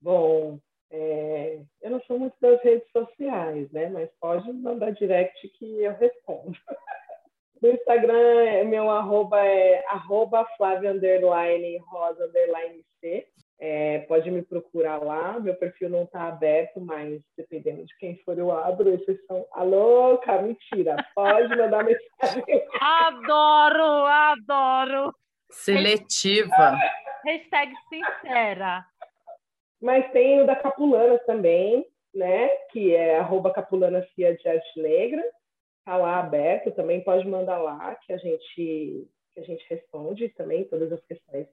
Bom, 0.00 0.58
é, 0.90 1.58
eu 1.82 1.90
não 1.90 2.00
sou 2.02 2.18
muito 2.18 2.34
das 2.40 2.62
redes 2.62 2.88
sociais, 2.90 3.70
né? 3.72 3.88
Mas 3.88 4.10
pode 4.20 4.50
mandar 4.52 4.92
direct 4.92 5.48
que 5.58 5.82
eu 5.82 5.94
respondo. 5.94 6.56
No 7.62 7.70
Instagram, 7.70 8.64
meu 8.66 8.90
arroba 8.90 9.40
é 9.42 9.82
arroba 9.88 10.46
Flávia 10.58 10.92
underline 10.92 11.78
rosa 11.90 12.26
underline 12.26 12.84
C. 13.00 13.26
É, 13.58 14.00
pode 14.00 14.30
me 14.30 14.42
procurar 14.42 15.02
lá. 15.02 15.40
Meu 15.40 15.54
perfil 15.54 15.88
não 15.88 16.02
está 16.02 16.28
aberto, 16.28 16.80
mas 16.80 17.18
dependendo 17.34 17.84
de 17.86 17.96
quem 17.96 18.18
for, 18.24 18.38
eu 18.38 18.52
abro. 18.52 18.90
Exceção. 18.90 19.46
Alô, 19.52 20.18
cara, 20.18 20.42
mentira. 20.42 20.96
Pode 21.14 21.48
mandar 21.56 21.82
mensagem. 21.84 22.44
Adoro, 22.78 24.04
adoro. 24.04 25.14
Seletiva. 25.50 26.76
Hashtag 27.24 27.72
sincera. 27.88 28.84
Mas 29.86 30.10
tem 30.10 30.40
o 30.40 30.44
da 30.44 30.56
Capulana 30.56 31.16
também, 31.20 31.86
né? 32.12 32.48
Que 32.72 32.92
é 32.92 33.20
arroba 33.20 33.52
de 33.52 34.24
Arte 34.24 34.80
Negra. 34.82 35.24
Está 35.78 35.96
lá 35.96 36.18
aberto, 36.18 36.72
também 36.72 37.04
pode 37.04 37.24
mandar 37.28 37.58
lá 37.58 37.94
que 37.94 38.12
a 38.12 38.16
gente 38.16 39.06
que 39.32 39.40
a 39.40 39.44
gente 39.44 39.64
responde 39.70 40.28
também 40.30 40.64
todas 40.64 40.90
as 40.90 41.00
questões 41.04 41.46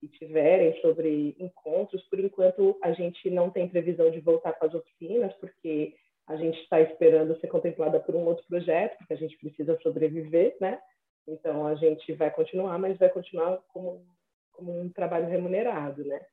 que 0.00 0.08
tiverem 0.08 0.80
sobre 0.80 1.36
encontros. 1.38 2.02
Por 2.08 2.18
enquanto, 2.18 2.78
a 2.82 2.92
gente 2.92 3.28
não 3.28 3.50
tem 3.50 3.68
previsão 3.68 4.10
de 4.10 4.20
voltar 4.20 4.54
com 4.54 4.64
as 4.64 4.72
oficinas, 4.72 5.34
porque 5.34 5.94
a 6.28 6.36
gente 6.36 6.58
está 6.62 6.80
esperando 6.80 7.38
ser 7.40 7.48
contemplada 7.48 8.00
por 8.00 8.14
um 8.14 8.24
outro 8.24 8.46
projeto, 8.46 8.96
porque 8.96 9.12
a 9.12 9.18
gente 9.18 9.36
precisa 9.36 9.78
sobreviver, 9.82 10.56
né? 10.62 10.80
Então, 11.28 11.66
a 11.66 11.74
gente 11.74 12.10
vai 12.14 12.30
continuar, 12.30 12.78
mas 12.78 12.96
vai 12.96 13.10
continuar 13.10 13.58
como, 13.68 14.06
como 14.52 14.80
um 14.80 14.88
trabalho 14.88 15.28
remunerado, 15.28 16.02
né? 16.06 16.24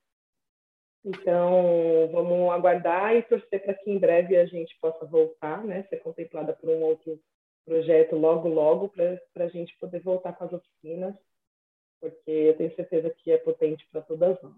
Então, 1.05 2.09
vamos 2.11 2.49
aguardar 2.51 3.15
e 3.15 3.23
torcer 3.23 3.61
para 3.61 3.73
que 3.73 3.91
em 3.91 3.99
breve 3.99 4.37
a 4.37 4.45
gente 4.45 4.77
possa 4.79 5.05
voltar, 5.05 5.63
né? 5.63 5.83
Ser 5.89 5.97
contemplada 5.97 6.53
por 6.53 6.69
um 6.69 6.81
outro 6.81 7.19
projeto 7.65 8.15
logo, 8.15 8.47
logo, 8.47 8.89
para 8.89 9.45
a 9.45 9.49
gente 9.49 9.77
poder 9.79 9.99
voltar 10.01 10.33
com 10.33 10.45
as 10.45 10.53
oficinas, 10.53 11.15
porque 11.99 12.31
eu 12.31 12.57
tenho 12.57 12.75
certeza 12.75 13.09
que 13.09 13.31
é 13.31 13.37
potente 13.37 13.85
para 13.91 14.01
todas 14.01 14.41
nós. 14.41 14.55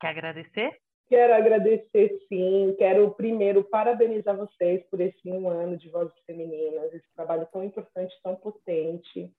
Quer 0.00 0.08
agradecer? 0.08 0.78
Quero 1.08 1.34
agradecer, 1.34 2.18
sim. 2.28 2.74
Quero 2.78 3.10
primeiro 3.14 3.62
parabenizar 3.64 4.36
vocês 4.36 4.82
por 4.88 5.00
esse 5.00 5.30
um 5.30 5.48
ano 5.48 5.76
de 5.76 5.88
Vozes 5.88 6.18
Femininas, 6.26 6.92
esse 6.92 7.06
trabalho 7.14 7.46
tão 7.52 7.62
importante, 7.62 8.14
tão 8.22 8.34
potente. 8.36 9.30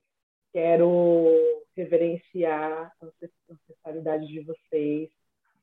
Quero 0.52 1.64
reverenciar 1.76 2.94
a 3.02 3.06
ancestralidade 3.49 4.28
de 4.28 4.41
vocês, 4.41 5.10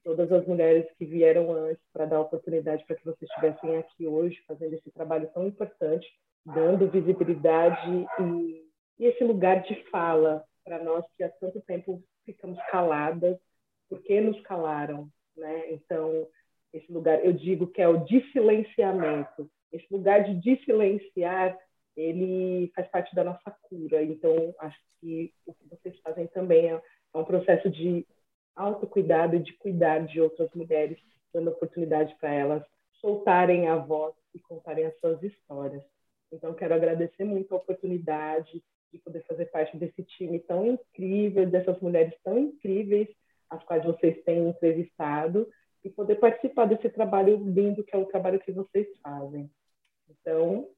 todas 0.04 0.30
as 0.32 0.46
mulheres 0.46 0.86
que 0.96 1.04
vieram 1.04 1.52
antes 1.52 1.82
para 1.92 2.06
dar 2.06 2.20
oportunidade 2.20 2.84
para 2.86 2.96
que 2.96 3.04
vocês 3.04 3.30
estivessem 3.30 3.76
aqui 3.76 4.06
hoje 4.06 4.42
fazendo 4.46 4.74
esse 4.74 4.90
trabalho 4.90 5.30
tão 5.32 5.46
importante 5.46 6.06
dando 6.44 6.90
visibilidade 6.90 8.08
e, 8.20 8.64
e 8.98 9.06
esse 9.06 9.24
lugar 9.24 9.62
de 9.62 9.74
fala 9.90 10.44
para 10.64 10.82
nós 10.82 11.04
que 11.16 11.22
há 11.22 11.28
tanto 11.28 11.60
tempo 11.62 12.02
ficamos 12.24 12.58
caladas, 12.70 13.38
porque 13.88 14.20
nos 14.20 14.40
calaram, 14.42 15.08
né? 15.36 15.72
Então, 15.72 16.26
esse 16.72 16.90
lugar, 16.92 17.24
eu 17.24 17.32
digo 17.32 17.66
que 17.66 17.82
é 17.82 17.88
o 17.88 18.06
silenciamento. 18.32 19.50
Esse 19.72 19.86
lugar 19.90 20.22
de 20.24 20.34
desilenciar, 20.34 21.58
ele 21.96 22.70
faz 22.74 22.88
parte 22.88 23.14
da 23.14 23.24
nossa 23.24 23.50
cura. 23.62 24.02
Então, 24.02 24.54
acho 24.60 24.78
que 25.00 25.32
o 25.46 25.54
que 25.54 25.68
vocês 25.68 25.98
fazem 26.00 26.26
também 26.28 26.70
é, 26.70 26.80
é 27.14 27.18
um 27.18 27.24
processo 27.24 27.68
de 27.68 28.06
autocuidado 28.54 29.38
de 29.38 29.52
cuidar 29.54 30.06
de 30.06 30.20
outras 30.20 30.50
mulheres, 30.54 30.98
dando 31.32 31.50
oportunidade 31.50 32.14
para 32.20 32.32
elas 32.32 32.62
soltarem 33.00 33.68
a 33.68 33.76
voz 33.76 34.14
e 34.34 34.38
contarem 34.38 34.86
as 34.86 34.98
suas 35.00 35.22
histórias. 35.22 35.82
Então, 36.32 36.54
quero 36.54 36.74
agradecer 36.74 37.24
muito 37.24 37.52
a 37.52 37.58
oportunidade 37.58 38.62
de 38.92 38.98
poder 38.98 39.24
fazer 39.24 39.46
parte 39.46 39.76
desse 39.76 40.02
time 40.02 40.38
tão 40.40 40.66
incrível, 40.66 41.46
dessas 41.46 41.80
mulheres 41.80 42.14
tão 42.22 42.38
incríveis, 42.38 43.08
as 43.48 43.62
quais 43.64 43.84
vocês 43.84 44.22
têm 44.24 44.48
entrevistado, 44.48 45.48
e 45.82 45.90
poder 45.90 46.16
participar 46.16 46.66
desse 46.66 46.88
trabalho 46.90 47.36
lindo 47.36 47.82
que 47.82 47.94
é 47.94 47.98
o 47.98 48.06
trabalho 48.06 48.40
que 48.40 48.52
vocês 48.52 48.86
fazem. 49.02 49.50
Então, 50.08 50.68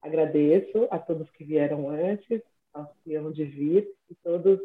agradeço 0.00 0.86
a 0.90 0.98
todos 0.98 1.30
que 1.30 1.44
vieram 1.44 1.88
antes, 1.88 2.40
aos 2.72 2.88
que 3.02 3.14
hão 3.14 3.32
de 3.32 3.44
vir, 3.44 3.88
e 4.08 4.14
todos, 4.16 4.60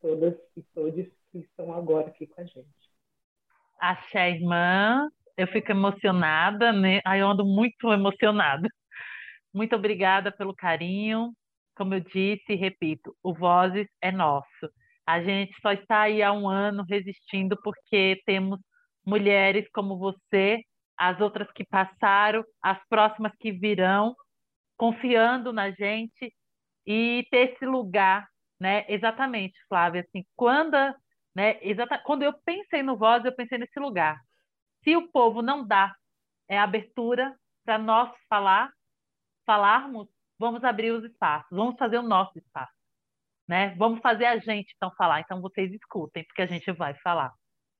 todas 0.00 0.34
e 0.56 0.62
todos 0.74 1.06
que 1.30 1.38
estão 1.38 1.72
agora 1.72 2.08
aqui 2.08 2.26
com 2.26 2.40
a 2.40 2.44
gente. 2.44 2.68
Axé, 3.80 4.30
irmã, 4.30 5.08
eu 5.36 5.46
fico 5.46 5.70
emocionada, 5.70 6.72
né? 6.72 7.00
Ai, 7.04 7.22
eu 7.22 7.28
ando 7.28 7.44
muito 7.44 7.92
emocionada. 7.92 8.68
Muito 9.52 9.74
obrigada 9.76 10.30
pelo 10.32 10.54
carinho. 10.54 11.32
como 11.74 11.94
eu 11.94 12.00
disse 12.00 12.44
e 12.50 12.56
repito, 12.56 13.16
o 13.22 13.32
Vozes 13.32 13.88
é 14.02 14.12
nosso. 14.12 14.70
A 15.06 15.22
gente 15.22 15.52
só 15.62 15.72
está 15.72 16.02
aí 16.02 16.22
há 16.22 16.32
um 16.32 16.48
ano 16.48 16.84
resistindo 16.88 17.58
porque 17.62 18.20
temos 18.26 18.60
mulheres 19.04 19.66
como 19.72 19.98
você, 19.98 20.62
as 20.96 21.20
outras 21.20 21.50
que 21.52 21.64
passaram, 21.64 22.44
as 22.62 22.78
próximas 22.88 23.32
que 23.40 23.50
virão, 23.52 24.14
confiando 24.76 25.52
na 25.52 25.70
gente 25.70 26.32
e 26.86 27.26
ter 27.30 27.52
esse 27.54 27.64
lugar, 27.64 28.28
né? 28.60 28.84
Exatamente, 28.88 29.58
Flávia, 29.68 30.02
assim, 30.02 30.24
quando, 30.36 30.76
né, 31.34 31.58
exata, 31.62 31.98
quando 31.98 32.22
eu 32.22 32.32
pensei 32.44 32.82
no 32.82 32.96
Voz, 32.96 33.24
eu 33.24 33.34
pensei 33.34 33.58
nesse 33.58 33.78
lugar. 33.78 34.20
Se 34.82 34.96
o 34.96 35.08
povo 35.08 35.42
não 35.42 35.66
dá 35.66 35.94
é, 36.48 36.58
abertura 36.58 37.34
para 37.64 37.78
nós 37.78 38.10
falar, 38.28 38.70
falarmos, 39.46 40.08
vamos 40.38 40.64
abrir 40.64 40.90
os 40.90 41.04
espaços, 41.04 41.48
vamos 41.50 41.76
fazer 41.78 41.98
o 41.98 42.02
nosso 42.02 42.36
espaço, 42.38 42.72
né? 43.48 43.74
Vamos 43.76 44.00
fazer 44.00 44.26
a 44.26 44.38
gente 44.38 44.72
então 44.76 44.90
falar. 44.96 45.20
Então 45.20 45.40
vocês 45.40 45.72
escutem, 45.72 46.24
porque 46.24 46.42
a 46.42 46.46
gente 46.46 46.70
vai 46.72 46.94
falar. 46.94 47.32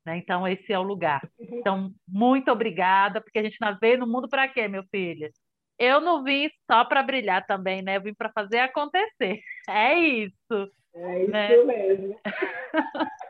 Né? 0.04 0.18
Então 0.18 0.46
esse 0.46 0.72
é 0.72 0.78
o 0.78 0.82
lugar. 0.82 1.20
Então 1.38 1.92
muito 2.06 2.50
obrigada, 2.50 3.20
porque 3.20 3.38
a 3.38 3.42
gente 3.42 3.56
não 3.60 3.76
veio 3.78 3.98
no 3.98 4.06
mundo 4.06 4.28
para 4.28 4.48
quê, 4.48 4.68
meu 4.68 4.84
filho? 4.90 5.30
Eu 5.78 6.00
não 6.00 6.22
vim 6.22 6.50
só 6.70 6.84
para 6.84 7.02
brilhar 7.02 7.46
também, 7.46 7.82
né? 7.82 7.96
Eu 7.96 8.02
vim 8.02 8.14
para 8.14 8.30
fazer 8.32 8.58
acontecer. 8.60 9.40
É 9.68 9.94
isso. 9.94 10.70
É 10.94 11.22
isso 11.22 11.30
né? 11.30 11.56
mesmo. 11.64 12.20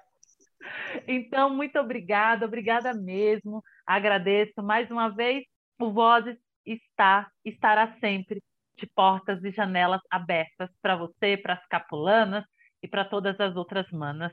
então, 1.07 1.55
muito 1.55 1.79
obrigada, 1.79 2.47
obrigada 2.47 2.93
mesmo. 2.95 3.62
Agradeço 3.87 4.62
mais 4.62 4.91
uma 4.91 5.09
vez. 5.09 5.45
O 5.79 5.93
Vozes 5.93 6.37
está, 6.65 7.29
estará 7.45 7.97
sempre 8.01 8.43
de 8.77 8.87
portas 8.87 9.43
e 9.45 9.51
janelas 9.51 10.01
abertas 10.11 10.71
para 10.81 10.97
você, 10.97 11.37
para 11.37 11.55
as 11.55 11.67
capulanas 11.67 12.45
e 12.83 12.89
para 12.89 13.05
todas 13.05 13.39
as 13.39 13.55
outras 13.57 13.89
manas 13.91 14.33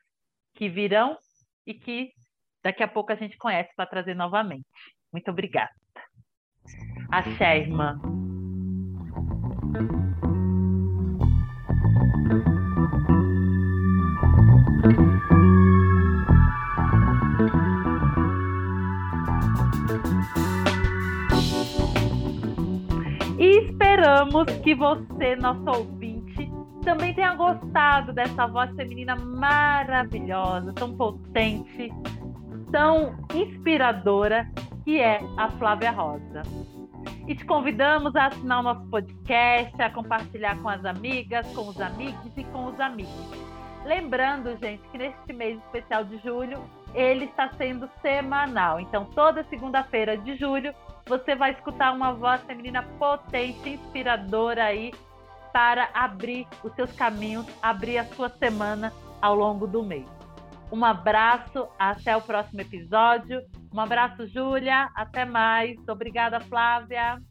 que 0.56 0.70
virão 0.70 1.18
e 1.66 1.74
que 1.74 2.12
daqui 2.64 2.82
a 2.82 2.88
pouco 2.88 3.12
a 3.12 3.16
gente 3.16 3.38
conhece 3.38 3.70
para 3.76 3.90
trazer 3.90 4.16
novamente. 4.16 4.66
Muito 5.12 5.30
obrigada. 5.30 5.72
Axé, 7.12 7.60
irmã. 7.60 8.00
Esperamos 23.98 24.46
que 24.60 24.76
você, 24.76 25.36
nosso 25.38 25.68
ouvinte, 25.72 26.52
também 26.84 27.16
tenha 27.16 27.34
gostado 27.34 28.14
dessa 28.14 28.46
voz 28.46 28.70
feminina 28.76 29.16
maravilhosa, 29.16 30.72
tão 30.74 30.96
potente, 30.96 31.92
tão 32.72 33.18
inspiradora, 33.34 34.48
que 34.86 35.02
é 35.02 35.20
a 35.36 35.50
Flávia 35.50 35.90
Rosa. 35.90 36.44
E 37.28 37.34
te 37.34 37.44
convidamos 37.44 38.16
a 38.16 38.28
assinar 38.28 38.60
o 38.60 38.64
nosso 38.64 38.88
podcast, 38.88 39.82
a 39.82 39.90
compartilhar 39.90 40.62
com 40.62 40.70
as 40.70 40.86
amigas, 40.86 41.48
com 41.56 41.68
os 41.68 41.82
amigos 41.82 42.38
e 42.38 42.44
com 42.44 42.68
os 42.68 42.80
amigos. 42.80 43.32
Lembrando, 43.84 44.56
gente, 44.58 44.88
que 44.92 45.00
neste 45.00 45.34
mês 45.34 45.58
especial 45.58 46.04
de 46.04 46.20
julho, 46.20 46.60
ele 46.94 47.26
está 47.26 47.50
sendo 47.58 47.90
semanal. 48.04 48.80
Então, 48.80 49.06
toda 49.06 49.44
segunda-feira 49.46 50.16
de 50.20 50.36
julho, 50.36 50.72
você 51.08 51.36
vai 51.36 51.52
escutar 51.52 51.94
uma 51.94 52.14
voz 52.14 52.42
feminina 52.44 52.84
potente, 53.00 53.70
inspiradora 53.70 54.66
aí 54.66 54.94
para 55.54 55.90
abrir 55.94 56.48
os 56.64 56.74
seus 56.76 56.92
caminhos, 56.92 57.46
abrir 57.62 57.98
a 57.98 58.06
sua 58.06 58.30
semana 58.30 58.94
ao 59.22 59.36
longo 59.36 59.66
do 59.66 59.84
mês. 59.84 60.06
Um 60.72 60.84
abraço, 60.84 61.68
até 61.80 62.16
o 62.16 62.22
próximo 62.22 62.62
episódio. 62.62 63.42
Um 63.74 63.80
abraço, 63.80 64.28
Júlia. 64.28 64.90
Até 64.96 65.24
mais. 65.24 65.78
Obrigada, 65.88 66.40
Flávia. 66.42 67.22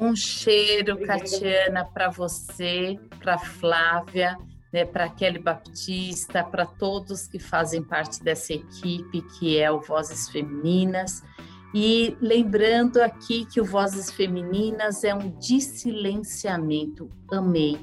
Um 0.00 0.14
cheiro, 0.14 0.98
Catiana, 1.06 1.84
para 1.84 2.08
você, 2.08 2.98
para 3.18 3.38
Flávia, 3.38 4.36
né, 4.72 4.84
para 4.84 5.08
Kelly 5.08 5.38
Baptista, 5.38 6.42
para 6.42 6.66
todos 6.66 7.26
que 7.26 7.38
fazem 7.38 7.82
parte 7.82 8.22
dessa 8.22 8.54
equipe 8.54 9.22
que 9.38 9.58
é 9.58 9.70
o 9.70 9.80
Vozes 9.80 10.28
Femininas. 10.28 11.22
E 11.74 12.16
lembrando 12.20 12.98
aqui 12.98 13.46
que 13.46 13.60
o 13.60 13.64
Vozes 13.64 14.10
Femininas 14.10 15.04
é 15.04 15.14
um 15.14 15.30
dissilenciamento. 15.38 17.08
Amei. 17.30 17.78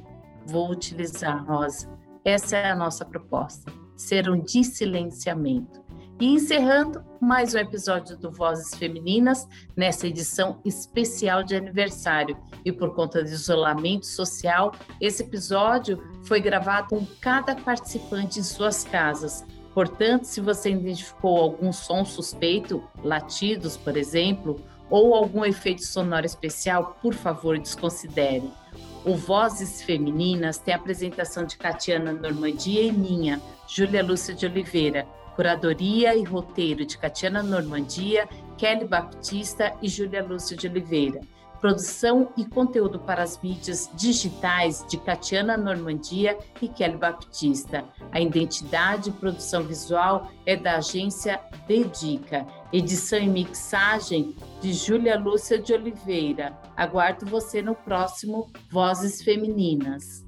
Vou 0.46 0.70
utilizar, 0.70 1.44
Rosa. 1.46 1.90
Essa 2.24 2.58
é 2.58 2.70
a 2.70 2.76
nossa 2.76 3.04
proposta, 3.04 3.72
ser 3.96 4.30
um 4.30 4.40
dissilenciamento. 4.40 5.84
E 6.20 6.28
encerrando 6.28 7.04
mais 7.20 7.56
um 7.56 7.58
episódio 7.58 8.16
do 8.18 8.30
Vozes 8.30 8.76
Femininas, 8.76 9.48
nessa 9.76 10.06
edição 10.06 10.60
especial 10.66 11.44
de 11.44 11.56
aniversário. 11.56 12.38
E 12.64 12.72
por 12.72 12.94
conta 12.94 13.24
do 13.24 13.30
isolamento 13.30 14.06
social, 14.06 14.72
esse 15.02 15.24
episódio 15.24 16.04
foi 16.26 16.42
gravado 16.42 16.90
com 16.90 17.08
cada 17.20 17.56
participante 17.56 18.40
em 18.40 18.44
suas 18.44 18.84
casas 18.84 19.46
Portanto, 19.74 20.24
se 20.24 20.42
você 20.42 20.72
identificou 20.72 21.38
algum 21.38 21.72
som 21.72 22.04
suspeito, 22.04 22.84
latidos, 23.04 23.78
por 23.78 23.96
exemplo, 23.96 24.60
ou 24.90 25.14
algum 25.14 25.46
efeito 25.46 25.86
sonoro 25.86 26.26
especial, 26.26 26.98
por 27.02 27.14
favor, 27.14 27.58
desconsidere. 27.58 28.50
O 29.06 29.16
Vozes 29.16 29.82
Femininas 29.82 30.58
tem 30.58 30.74
a 30.74 30.78
apresentação 30.78 31.46
de 31.46 31.58
Catiana 31.58 32.12
Normandia 32.12 32.82
e 32.82 32.92
minha, 32.92 33.40
Júlia 33.68 34.04
Lúcia 34.04 34.34
de 34.34 34.46
Oliveira, 34.46 35.08
curadoria 35.36 36.16
e 36.16 36.24
roteiro 36.24 36.86
de 36.86 36.98
Catiana 36.98 37.42
Normandia, 37.42 38.28
Kelly 38.58 38.86
Baptista 38.86 39.74
e 39.82 39.88
Júlia 39.88 40.24
Lúcia 40.24 40.58
de 40.58 40.68
Oliveira 40.68 41.22
produção 41.60 42.30
e 42.38 42.46
conteúdo 42.46 43.00
para 43.00 43.24
as 43.24 43.42
mídias 43.42 43.90
digitais 43.94 44.86
de 44.88 44.98
Catiana 44.98 45.58
Normandia 45.58 46.38
e 46.62 46.68
Kelly 46.68 46.98
Baptista. 46.98 47.86
A 48.12 48.20
identidade 48.20 49.10
e 49.10 49.14
produção 49.14 49.64
visual 49.64 50.32
é 50.46 50.56
da 50.56 50.78
agência 50.78 51.40
Dedica. 51.68 52.46
Edição 52.72 53.20
e 53.20 53.28
mixagem 53.28 54.36
de 54.62 54.74
Júlia 54.74 55.18
Lúcia 55.18 55.60
de 55.60 55.74
Oliveira. 55.74 56.58
Aguardo 56.76 57.26
você 57.26 57.62
no 57.62 57.76
próximo 57.76 58.50
Vozes 58.72 59.22
Femininas. 59.22 60.28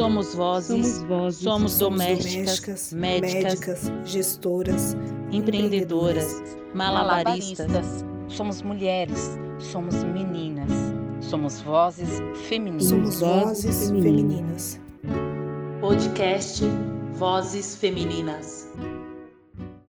Somos 0.00 0.34
vozes, 0.34 0.86
somos, 0.86 1.02
vozes, 1.02 1.42
somos, 1.42 1.78
domésticas, 1.78 2.60
domésticas 2.60 2.92
médicas, 2.94 3.44
médicas, 3.44 3.92
gestoras, 4.06 4.96
empreendedoras, 5.30 6.42
malabaristas. 6.74 7.68
malabaristas. 7.68 8.04
Somos 8.28 8.62
mulheres, 8.62 9.38
somos 9.58 10.02
meninas, 10.02 10.70
somos 11.20 11.60
vozes 11.60 12.08
femininas. 12.48 12.84
Somos 12.86 13.20
vozes 13.20 13.90
femininas. 13.90 14.80
Podcast 15.82 16.62
Vozes 17.18 17.76
Femininas. 17.76 18.70